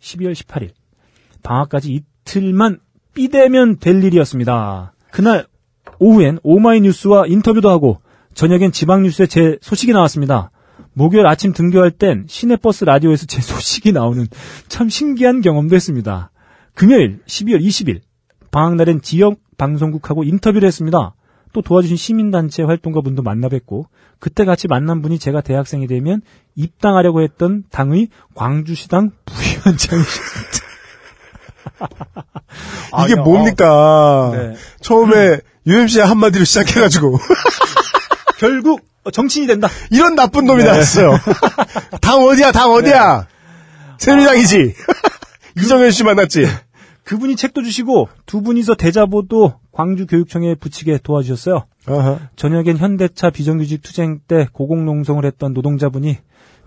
12월 0.00 0.32
18일 0.34 0.72
방학까지 1.42 1.90
이틀만 1.90 2.80
삐대면 3.14 3.78
될 3.78 4.04
일이었습니다. 4.04 4.92
그날 5.10 5.46
오후엔 5.98 6.40
오마이뉴스와 6.42 7.26
인터뷰도 7.28 7.70
하고 7.70 8.03
저녁엔 8.34 8.72
지방뉴스에 8.72 9.26
제 9.26 9.58
소식이 9.60 9.92
나왔습니다. 9.92 10.50
목요일 10.92 11.26
아침 11.26 11.52
등교할 11.52 11.90
땐 11.90 12.24
시내버스 12.28 12.84
라디오에서 12.84 13.26
제 13.26 13.40
소식이 13.42 13.92
나오는 13.92 14.26
참 14.68 14.88
신기한 14.88 15.40
경험도 15.40 15.74
했습니다. 15.74 16.30
금요일 16.74 17.20
12월 17.26 17.60
20일 17.62 18.00
방학날엔 18.50 19.02
지역 19.02 19.38
방송국하고 19.56 20.24
인터뷰를 20.24 20.66
했습니다. 20.66 21.14
또 21.52 21.62
도와주신 21.62 21.96
시민단체 21.96 22.64
활동가 22.64 23.00
분도 23.00 23.22
만나 23.22 23.48
뵙고 23.48 23.86
그때 24.18 24.44
같이 24.44 24.66
만난 24.66 25.02
분이 25.02 25.18
제가 25.18 25.40
대학생이 25.40 25.86
되면 25.86 26.20
입당하려고 26.56 27.22
했던 27.22 27.64
당의 27.70 28.08
광주시당 28.34 29.12
부위원장이셨습니다. 29.24 30.64
이게 33.04 33.20
아, 33.20 33.22
뭡니까? 33.22 34.30
네. 34.32 34.54
처음에 34.80 35.40
UMC 35.66 36.00
한마디로 36.00 36.44
시작해가지고 36.44 37.18
결국 38.38 38.80
정치인이 39.12 39.46
된다. 39.46 39.68
이런 39.90 40.14
나쁜 40.14 40.44
놈이 40.46 40.64
나왔어요. 40.64 41.18
당 42.00 42.22
어디야? 42.22 42.52
당 42.52 42.72
어디야? 42.72 43.26
새누리당이지. 43.98 44.74
이정현 45.58 45.90
씨 45.90 46.04
만났지. 46.04 46.46
그분이 47.04 47.36
책도 47.36 47.62
주시고 47.62 48.08
두 48.26 48.40
분이서 48.42 48.74
대자보도 48.76 49.60
광주 49.72 50.06
교육청에 50.06 50.54
붙이게 50.54 50.98
도와주셨어요. 51.02 51.66
어허. 51.86 52.20
저녁엔 52.36 52.78
현대차 52.78 53.28
비정규직 53.30 53.82
투쟁 53.82 54.20
때 54.26 54.48
고공농성을 54.52 55.22
했던 55.24 55.52
노동자분이 55.52 56.18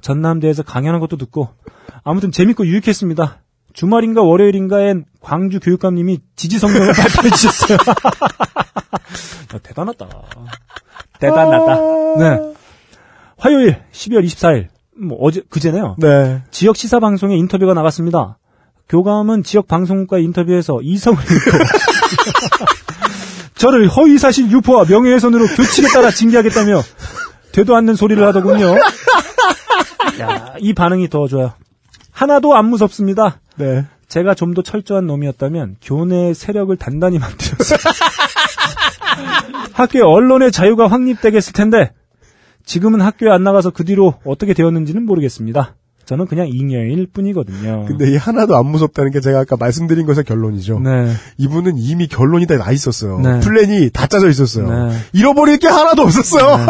전남대에서 0.01 0.61
강연한 0.61 0.99
것도 0.99 1.18
듣고 1.18 1.49
아무튼 2.03 2.32
재밌고 2.32 2.68
유익했습니다. 2.68 3.41
주말인가 3.74 4.22
월요일인가엔 4.22 5.05
광주 5.22 5.59
교육감님이 5.59 6.20
지지 6.36 6.59
성명을 6.59 6.93
발표해 6.93 7.30
주셨어요. 7.32 7.78
야, 9.53 9.59
대단하다. 9.63 10.07
대단하다. 11.20 11.76
네. 12.20 12.53
화요일 13.38 13.78
12월 13.91 14.24
24일 14.26 14.68
뭐 14.99 15.18
어제 15.22 15.41
그제네요. 15.49 15.95
네. 15.99 16.41
지역 16.51 16.76
시사 16.76 16.99
방송에 16.99 17.36
인터뷰가 17.38 17.74
나갔습니다. 17.74 18.38
교감은 18.89 19.43
지역 19.43 19.68
방송국과 19.68 20.18
인터뷰에서 20.20 20.80
이성을 20.82 21.20
잃고 21.20 21.57
저를 23.55 23.88
허위사실 23.88 24.51
유포와 24.51 24.86
명예훼손으로 24.88 25.45
교칙에 25.47 25.88
따라 25.89 26.11
징계하겠다며 26.11 26.82
되도 27.51 27.76
않는 27.76 27.95
소리를 27.95 28.26
하더군요. 28.28 28.78
야, 30.20 30.53
이 30.59 30.74
반응이 30.74 31.09
더 31.09 31.28
좋아요. 31.28 31.53
하나도 32.11 32.55
안 32.55 32.65
무섭습니다. 32.65 33.39
네. 33.55 33.86
제가 34.07 34.36
좀 34.36 34.53
더 34.53 34.61
철저한 34.61 35.05
놈이었다면 35.05 35.76
교내 35.82 36.34
세력을 36.34 36.76
단단히 36.78 37.20
만들었어요. 37.20 37.78
학교에 39.74 40.01
언론의 40.01 40.51
자유가 40.51 40.88
확립되겠을 40.88 41.53
텐데 41.53 41.91
지금은 42.65 43.01
학교에 43.01 43.30
안 43.32 43.43
나가서 43.43 43.70
그 43.72 43.84
뒤로 43.86 44.15
어떻게 44.26 44.53
되었는지는 44.53 45.05
모르겠습니다. 45.05 45.76
저는 46.05 46.26
그냥 46.26 46.47
잉여일 46.49 47.07
뿐이거든요. 47.13 47.86
근데 47.86 48.09
이 48.11 48.15
하나도 48.15 48.55
안 48.55 48.65
무섭다는 48.68 49.11
게 49.11 49.20
제가 49.20 49.39
아까 49.41 49.57
말씀드린 49.57 50.05
것의 50.05 50.24
결론이죠. 50.24 50.80
네. 50.80 51.11
이분은 51.38 51.74
이미 51.78 52.07
결론이 52.07 52.47
다 52.47 52.55
나 52.55 52.72
있었어요. 52.72 53.20
네. 53.20 53.39
플랜이 53.41 53.89
다 53.91 54.07
짜져 54.07 54.30
있었어요. 54.30 54.88
네. 54.88 54.97
잃어버릴 55.13 55.57
게 55.57 55.68
하나도 55.68 56.03
없었어요. 56.03 56.65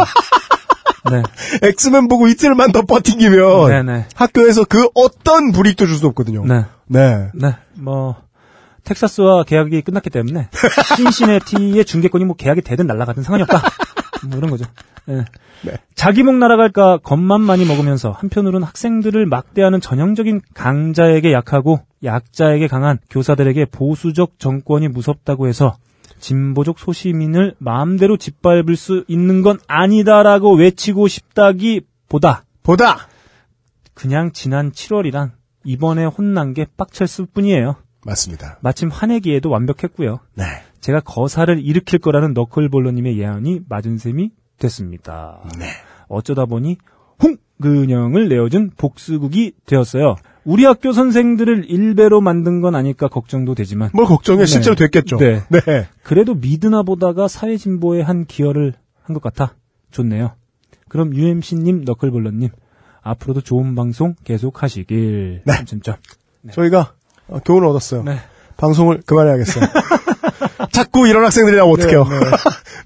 네. 1.11 1.21
엑스맨 1.69 2.07
보고 2.07 2.27
이틀만 2.27 2.71
더 2.71 2.81
버티기면 2.81 3.69
네, 3.69 3.83
네. 3.83 4.05
학교에서 4.15 4.65
그 4.65 4.89
어떤 4.95 5.51
불이익도 5.51 5.85
줄 5.85 5.97
수 5.97 6.07
없거든요. 6.07 6.43
네. 6.45 6.65
네. 6.87 7.29
네. 7.35 7.55
뭐 7.75 8.15
텍사스와 8.87 9.43
계약이 9.43 9.81
끝났기 9.81 10.09
때문에 10.09 10.49
신시내티의 10.97 11.85
중계권이 11.85 12.25
뭐 12.25 12.35
계약이 12.35 12.61
되든 12.61 12.87
날아가든 12.87 13.23
상관이 13.23 13.43
없다. 13.43 13.61
뭐 14.27 14.37
이런 14.37 14.49
거죠. 14.49 14.65
예. 15.09 15.25
네. 15.63 15.77
자기 15.95 16.23
목 16.23 16.35
날아갈까 16.35 16.97
겁만 16.97 17.41
많이 17.41 17.65
먹으면서 17.65 18.11
한편으로는 18.11 18.65
학생들을 18.65 19.25
막대하는 19.25 19.81
전형적인 19.81 20.41
강자에게 20.53 21.31
약하고 21.33 21.81
약자에게 22.03 22.67
강한 22.67 22.99
교사들에게 23.09 23.65
보수적 23.65 24.39
정권이 24.39 24.87
무섭다고 24.87 25.47
해서 25.47 25.77
진보적 26.19 26.79
소시민을 26.79 27.55
마음대로 27.59 28.17
짓밟을 28.17 28.75
수 28.75 29.03
있는 29.07 29.41
건 29.41 29.59
아니다라고 29.67 30.55
외치고 30.55 31.07
싶다기 31.07 31.81
보다 32.09 32.43
보다 32.63 33.07
그냥 33.93 34.31
지난 34.31 34.71
7월이랑 34.71 35.31
이번에 35.63 36.05
혼난 36.05 36.53
게 36.53 36.65
빡쳤을 36.77 37.27
뿐이에요. 37.33 37.75
맞습니다. 38.05 38.57
마침 38.61 38.89
화내기에도 38.89 39.49
완벽했고요. 39.49 40.19
네. 40.35 40.43
제가 40.79 40.99
거사를 41.01 41.59
일으킬 41.63 41.99
거라는 41.99 42.33
너클볼러님의 42.33 43.17
예언이 43.19 43.61
맞은 43.67 43.97
셈이 43.97 44.31
됐습니다. 44.59 45.39
네. 45.59 45.65
어쩌다 46.07 46.45
보니 46.45 46.77
홍근영을 47.21 48.29
내어준 48.29 48.71
복수국이 48.77 49.53
되었어요. 49.65 50.15
우리 50.45 50.63
학교 50.63 50.93
선생들을 50.93 51.69
일배로 51.69 52.21
만든 52.21 52.61
건 52.61 52.75
아닐까 52.75 53.07
걱정도 53.09 53.53
되지만 53.55 53.89
뭘 53.93 54.05
걱정해 54.05 54.41
네. 54.41 54.45
실제로 54.45 54.75
됐겠죠. 54.75 55.17
네. 55.17 55.41
네. 55.49 55.87
그래도 56.03 56.35
미드나 56.35 56.83
보다가 56.83 57.27
사회 57.27 57.57
진보에 57.57 58.01
한 58.01 58.25
기여를 58.25 58.73
한 59.01 59.13
것 59.13 59.21
같아 59.21 59.55
좋네요. 59.91 60.33
그럼 60.89 61.13
UMC님 61.15 61.83
너클볼러님 61.83 62.49
앞으로도 63.01 63.41
좋은 63.41 63.75
방송 63.75 64.15
계속 64.23 64.63
하시길. 64.63 65.41
네. 65.45 65.53
점점점. 65.53 65.95
저희가 66.51 66.93
어, 67.27 67.39
교훈을 67.39 67.67
얻었어요. 67.67 68.03
네. 68.03 68.19
방송을 68.57 69.01
그만해야겠어요. 69.05 69.65
자꾸 70.71 71.07
이런 71.07 71.23
학생들이 71.25 71.55
나오면 71.57 71.79
어떡해요. 71.79 72.03
네, 72.05 72.19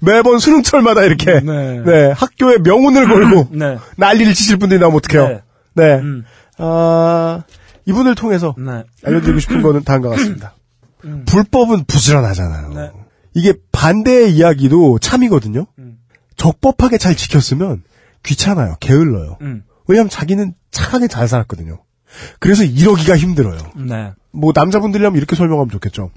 매번 0.00 0.38
수능철마다 0.38 1.02
이렇게 1.04 1.40
네. 1.40 1.80
네, 1.80 2.12
학교의 2.12 2.60
명운을 2.60 3.06
걸고 3.06 3.48
네. 3.56 3.78
난리를 3.96 4.34
치실 4.34 4.58
분들이 4.58 4.80
나오면 4.80 4.98
어떡해요. 4.98 5.28
네. 5.28 5.42
네. 5.74 5.94
음. 5.94 6.24
아, 6.58 7.42
이분을 7.86 8.14
통해서 8.14 8.54
네. 8.58 8.84
알려드리고 9.04 9.40
싶은 9.40 9.62
거는 9.62 9.84
다음과 9.84 10.10
같습니다. 10.10 10.54
음. 11.04 11.24
불법은 11.26 11.84
부지런하잖아요. 11.84 12.68
네. 12.74 12.90
이게 13.34 13.54
반대의 13.72 14.32
이야기도 14.34 14.98
참이거든요. 14.98 15.66
음. 15.78 15.98
적법하게 16.36 16.98
잘 16.98 17.14
지켰으면 17.16 17.82
귀찮아요. 18.22 18.76
게을러요. 18.80 19.38
음. 19.40 19.64
왜냐하면 19.88 20.10
자기는 20.10 20.54
착하게 20.70 21.08
잘 21.08 21.26
살았거든요. 21.28 21.82
그래서 22.38 22.62
이러기가 22.62 23.16
힘들어요. 23.16 23.58
네. 23.76 24.12
뭐 24.32 24.52
남자분들이라면 24.54 25.16
이렇게 25.16 25.36
설명하면 25.36 25.70
좋겠죠. 25.70 26.10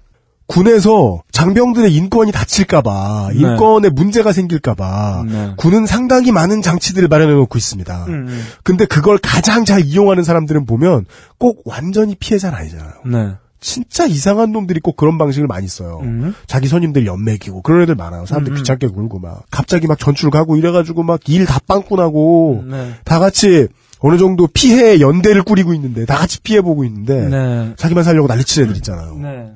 군에서 0.48 1.24
장병들의 1.32 1.92
인권이 1.94 2.32
다칠까봐 2.32 3.30
네. 3.34 3.40
인권에 3.40 3.90
문제가 3.90 4.32
생길까봐 4.32 5.24
네. 5.28 5.54
군은 5.58 5.88
상당히 5.88 6.32
많은 6.32 6.62
장치들을 6.62 7.08
마련해 7.08 7.34
놓고 7.34 7.58
있습니다. 7.58 8.06
음, 8.10 8.28
음. 8.28 8.44
근데 8.64 8.86
그걸 8.86 9.18
가장 9.18 9.66
잘 9.66 9.82
이용하는 9.84 10.24
사람들은 10.24 10.68
보면 10.68 11.06
꼭 11.40 11.64
완전히 11.66 12.14
피해자는 12.16 12.56
아니잖아요. 12.58 12.92
네. 13.08 13.34
진짜 13.60 14.06
이상한 14.06 14.52
놈들이 14.52 14.80
꼭 14.82 14.96
그런 14.96 15.18
방식을 15.18 15.48
많이 15.48 15.68
써요. 15.68 16.00
음. 16.04 16.36
자기 16.46 16.68
선임들 16.68 17.08
연맥이고 17.08 17.64
그런 17.64 17.82
애들 17.82 17.96
많아요. 17.96 18.28
사람들 18.28 18.52
음, 18.52 18.54
음. 18.54 18.58
귀찮게 18.58 18.88
굴고 18.90 19.18
막 19.18 19.46
갑자기 19.50 19.88
막 19.88 19.98
전출 19.98 20.30
가고 20.30 20.56
이래가지고 20.58 21.02
막 21.02 21.22
일 21.28 21.48
다 21.48 21.58
빵꾸나고 21.66 22.66
네. 22.70 22.92
다 23.04 23.18
같이 23.18 23.68
어느 24.08 24.18
정도 24.20 24.46
피해 24.48 25.00
연대를 25.00 25.42
꾸리고 25.44 25.74
있는데 25.74 26.06
다 26.06 26.16
같이 26.18 26.40
피해 26.42 26.62
보고 26.62 26.84
있는데 26.86 27.28
네. 27.28 27.74
자기만 27.76 28.04
살려고 28.04 28.28
난리치는 28.28 28.68
애들 28.68 28.78
있잖아요. 28.78 29.16
네. 29.18 29.52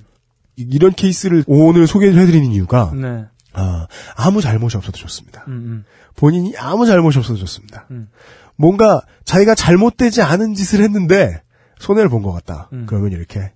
이- 0.56 0.68
이런 0.72 0.92
케이스를 0.94 1.44
오늘 1.46 1.86
소개를 1.86 2.20
해드리는 2.20 2.52
이유가 2.52 2.92
네. 2.96 3.26
아, 3.54 3.86
아무 4.16 4.42
잘못이 4.42 4.76
없어도 4.78 4.98
좋습니다. 4.98 5.44
음, 5.48 5.54
음. 5.54 5.84
본인이 6.16 6.54
아무 6.58 6.86
잘못이 6.88 7.18
없어도 7.20 7.38
좋습니다. 7.40 7.86
음. 7.92 8.08
뭔가 8.56 9.02
자기가 9.24 9.54
잘못되지 9.56 10.22
않은 10.24 10.54
짓을 10.56 10.82
했는데 10.82 11.42
손해를 11.80 12.10
본 12.10 12.24
것 12.24 12.32
같다. 12.32 12.70
음. 12.74 12.86
그러면 12.88 13.12
이렇게 13.12 13.52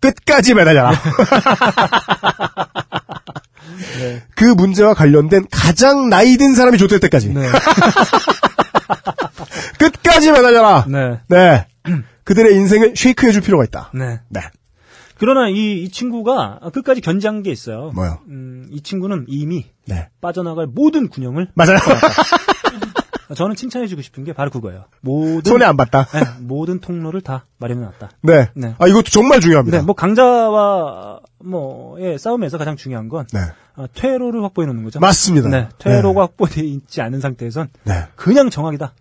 끝까지 0.00 0.54
매달려라. 0.54 0.92
그 4.34 4.44
문제와 4.44 4.94
관련된 4.94 5.46
가장 5.50 6.08
나이 6.08 6.36
든 6.36 6.54
사람이 6.54 6.78
좆될 6.78 6.98
때까지 7.00 7.28
네. 7.34 7.46
끝까지 10.10 10.32
매달려라. 10.32 10.84
네. 10.88 11.20
네. 11.28 11.66
그들의 12.24 12.54
인생을 12.56 12.94
쉐이크해 12.96 13.32
줄 13.32 13.42
필요가 13.42 13.64
있다. 13.64 13.90
네. 13.94 14.20
네. 14.28 14.40
그러나 15.18 15.48
이, 15.48 15.82
이 15.82 15.90
친구가 15.90 16.60
끝까지 16.72 17.00
견제한 17.00 17.42
게 17.42 17.50
있어요. 17.50 17.92
뭐요? 17.94 18.20
음, 18.28 18.66
이 18.70 18.80
친구는 18.80 19.26
이미 19.28 19.66
네. 19.86 20.08
빠져나갈 20.20 20.66
모든 20.66 21.08
군형을 21.08 21.48
맞아요. 21.54 21.78
저는 23.36 23.54
칭찬해주고 23.54 24.02
싶은 24.02 24.24
게 24.24 24.32
바로 24.32 24.50
그거예요. 24.50 24.86
모든 25.02 25.52
손해 25.52 25.64
안 25.64 25.76
봤다. 25.76 26.04
네, 26.06 26.20
모든 26.40 26.80
통로를 26.80 27.20
다 27.20 27.46
마련해놨다. 27.58 28.10
네. 28.22 28.48
네. 28.56 28.74
아 28.78 28.88
이것도 28.88 29.04
정말 29.10 29.40
중요합니다. 29.40 29.78
네, 29.78 29.84
뭐 29.84 29.94
강자와 29.94 31.20
뭐의 31.44 32.18
싸움에서 32.18 32.58
가장 32.58 32.76
중요한 32.76 33.08
건 33.08 33.26
네. 33.32 33.40
아, 33.76 33.86
퇴로를 33.94 34.42
확보해 34.42 34.66
놓는 34.66 34.82
거죠. 34.82 34.98
맞습니다. 34.98 35.48
네, 35.48 35.68
퇴로가 35.78 36.22
확보되어 36.22 36.64
있지 36.64 37.02
않은 37.02 37.20
상태에선 37.20 37.68
네. 37.84 38.06
그냥 38.16 38.50
정학이다. 38.50 38.94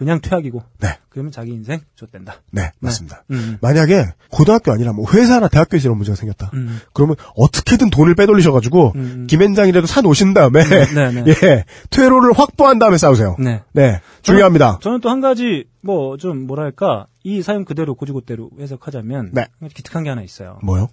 네. 0.00 0.04
그냥 0.04 0.20
퇴학이고. 0.22 0.62
네. 0.78 0.98
그러면 1.10 1.30
자기 1.30 1.50
인생 1.52 1.80
좆된다. 1.94 2.36
네. 2.52 2.72
맞습니다. 2.80 3.24
음. 3.30 3.58
만약에 3.60 4.06
고등학교 4.30 4.72
아니라 4.72 4.92
뭐 4.94 5.04
회사나 5.12 5.48
대학교에서 5.48 5.88
이런 5.88 5.98
문제가 5.98 6.16
생겼다. 6.16 6.50
음. 6.54 6.80
그러면 6.94 7.16
어떻게든 7.36 7.90
돈을 7.90 8.14
빼돌리셔가지고 8.14 8.92
음. 8.96 9.26
김앤장이라도 9.28 9.86
사 9.86 10.00
놓으신 10.00 10.32
다음에 10.32 10.64
네, 10.64 11.10
네. 11.12 11.24
예 11.44 11.64
퇴로를 11.90 12.32
확보한 12.32 12.78
다음에 12.78 12.96
싸우세요. 12.96 13.36
네. 13.38 13.62
네, 13.72 14.00
중요합니다. 14.22 14.78
저는 14.80 15.00
또 15.00 15.10
한 15.10 15.20
가지 15.20 15.66
뭐 15.82 16.16
좀 16.16 16.46
뭐랄까 16.46 17.06
이 17.22 17.42
사연 17.42 17.64
그대로 17.66 17.94
고지고대로 17.94 18.50
해석하자면 18.58 19.32
네. 19.34 19.46
기특한 19.74 20.04
게 20.04 20.08
하나 20.08 20.22
있어요. 20.22 20.58
뭐요? 20.62 20.88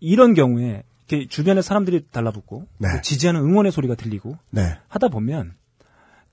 이런 0.00 0.34
경우에 0.34 0.82
이렇게 1.08 1.28
주변에 1.28 1.62
사람들이 1.62 2.06
달라붙고 2.10 2.66
네. 2.78 2.88
그 2.88 3.02
지지하는 3.02 3.40
응원의 3.40 3.70
소리가 3.72 3.94
들리고 3.94 4.36
네, 4.50 4.78
하다 4.88 5.08
보면 5.08 5.54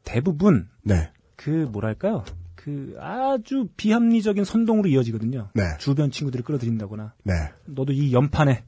대부분 0.03 0.67
네, 0.83 1.09
그 1.37 1.49
뭐랄까요 1.71 2.25
그 2.55 2.95
아주 2.99 3.67
비합리적인 3.77 4.43
선동으로 4.43 4.89
이어지거든요. 4.89 5.49
네. 5.53 5.63
주변 5.79 6.11
친구들을 6.11 6.43
끌어들인다거나 6.43 7.13
네. 7.23 7.33
너도 7.65 7.93
이 7.93 8.11
연판에 8.11 8.65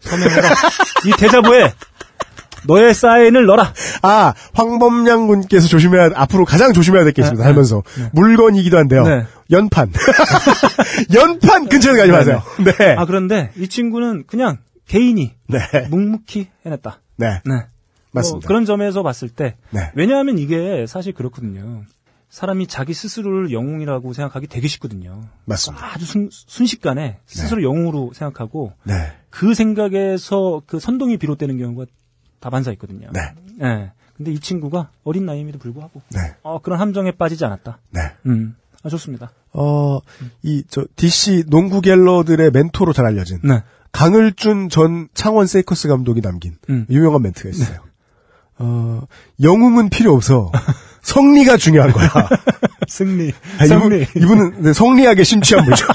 서명해라 0.00 0.48
이 1.06 1.12
대자보에 1.16 1.72
너의 2.66 2.92
사인을 2.92 3.46
넣어라. 3.46 3.72
아 4.02 4.34
황범양 4.54 5.28
군께서 5.28 5.68
조심해야 5.68 6.10
앞으로 6.14 6.44
가장 6.44 6.72
조심해야 6.72 7.04
될게 7.04 7.22
있습니다. 7.22 7.42
네, 7.42 7.48
살면서 7.48 7.82
물건이기도 8.12 8.76
한데요. 8.76 9.04
네. 9.04 9.26
연판, 9.50 9.92
연판 11.14 11.68
근처에 11.68 11.96
가지 11.96 12.10
마세요. 12.10 12.42
네, 12.58 12.96
아 12.96 13.06
그런데 13.06 13.52
이 13.56 13.68
친구는 13.68 14.24
그냥 14.26 14.58
개인이 14.88 15.34
네, 15.48 15.58
묵묵히 15.88 16.48
해냈다. 16.66 17.00
네, 17.16 17.40
네. 17.44 17.66
맞습니다. 18.12 18.44
뭐 18.44 18.48
그런 18.48 18.64
점에서 18.64 19.02
봤을 19.02 19.28
때 19.28 19.56
네. 19.70 19.90
왜냐하면 19.94 20.38
이게 20.38 20.86
사실 20.86 21.12
그렇거든요. 21.12 21.84
사람이 22.30 22.68
자기 22.68 22.94
스스로를 22.94 23.52
영웅이라고 23.52 24.12
생각하기 24.12 24.46
되게 24.46 24.68
쉽거든요. 24.68 25.24
맞습니다. 25.46 25.94
아주 25.94 26.06
순, 26.06 26.28
순식간에 26.30 27.18
스스로 27.26 27.62
영웅으로 27.64 28.12
생각하고 28.14 28.72
네, 28.84 29.12
그 29.30 29.52
생각에서 29.52 30.62
그 30.66 30.78
선동이 30.78 31.16
비롯되는 31.16 31.58
경우가 31.58 31.86
다반사 32.38 32.70
있거든요. 32.72 33.10
네, 33.12 33.20
예. 33.62 33.92
근데 34.16 34.32
이 34.32 34.38
친구가 34.38 34.90
어린 35.02 35.26
나이임에도 35.26 35.58
불구하고 35.58 36.02
네, 36.10 36.20
어, 36.42 36.60
그런 36.60 36.78
함정에 36.78 37.10
빠지지 37.10 37.44
않았다. 37.44 37.78
네. 37.90 38.00
음. 38.26 38.54
아, 38.82 38.88
좋습니다. 38.88 39.32
어, 39.52 39.98
이, 40.42 40.62
저, 40.68 40.86
DC 40.96 41.44
농구 41.48 41.80
갤러들의 41.80 42.50
멘토로 42.50 42.92
잘 42.92 43.06
알려진 43.06 43.40
네. 43.42 43.62
강을준 43.92 44.68
전 44.68 45.08
창원 45.14 45.46
세이커스 45.46 45.88
감독이 45.88 46.20
남긴 46.22 46.56
음. 46.70 46.86
유명한 46.88 47.22
멘트가 47.22 47.50
있어요. 47.50 47.80
어, 48.60 49.02
영웅은 49.42 49.88
필요 49.90 50.14
없어. 50.14 50.50
성리가 51.02 51.56
중요한 51.56 51.92
거야. 51.92 52.10
승리. 52.86 53.32
아, 53.58 53.66
승리. 53.66 54.02
이분, 54.16 54.22
이분은 54.22 54.62
네, 54.62 54.72
성리학에 54.72 55.24
심취한 55.24 55.64
분이죠. 55.64 55.86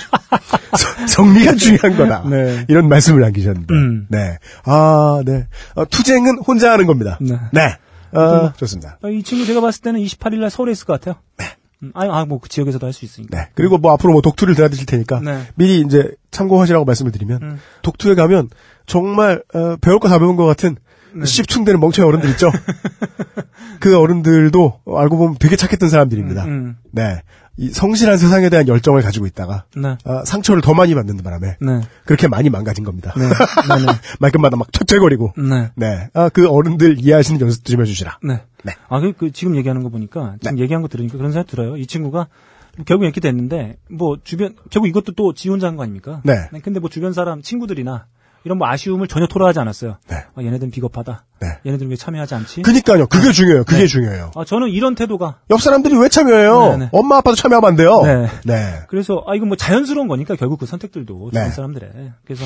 성- 0.78 1.08
성리가 1.28 1.56
중요한 1.56 1.96
거다. 1.96 2.24
네. 2.28 2.66
이런 2.68 2.90
말씀을 2.90 3.22
남기셨는데. 3.22 3.74
음. 3.74 4.08
네. 4.10 4.38
아, 4.66 5.22
네. 5.26 5.48
어, 5.76 5.86
투쟁은 5.86 6.40
혼자 6.40 6.72
하는 6.72 6.86
겁니다. 6.88 7.18
네. 7.22 7.38
네. 7.54 7.78
어, 8.18 8.52
좋습니다. 8.58 8.98
어, 9.04 9.10
이 9.10 9.22
친구 9.24 9.46
제가 9.46 9.62
봤을 9.62 9.82
때는 9.82 10.00
28일 10.02 10.40
날 10.40 10.50
서울에 10.50 10.72
있을 10.72 10.86
것 10.86 10.94
같아요. 11.00 11.22
네. 11.38 11.46
아니, 11.94 12.10
아, 12.10 12.26
뭐, 12.26 12.40
그 12.40 12.50
지역에서도 12.50 12.84
할 12.86 12.94
수 12.94 13.06
있으니까. 13.06 13.38
네. 13.38 13.50
그리고 13.54 13.78
뭐 13.78 13.92
앞으로 13.94 14.14
뭐 14.14 14.22
독투를 14.22 14.56
드나드실 14.56 14.86
테니까 14.88 15.20
네. 15.20 15.42
미리 15.56 15.82
이제 15.82 16.10
참고하시라고 16.32 16.84
말씀을 16.86 17.12
드리면 17.12 17.40
음. 17.44 17.60
독투에 17.84 18.16
가면 18.16 18.50
정말 18.88 19.44
어, 19.54 19.76
배울 19.82 20.00
거 20.00 20.08
다 20.08 20.18
배운 20.18 20.36
것 20.36 20.46
같은 20.46 20.78
네. 21.16 21.26
씹충되는 21.26 21.80
멍청이 21.80 22.08
어른들 22.08 22.30
있죠. 22.32 22.52
그 23.80 23.98
어른들도 23.98 24.82
알고 24.86 25.18
보면 25.18 25.36
되게 25.40 25.56
착했던 25.56 25.90
사람들입니다. 25.90 26.46
음, 26.46 26.78
네. 26.92 27.22
이 27.58 27.70
성실한 27.70 28.18
세상에 28.18 28.50
대한 28.50 28.68
열정을 28.68 29.02
가지고 29.02 29.26
있다가 29.28 29.64
네. 29.78 29.96
아, 30.04 30.24
상처를 30.26 30.62
더 30.62 30.74
많이 30.74 30.94
받는 30.94 31.18
바람에 31.18 31.56
네. 31.62 31.82
그렇게 32.06 32.28
많이 32.28 32.50
망가진 32.50 32.84
겁니다. 32.84 33.14
네. 33.16 33.28
네. 33.28 33.86
네. 33.86 33.92
말끝마다 34.20 34.58
막 34.58 34.72
척척거리고. 34.74 35.34
네. 35.38 35.72
네. 35.76 36.10
아, 36.14 36.28
그 36.30 36.50
어른들 36.50 37.00
이해하시는 37.00 37.40
연습 37.40 37.64
좀 37.64 37.80
해주시라. 37.82 38.20
네. 38.24 38.42
네. 38.64 38.74
아, 38.90 39.00
그, 39.00 39.14
그 39.14 39.32
지금 39.32 39.56
얘기하는 39.56 39.84
거 39.84 39.90
보니까, 39.90 40.36
지금 40.42 40.60
얘기한 40.60 40.82
거 40.82 40.90
들으니까 40.90 41.18
그런 41.18 41.32
생각 41.32 41.48
들어요. 41.48 41.78
이 41.78 41.86
친구가 41.88 42.28
결국 42.86 43.06
이렇게 43.06 43.22
됐는데, 43.22 43.78
뭐, 43.90 44.18
주변, 44.22 44.56
결국 44.70 44.88
이것도 44.90 45.14
또 45.14 45.32
지 45.34 45.48
혼자 45.48 45.68
한 45.68 45.78
거 45.78 45.84
아닙니까? 45.84 46.22
네. 46.26 46.50
근데 46.62 46.82
뭐 46.82 46.90
주변 46.90 47.14
사람, 47.14 47.42
친구들이나, 47.42 48.06
이런 48.46 48.60
뭐 48.60 48.68
아쉬움을 48.68 49.08
전혀 49.08 49.26
토로하지 49.26 49.60
않았어요. 49.60 49.98
네. 50.08 50.18
아, 50.36 50.42
얘네들은 50.42 50.70
비겁하다. 50.70 51.26
네. 51.42 51.48
얘네들은 51.66 51.90
왜 51.90 51.96
참여하지 51.96 52.36
않지? 52.36 52.62
그니까요. 52.62 53.08
그게 53.08 53.32
중요해요. 53.32 53.64
그게 53.64 53.82
네. 53.82 53.88
중요해요. 53.88 54.32
아, 54.36 54.46
저는 54.46 54.70
이런 54.70 54.94
태도가, 54.94 55.40
옆 55.50 55.62
사람들이 55.62 55.98
왜 55.98 56.10
참여해요? 56.10 56.60
네, 56.70 56.78
네. 56.78 56.90
엄마 56.92 57.18
아빠도 57.18 57.36
참여하면 57.36 57.68
안 57.68 57.76
돼요. 57.76 58.02
네. 58.04 58.28
네. 58.46 58.82
그래서, 58.88 59.24
아, 59.26 59.34
이건 59.36 59.48
뭐 59.48 59.58
자연스러운 59.58 60.08
거니까 60.08 60.36
결국 60.36 60.60
그 60.60 60.68
선택들도 60.68 61.32
주변 61.32 61.44
네. 61.44 61.50
사람들의. 61.50 61.90
그래서, 62.24 62.46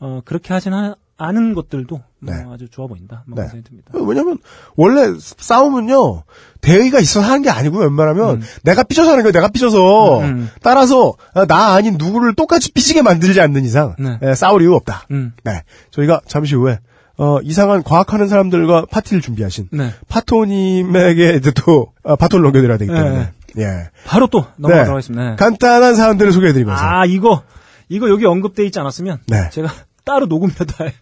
어, 0.00 0.20
그렇게 0.26 0.52
하진 0.52 0.74
하, 0.74 0.94
않은 1.18 1.54
것들도 1.54 2.00
뭐 2.20 2.34
네. 2.34 2.44
아주 2.52 2.68
좋아 2.68 2.86
보인다. 2.86 3.24
뭐 3.26 3.36
네. 3.36 3.48
생각이 3.48 3.68
듭니다. 3.68 3.90
왜냐면 3.94 4.38
원래 4.76 5.12
싸움은요 5.18 6.22
대의가 6.60 7.00
있어서 7.00 7.26
하는 7.26 7.42
게 7.42 7.50
아니고 7.50 7.78
웬만하면 7.78 8.42
내가 8.62 8.84
삐져서 8.84 9.10
하는 9.10 9.22
거예요. 9.24 9.32
내가 9.32 9.48
삐져서 9.48 10.20
음, 10.20 10.24
음. 10.24 10.50
따라서 10.62 11.14
아, 11.34 11.44
나 11.44 11.74
아닌 11.74 11.96
누구를 11.98 12.34
똑같이 12.34 12.72
삐지게 12.72 13.02
만들지 13.02 13.40
않는 13.40 13.64
이상 13.64 13.94
네. 13.98 14.18
예, 14.22 14.34
싸울 14.34 14.62
이유 14.62 14.74
없다. 14.74 15.06
음. 15.10 15.32
네, 15.44 15.62
저희가 15.90 16.20
잠시 16.26 16.54
후에 16.54 16.78
어, 17.16 17.40
이상한 17.42 17.82
과학하는 17.82 18.28
사람들과 18.28 18.86
파티를 18.90 19.20
준비하신 19.20 19.68
네. 19.72 19.92
파토님에게 20.06 21.34
이제 21.34 21.50
또 21.50 21.92
아, 22.04 22.14
바톤을 22.14 22.44
넘겨드려야 22.44 22.78
되기 22.78 22.92
때문에 22.92 23.32
예 23.58 23.90
바로 24.06 24.28
또 24.28 24.46
넘어가도록 24.56 24.94
하겠습니다. 24.94 25.30
네. 25.30 25.36
간단한 25.36 25.96
사연들을 25.96 26.30
소개해드리면서 26.30 26.80
아, 26.80 27.04
이거, 27.06 27.42
이거 27.88 28.08
여기 28.08 28.24
언급돼 28.24 28.64
있지 28.66 28.78
않았으면, 28.78 29.18
네. 29.26 29.50
제가 29.50 29.68
따로 30.04 30.26
녹음 30.26 30.50
몇달 30.56 30.92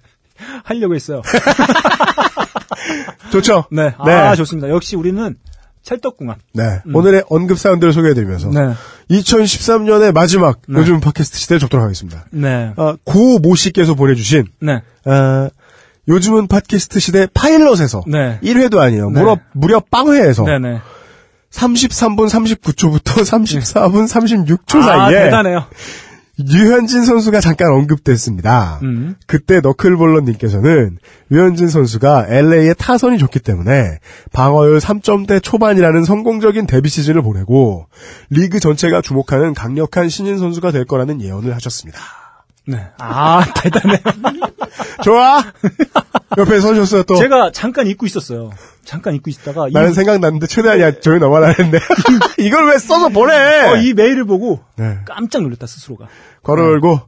하려고 0.64 0.94
했어요. 0.94 1.22
좋죠. 3.30 3.64
네. 3.70 3.94
아, 3.98 4.34
좋습니다. 4.36 4.68
역시 4.68 4.96
우리는 4.96 5.36
찰떡궁합. 5.82 6.38
네. 6.52 6.80
오늘의 6.92 7.24
언급 7.30 7.58
사연들을 7.58 7.92
소개해드리면서 7.92 8.50
네. 8.50 8.74
2013년의 9.10 10.12
마지막 10.12 10.60
네. 10.66 10.80
요즘 10.80 11.00
팟캐스트 11.00 11.38
시대를 11.38 11.60
접도록 11.60 11.84
하겠습니다. 11.84 12.24
네. 12.30 12.72
어, 12.76 12.96
고모 13.04 13.54
씨께서 13.54 13.94
보내주신 13.94 14.46
네. 14.60 14.82
어, 15.04 15.48
요즘은 16.08 16.48
팟캐스트 16.48 16.98
시대 16.98 17.28
파일럿에서 17.32 18.02
네. 18.08 18.40
1회도 18.42 18.78
아니에요. 18.78 19.10
네. 19.10 19.20
무려 19.20 19.38
무려 19.52 19.80
빵회에서 19.80 20.44
네네. 20.44 20.80
33분 21.52 22.28
39초부터 22.28 23.22
34분 23.22 24.08
36초 24.66 24.78
아, 24.78 24.82
사이에 24.82 25.24
대단해요. 25.24 25.66
유현진 26.38 27.04
선수가 27.04 27.40
잠깐 27.40 27.72
언급됐습니다. 27.72 28.80
음. 28.82 29.16
그때 29.26 29.60
너클볼러님께서는 29.60 30.98
유현진 31.30 31.68
선수가 31.68 32.26
LA의 32.28 32.74
타선이 32.76 33.18
좋기 33.18 33.40
때문에 33.40 33.98
방어율 34.32 34.78
3점대 34.78 35.42
초반이라는 35.42 36.04
성공적인 36.04 36.66
데뷔 36.66 36.88
시즌을 36.88 37.22
보내고 37.22 37.86
리그 38.30 38.60
전체가 38.60 39.00
주목하는 39.00 39.54
강력한 39.54 40.08
신인 40.08 40.38
선수가 40.38 40.72
될 40.72 40.84
거라는 40.84 41.22
예언을 41.22 41.54
하셨습니다. 41.54 41.98
네. 42.66 42.86
아, 42.98 43.44
대단해요. 43.54 43.98
좋아. 45.02 45.42
옆에 46.36 46.60
서셨어요 46.60 47.04
또. 47.04 47.16
제가 47.16 47.50
잠깐 47.52 47.86
잊고 47.86 48.06
있었어요. 48.06 48.50
잠깐 48.84 49.14
잊고 49.14 49.30
있다가, 49.30 49.68
이, 49.68 49.72
나는 49.72 49.92
생각났는데 49.94 50.46
최대한이야 50.46 51.00
저희 51.00 51.18
넘어라 51.18 51.48
했는데 51.48 51.78
이걸 52.38 52.68
왜 52.68 52.78
써서 52.78 53.08
보내? 53.08 53.32
어, 53.68 53.76
이 53.76 53.94
메일을 53.94 54.24
보고 54.24 54.60
네. 54.76 54.98
깜짝 55.04 55.42
놀랐다, 55.42 55.66
스스로가. 55.66 56.06
괄호 56.42 56.62
열고 56.62 57.00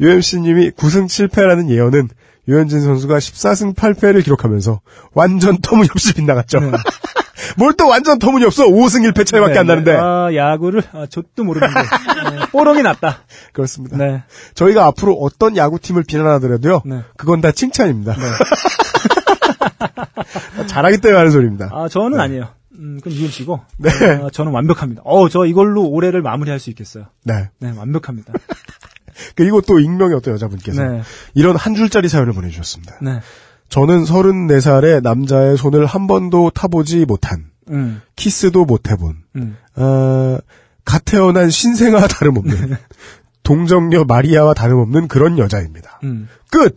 UMC님이 0.00 0.70
9승 0.72 1.06
7패라는 1.06 1.68
예언은 1.70 2.08
유현진 2.48 2.80
선수가 2.80 3.18
14승 3.18 3.74
8패를 3.74 4.22
기록하면서 4.24 4.80
완전 5.14 5.58
터무니없이 5.60 6.14
빗나갔죠. 6.14 6.60
뭘 7.56 7.72
또 7.76 7.88
완전 7.88 8.18
터무니없어 8.18 8.64
5승 8.66 9.10
1패 9.12 9.26
차이밖에 9.26 9.52
네, 9.54 9.58
안 9.58 9.66
나는데 9.66 9.92
아, 9.94 10.34
야구를, 10.34 10.82
아, 10.92 11.06
좆도 11.06 11.44
모르는데. 11.44 11.74
네, 11.74 12.46
뽀롱이 12.52 12.82
났다. 12.82 13.24
그렇습니다. 13.52 13.96
네. 13.98 14.22
저희가 14.54 14.86
앞으로 14.86 15.14
어떤 15.14 15.56
야구팀을 15.56 16.04
비난하더라도요 16.04 16.82
네. 16.86 17.02
그건 17.16 17.40
다 17.42 17.52
칭찬입니다. 17.52 18.14
잘하기 20.66 20.98
때문에 20.98 21.18
하는 21.18 21.30
소리입니다. 21.30 21.68
아, 21.72 21.88
저는 21.88 22.18
아니에요. 22.20 22.48
음, 22.78 22.98
그건 23.02 23.18
UMC고. 23.18 23.60
네. 23.78 23.90
어, 24.22 24.30
저는 24.30 24.52
완벽합니다. 24.52 25.02
어, 25.04 25.28
저 25.28 25.44
이걸로 25.46 25.84
올해를 25.88 26.22
마무리할 26.22 26.58
수 26.58 26.70
있겠어요. 26.70 27.06
네. 27.24 27.48
네, 27.58 27.72
완벽합니다. 27.76 28.32
그리고 29.34 29.60
또 29.62 29.78
익명의 29.78 30.14
어떤 30.16 30.34
여자분께서 30.34 30.84
네. 30.84 31.02
이런 31.34 31.56
한 31.56 31.74
줄짜리 31.74 32.08
사연을 32.08 32.32
보내주셨습니다. 32.34 32.98
네. 33.00 33.20
저는 33.68 34.04
34살의 34.04 35.02
남자의 35.02 35.56
손을 35.56 35.86
한 35.86 36.06
번도 36.06 36.50
타보지 36.50 37.04
못한 37.04 37.46
음, 37.70 38.00
키스도 38.14 38.64
못 38.64 38.90
해본, 38.90 39.16
음. 39.36 39.56
어, 39.74 40.38
갓 40.84 41.04
태어난 41.04 41.50
신생아 41.50 42.06
다름없는, 42.06 42.76
동정녀 43.42 44.04
마리아와 44.04 44.54
다름없는 44.54 45.08
그런 45.08 45.38
여자입니다. 45.38 46.00
음. 46.04 46.28
끝! 46.50 46.76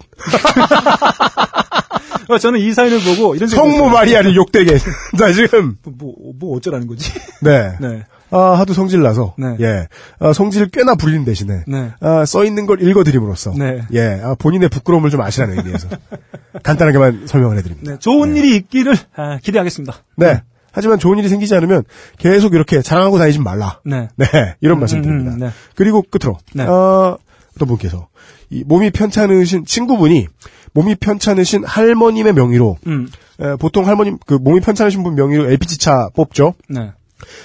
어, 2.27 2.37
저는 2.37 2.59
이 2.59 2.73
사연을 2.73 2.99
보고 3.01 3.35
이런 3.35 3.49
성모. 3.49 3.89
마리아를 3.89 4.35
욕되게. 4.35 4.77
나 5.17 5.31
지금, 5.33 5.77
뭐, 5.83 6.13
뭐 6.39 6.57
어쩌라는 6.57 6.85
거지? 6.87 7.11
네. 7.41 7.75
네. 7.81 8.03
아, 8.31 8.59
하도 8.59 8.73
성질 8.73 9.01
나서, 9.01 9.33
네. 9.37 9.55
예. 9.59 9.87
아, 10.19 10.33
성질을 10.33 10.69
꽤나 10.69 10.95
부리는 10.95 11.25
대신에, 11.25 11.63
네. 11.67 11.91
아, 11.99 12.25
써 12.25 12.45
있는 12.45 12.65
걸 12.65 12.81
읽어드림으로써, 12.81 13.53
네. 13.57 13.81
예, 13.93 14.21
아, 14.23 14.35
본인의 14.37 14.69
부끄러움을 14.69 15.09
좀 15.09 15.21
아시라는 15.21 15.57
의미에서, 15.57 15.87
간단하게만 16.63 17.27
설명을 17.27 17.57
해드립니다. 17.57 17.93
네. 17.93 17.99
좋은 17.99 18.35
일이 18.35 18.55
있기를 18.55 18.95
아, 19.15 19.37
기대하겠습니다. 19.41 19.95
네. 20.17 20.41
하지만 20.71 20.99
좋은 20.99 21.17
일이 21.17 21.27
생기지 21.29 21.55
않으면 21.55 21.83
계속 22.19 22.53
이렇게 22.53 22.81
자랑하고 22.81 23.17
다니지 23.17 23.39
말라. 23.39 23.79
네. 23.83 24.09
네, 24.15 24.27
이런 24.61 24.79
말씀 24.79 24.99
음, 24.99 25.01
드립니다. 25.03 25.31
음, 25.31 25.39
네. 25.39 25.49
그리고 25.75 26.03
끝으로, 26.03 26.37
네. 26.53 26.63
어, 26.63 27.17
어떤 27.55 27.67
분께서, 27.67 28.07
이 28.51 28.63
몸이 28.63 28.91
편찮으신 28.91 29.65
친구분이, 29.65 30.27
몸이 30.73 30.95
편찮으신 30.95 31.63
할머님의 31.65 32.33
명의로, 32.33 32.77
음. 32.85 33.07
에, 33.41 33.55
보통 33.55 33.87
할머님, 33.87 34.17
그 34.25 34.35
몸이 34.35 34.59
편찮으신 34.59 35.01
분 35.03 35.15
명의로 35.15 35.49
LPG차 35.49 36.09
뽑죠? 36.15 36.53
네. 36.69 36.91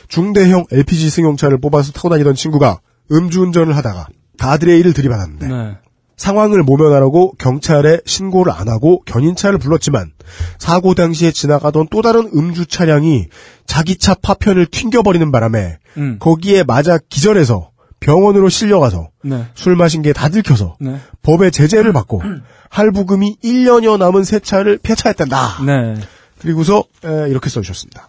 중대형 0.09 0.65
LPG 0.71 1.11
승용차를 1.11 1.59
뽑아서 1.61 1.93
타고 1.93 2.09
다니던 2.11 2.35
친구가 2.35 2.81
음주운전을 3.11 3.77
하다가 3.77 4.09
가드레일을 4.39 4.93
들이받았는데, 4.93 5.47
네. 5.47 5.77
상황을 6.17 6.63
모면하라고 6.63 7.33
경찰에 7.39 7.99
신고를 8.07 8.53
안 8.53 8.69
하고 8.69 9.03
견인차를 9.05 9.59
불렀지만 9.59 10.13
사고 10.59 10.95
당시에 10.95 11.33
지나가던 11.33 11.89
또 11.91 12.03
다른 12.03 12.31
음주 12.35 12.67
차량이 12.67 13.27
자기 13.67 13.97
차 13.97 14.15
파편을 14.15 14.67
튕겨버리는 14.67 15.33
바람에 15.33 15.79
음. 15.97 16.17
거기에 16.21 16.63
맞아 16.63 16.99
기절해서 17.09 17.71
병원으로 17.99 18.49
실려가서 18.49 19.09
네. 19.25 19.47
술 19.55 19.75
마신 19.77 20.03
게 20.03 20.13
다 20.13 20.29
들켜서 20.29 20.77
네. 20.79 21.01
법의 21.23 21.51
제재를 21.51 21.93
받고 21.93 22.23
할부금이 22.71 23.39
1년여 23.43 23.99
남은 23.99 24.23
새 24.25 24.39
차를 24.39 24.79
폐차했단다. 24.83 25.65
네. 25.67 25.95
그리고서 26.39 26.85
에, 27.05 27.29
이렇게 27.29 27.49
써주셨습니다. 27.51 28.09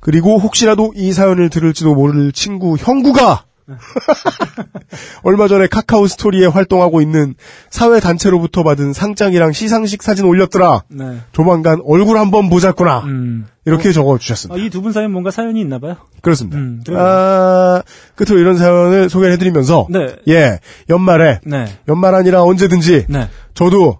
그리고 0.00 0.38
혹시라도 0.38 0.92
이 0.94 1.12
사연을 1.12 1.50
들을지도 1.50 1.94
모를 1.94 2.32
친구 2.32 2.76
형구가 2.76 3.44
얼마 5.22 5.46
전에 5.46 5.66
카카오 5.66 6.06
스토리에 6.06 6.46
활동하고 6.46 7.00
있는 7.02 7.34
사회 7.70 8.00
단체로부터 8.00 8.62
받은 8.62 8.92
상장이랑 8.92 9.52
시상식 9.52 10.02
사진 10.02 10.24
올렸더라. 10.24 10.84
네. 10.88 11.18
조만간 11.32 11.80
얼굴 11.84 12.18
한번 12.18 12.48
보자꾸나. 12.48 13.00
음. 13.00 13.46
이렇게 13.66 13.92
적어 13.92 14.16
주셨습니다. 14.16 14.58
이두 14.64 14.80
분 14.80 14.92
사이에 14.92 15.08
뭔가 15.08 15.30
사연이 15.30 15.60
있나 15.60 15.78
봐요. 15.78 15.96
그렇습니다. 16.22 16.56
음. 16.56 16.82
아, 16.96 17.82
끝으로 18.14 18.38
이런 18.38 18.56
사연을 18.56 19.10
소개를 19.10 19.34
해드리면서 19.34 19.88
네. 19.90 20.16
예 20.28 20.58
연말에 20.88 21.40
네. 21.44 21.66
연말 21.86 22.14
아니라 22.14 22.42
언제든지 22.44 23.06
네. 23.08 23.28
저도 23.52 23.98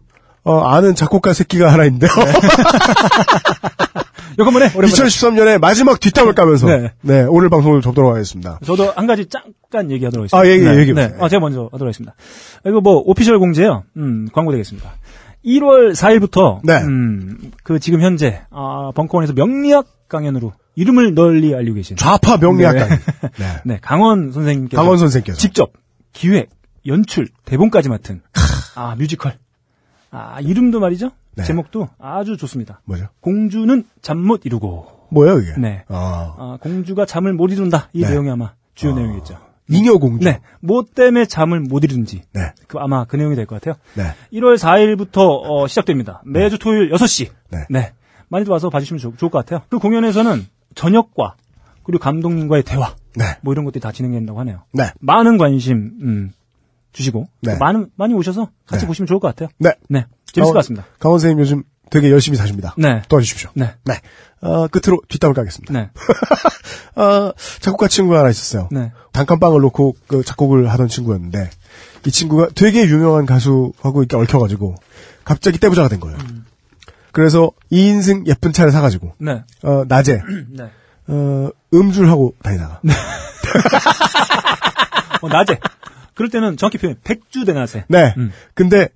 어, 0.48 0.60
아는 0.60 0.94
작곡가 0.94 1.32
새끼가 1.32 1.72
하나 1.72 1.84
있는데요. 1.84 2.10
오랜만에 4.40 4.68
2013년에 4.68 5.58
마지막 5.58 5.98
뒷담을 6.00 6.32
까면서 6.32 6.68
네. 6.68 6.92
네. 7.02 7.22
오늘 7.28 7.48
방송을 7.50 7.82
접도록 7.82 8.12
하겠습니다. 8.12 8.58
저도 8.64 8.92
한 8.92 9.06
가지 9.06 9.26
잠깐 9.26 9.90
얘기하도록 9.90 10.32
하겠습니다. 10.32 10.38
아, 10.38 10.46
얘기, 10.46 10.64
네, 10.64 10.80
얘기 10.80 10.94
네. 10.94 11.12
아, 11.20 11.28
제가 11.28 11.40
먼저 11.40 11.64
하도록 11.72 11.82
하겠습니다. 11.82 12.14
이거 12.64 12.80
뭐, 12.80 13.02
오피셜 13.04 13.38
공지예요 13.38 13.82
음, 13.96 14.28
광고 14.32 14.52
되겠습니다. 14.52 14.90
1월 15.44 15.92
4일부터, 15.92 16.60
네. 16.64 16.74
음, 16.82 17.36
그 17.62 17.78
지금 17.78 18.00
현재, 18.00 18.42
아, 18.50 18.92
벙커원에서 18.94 19.34
명리학 19.34 19.86
강연으로 20.08 20.52
이름을 20.76 21.14
널리 21.14 21.54
알리고 21.54 21.74
계신. 21.74 21.96
좌파 21.96 22.36
명리학관. 22.36 22.88
네. 23.38 23.46
네, 23.64 23.78
강원 23.82 24.32
선생님께서. 24.32 24.80
강원 24.80 24.98
선생께서 24.98 25.36
직접 25.36 25.72
기획, 26.12 26.50
연출, 26.86 27.28
대본까지 27.44 27.88
맡은, 27.88 28.22
아, 28.76 28.94
뮤지컬. 28.96 29.36
아, 30.10 30.40
이름도 30.40 30.80
말이죠? 30.80 31.10
네. 31.36 31.44
제목도 31.44 31.88
아주 31.98 32.36
좋습니다. 32.36 32.80
뭐죠? 32.84 33.06
공주는 33.20 33.84
잠 34.02 34.18
못 34.18 34.44
이루고. 34.46 35.06
뭐예요 35.10 35.38
이게? 35.40 35.52
네. 35.58 35.84
아, 35.88 36.34
아, 36.38 36.58
공주가 36.60 37.06
잠을 37.06 37.32
못 37.32 37.50
이룬다. 37.50 37.88
이 37.92 38.02
네. 38.02 38.10
내용이 38.10 38.30
아마 38.30 38.52
주요 38.74 38.94
내용이겠죠. 38.94 39.38
잉여공주. 39.70 40.24
네. 40.24 40.40
뭐 40.60 40.84
때문에 40.94 41.26
잠을 41.26 41.60
못 41.60 41.84
이루는지. 41.84 42.22
네. 42.32 42.52
그 42.66 42.78
아마 42.78 43.04
그 43.04 43.16
내용이 43.16 43.36
될 43.36 43.46
것 43.46 43.60
같아요. 43.60 43.78
네. 43.94 44.14
1월 44.38 44.56
4일부터 44.56 45.18
어, 45.44 45.66
시작됩니다. 45.66 46.22
매주 46.24 46.58
토요일 46.58 46.90
6시. 46.90 47.30
네. 47.70 47.92
많이들 48.28 48.50
와서 48.50 48.68
봐주시면 48.70 48.98
좋, 48.98 49.16
좋을 49.16 49.30
것 49.30 49.38
같아요. 49.38 49.62
그 49.70 49.78
공연에서는 49.78 50.46
저녁과 50.74 51.36
그리고 51.82 52.02
감독님과의 52.02 52.62
대화 52.64 52.94
네. 53.16 53.24
뭐 53.42 53.52
이런 53.54 53.64
것들이 53.64 53.80
다 53.80 53.92
진행된다고 53.92 54.38
하네요. 54.40 54.64
네. 54.72 54.84
많은 55.00 55.38
관심 55.38 55.92
음, 56.02 56.32
주시고 56.92 57.28
네. 57.42 57.56
많은 57.56 57.90
많이 57.96 58.14
오셔서 58.14 58.50
같이 58.66 58.82
네. 58.82 58.86
보시면 58.86 59.06
좋을 59.06 59.20
것 59.20 59.28
같아요. 59.28 59.48
네. 59.58 59.72
네. 59.88 60.06
재밌을 60.32 60.50
어, 60.50 60.52
것 60.52 60.58
같습니다. 60.60 60.86
강원 60.98 61.18
선생님 61.18 61.40
요즘 61.40 61.62
되게 61.90 62.10
열심히 62.10 62.36
사십니다. 62.36 62.74
네. 62.76 63.02
도와주십시오. 63.08 63.50
네. 63.54 63.74
네. 63.84 63.94
어, 64.40 64.68
끝으로 64.68 65.00
뒷담을 65.08 65.34
까겠습니다. 65.34 65.72
네. 65.72 65.90
어, 67.00 67.32
작곡가 67.60 67.88
친구가 67.88 68.20
하나 68.20 68.30
있었어요. 68.30 68.68
네. 68.70 68.92
단칸방을 69.12 69.60
놓고 69.60 69.96
그 70.06 70.22
작곡을 70.22 70.70
하던 70.70 70.88
친구였는데 70.88 71.50
이 72.06 72.10
친구가 72.10 72.48
되게 72.54 72.84
유명한 72.84 73.26
가수하고 73.26 74.02
이렇게 74.02 74.16
얽혀가지고 74.16 74.74
갑자기 75.24 75.58
떼부자가 75.58 75.88
된 75.88 76.00
거예요. 76.00 76.18
그래서 77.12 77.50
2인승 77.72 78.26
예쁜 78.26 78.52
차를 78.52 78.70
사가지고 78.70 79.14
네. 79.18 79.42
어, 79.62 79.84
낮에 79.88 80.22
네. 80.50 80.70
어, 81.08 81.50
음주를 81.72 82.10
하고 82.10 82.34
다니다가 82.42 82.80
어, 85.22 85.28
낮에. 85.28 85.58
그럴 86.18 86.30
때는 86.30 86.56
정확히 86.56 86.78
표현 86.78 86.96
백주대낮에. 87.04 87.84
네. 87.86 88.12
음. 88.16 88.32
근데 88.54 88.88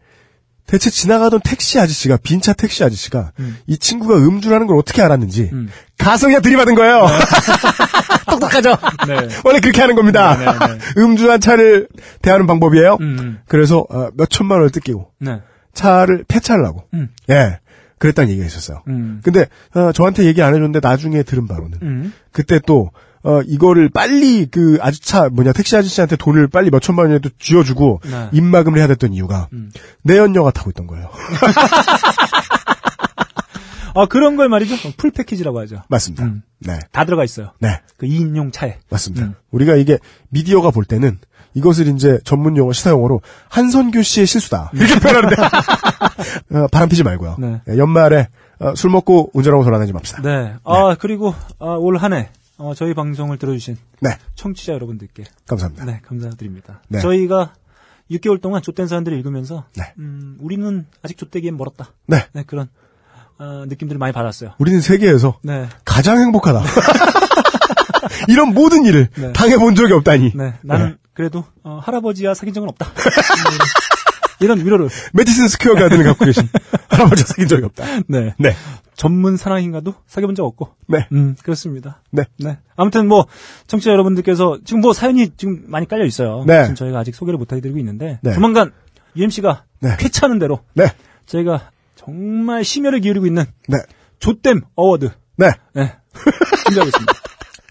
대체 0.66 0.90
지나가던 0.90 1.38
택시 1.44 1.78
아저씨가 1.78 2.16
빈차 2.16 2.52
택시 2.52 2.82
아저씨가 2.82 3.30
이 3.68 3.78
친구가 3.78 4.16
음주라는 4.16 4.66
걸 4.66 4.76
어떻게 4.76 5.02
알았는지 5.02 5.50
음. 5.52 5.68
가성이가 5.98 6.40
들이받은 6.40 6.74
거예요. 6.74 7.06
똑똑하죠. 8.28 8.76
네. 9.06 9.28
원래 9.44 9.60
그렇게 9.60 9.80
하는 9.80 9.94
겁니다. 9.94 10.36
네, 10.36 10.46
네, 10.46 10.78
음주한 11.00 11.40
차를 11.40 11.86
대하는 12.22 12.48
방법이에요. 12.48 12.98
음. 13.00 13.38
그래서 13.46 13.86
어, 13.88 14.08
몇 14.14 14.28
천만 14.28 14.58
원을 14.58 14.70
뜯기고 14.70 15.12
네. 15.20 15.42
차를 15.74 16.24
폐차를 16.26 16.66
하고 16.66 16.88
음. 16.92 17.08
예 17.30 17.60
그랬다는 17.98 18.30
얘기가 18.30 18.44
있었어요. 18.44 18.82
음. 18.88 19.20
근데 19.22 19.46
어, 19.76 19.92
저한테 19.92 20.24
얘기 20.24 20.42
안 20.42 20.54
해줬는데 20.54 20.80
나중에 20.82 21.22
들은 21.22 21.46
바로는 21.46 21.78
음. 21.82 22.12
그때 22.32 22.58
또 22.66 22.90
어, 23.24 23.40
이거를 23.46 23.88
빨리 23.88 24.46
그 24.46 24.78
아주차 24.80 25.28
뭐냐 25.30 25.52
택시 25.52 25.76
아저씨한테 25.76 26.16
돈을 26.16 26.48
빨리 26.48 26.70
몇 26.70 26.80
천만 26.80 27.04
원이라도 27.06 27.30
쥐어주고 27.38 28.00
네. 28.04 28.28
입막음을 28.32 28.78
해야 28.78 28.88
됐던 28.88 29.12
이유가 29.12 29.48
음. 29.52 29.70
내연녀가 30.02 30.50
타고 30.50 30.70
있던 30.70 30.86
거예요. 30.88 31.08
아, 33.94 34.06
그런 34.06 34.36
걸 34.36 34.48
말이죠. 34.48 34.74
풀 34.96 35.10
패키지라고 35.10 35.60
하죠. 35.60 35.82
맞습니다. 35.88 36.24
음. 36.24 36.42
네, 36.60 36.78
다 36.92 37.04
들어가 37.04 37.24
있어요. 37.24 37.52
네 37.60 37.80
그 37.98 38.06
2인용 38.06 38.52
차에. 38.52 38.78
맞습니다. 38.90 39.26
음. 39.26 39.34
우리가 39.52 39.76
이게 39.76 39.98
미디어가 40.30 40.70
볼 40.72 40.84
때는 40.84 41.18
이것을 41.54 41.86
이제 41.88 42.18
전문 42.24 42.56
용어 42.56 42.72
시사 42.72 42.90
용어로 42.90 43.20
한선교 43.50 44.02
씨의 44.02 44.26
실수다 44.26 44.70
이렇게 44.74 44.98
표현하는데 44.98 45.36
어, 46.58 46.66
바람 46.72 46.88
피지 46.88 47.04
말고요. 47.04 47.36
네. 47.38 47.60
예, 47.68 47.76
연말에 47.78 48.28
어, 48.58 48.74
술 48.74 48.90
먹고 48.90 49.30
운전하고 49.34 49.62
돌아다니지 49.62 49.92
맙시다. 49.92 50.22
네. 50.22 50.54
아, 50.64 50.96
그리고 50.98 51.32
아, 51.60 51.66
올 51.78 51.96
한 51.98 52.12
해 52.14 52.30
어, 52.58 52.74
저희 52.74 52.94
방송을 52.94 53.38
들어주신 53.38 53.76
네, 54.00 54.10
청취자 54.34 54.72
여러분들께 54.74 55.24
감사합니다. 55.46 55.84
네, 55.84 56.00
감사드립니다. 56.04 56.82
네. 56.88 57.00
저희가 57.00 57.54
6개월 58.10 58.40
동안 58.40 58.62
좆된 58.62 58.86
사연들을 58.86 59.16
읽으면서 59.18 59.64
네. 59.76 59.94
음, 59.98 60.36
우리는 60.40 60.86
아직 61.02 61.16
좆되기엔 61.18 61.56
멀었다. 61.56 61.92
네, 62.06 62.26
네, 62.32 62.44
그런 62.46 62.68
어, 63.38 63.64
느낌들을 63.66 63.98
많이 63.98 64.12
받았어요. 64.12 64.54
우리는 64.58 64.80
세계에서 64.80 65.38
네. 65.42 65.68
가장 65.84 66.18
행복하다. 66.18 66.62
이런 68.28 68.54
모든 68.54 68.84
일을 68.84 69.08
네. 69.16 69.32
당해본 69.32 69.74
적이 69.74 69.94
없다니. 69.94 70.32
네. 70.34 70.54
나는 70.62 70.98
그래도 71.14 71.44
어, 71.62 71.80
할아버지와 71.82 72.34
사귄 72.34 72.54
적은 72.54 72.68
없다. 72.68 72.86
음, 74.42 74.44
이런 74.44 74.58
위로를 74.64 74.88
메디슨 75.12 75.48
스퀘어 75.48 75.74
가든을 75.74 76.04
갖고 76.04 76.24
계신 76.24 76.48
할아버지가 76.90 77.28
사귄 77.28 77.48
적이 77.48 77.64
없다. 77.64 77.84
네. 78.08 78.34
네, 78.38 78.54
전문 78.94 79.36
사랑인가도 79.36 79.94
사귀어본 80.06 80.34
적 80.34 80.44
없고. 80.44 80.70
네, 80.88 81.06
음, 81.12 81.36
그렇습니다. 81.42 82.02
네. 82.10 82.24
네. 82.38 82.58
아무튼 82.76 83.08
뭐 83.08 83.26
청취자 83.66 83.90
여러분들께서 83.92 84.58
지금 84.64 84.80
뭐 84.80 84.92
사연이 84.92 85.30
지금 85.36 85.64
많이 85.66 85.86
깔려 85.86 86.04
있어요. 86.04 86.44
네. 86.46 86.62
지금 86.64 86.74
저희가 86.74 86.98
아직 86.98 87.14
소개를 87.14 87.38
못 87.38 87.52
해드리고 87.52 87.78
있는데 87.78 88.18
네. 88.22 88.34
조만간 88.34 88.72
UMC가 89.16 89.64
네. 89.80 89.96
쾌차하는 89.98 90.38
대로 90.38 90.60
네, 90.74 90.86
저희가 91.26 91.70
정말 91.96 92.64
심혈을 92.64 93.00
기울이고 93.00 93.26
있는 93.26 93.44
네, 93.68 93.78
좆됨 94.18 94.60
award 94.74 95.10
네. 95.36 95.50
네. 95.74 95.92
준비하고 96.66 96.88
있습니다. 96.88 97.21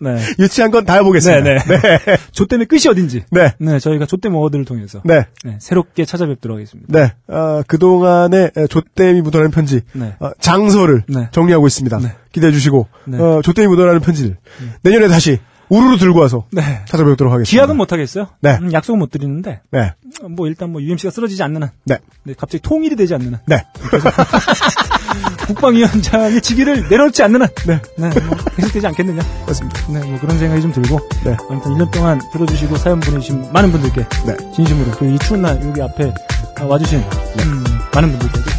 네. 0.02 0.18
유치한 0.39 0.72
건 0.72 0.86
다 0.86 0.95
해보겠습니다. 0.95 1.43
네, 1.43 1.58
네. 1.58 2.18
좆됨의 2.34 2.66
끝이 2.66 2.82
어딘지. 2.89 3.24
네. 3.32 3.54
네, 3.60 3.80
저희가 3.80 4.06
좆됨 4.08 4.34
award를 4.34 4.66
통해서 4.66 5.02
네. 5.06 5.26
네, 5.45 5.58
새롭게 5.60 6.06
찾아뵙도록 6.06 6.56
하겠습니다. 6.58 6.88
네. 6.91 7.14
아, 7.28 7.64
그동안의 7.68 8.52
좆됨이 8.70 9.22
묻어나는 9.22 9.52
편지, 9.52 9.82
네. 9.93 10.16
아, 10.20 10.32
장서를 10.39 11.04
네. 11.08 11.30
정리하고 11.32 11.68
있습니다. 11.68 11.99
네. 11.99 12.16
기대해 12.32 12.52
주시고, 12.52 12.88
네. 13.06 13.20
어, 13.20 13.41
좆됨이 13.44 13.68
묻어나는 13.68 14.02
편지를 14.02 14.38
내년에 14.82 15.08
다시 15.08 15.39
우르르 15.70 15.97
들고 15.97 16.20
와서 16.20 16.47
네. 16.52 16.82
찾아뵙도록 16.86 17.32
하겠습니다. 17.32 17.49
기약은 17.49 17.78
못 17.78 17.93
하겠어요. 17.93 18.28
네. 18.41 18.58
음, 18.62 18.74
약속은 18.74 18.99
못 18.99 19.10
드리는데 19.10 19.62
네. 19.72 19.93
어, 20.22 20.28
뭐 20.28 20.47
일단 20.47 20.70
뭐 20.72 20.82
UMC가 20.82 21.12
쓰러지지 21.12 21.41
않는 21.43 21.64
한, 21.64 21.70
네. 21.86 21.99
네, 22.24 22.34
갑자기 22.38 22.62
통일이 22.62 22.97
되지 22.97 23.14
않는 23.14 23.36
한, 23.36 23.39
네. 23.47 23.64
국방위원장의 25.47 26.41
직위를 26.41 26.88
내놓지 26.89 27.24
않는 27.24 27.41
한, 27.41 27.49
네. 27.66 27.82
네, 27.95 28.09
뭐 28.22 28.38
계속되지 28.55 28.88
않겠느냐. 28.88 29.22
맞습니다. 29.47 29.88
네, 29.88 29.99
뭐 29.99 30.20
그런 30.20 30.38
생각이 30.39 30.62
좀 30.62 30.72
들고, 30.72 30.99
네. 31.24 31.38
아무튼 31.49 31.72
1년 31.74 31.91
동안 31.91 32.22
들어주시고 32.34 32.78
사연 32.78 32.99
보내주신 32.99 33.51
많은 33.51 33.72
분들께 33.72 34.05
네. 34.26 34.38
진심으로 34.55 34.91
그리고 34.91 35.16
이 35.16 35.20
추운 35.20 35.41
날 35.41 35.62
여기 35.64 35.82
앞에 35.82 36.14
아, 36.59 36.66
와주신 36.66 36.99
음, 36.99 37.64
많은 37.93 38.12
분들께도 38.12 38.51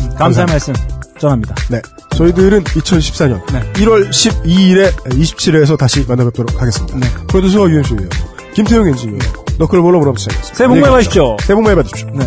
음, 0.00 0.14
감사의 0.16 0.46
말씀 0.46 0.74
전합니다. 1.18 1.54
네. 1.68 1.80
저희들은 2.16 2.64
2014년 2.64 3.52
네. 3.52 3.72
1월 3.74 4.08
12일에 4.10 4.92
27회에서 5.04 5.78
다시 5.78 6.04
만나뵙도록 6.06 6.60
하겠습니다. 6.60 6.98
네. 6.98 7.06
프로듀서 7.28 7.68
유현수예요. 7.68 8.08
김태용 8.54 8.86
엔지니어였고 8.88 9.44
너클볼로 9.58 10.14
시작했습니다. 10.16 10.54
새해 10.54 10.68
복 10.68 10.78
많이 10.78 10.90
받으십시오. 10.90 11.36
새해 11.40 11.54
복 11.54 11.62
많이 11.62 11.76
받으십시오. 11.76 12.10
네. 12.14 12.26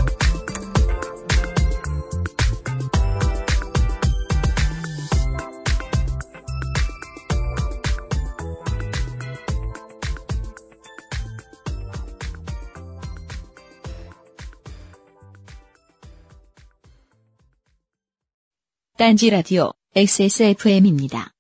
딴지 18.98 19.30
라디오 19.30 19.74
XSFM입니다. 19.93 21.35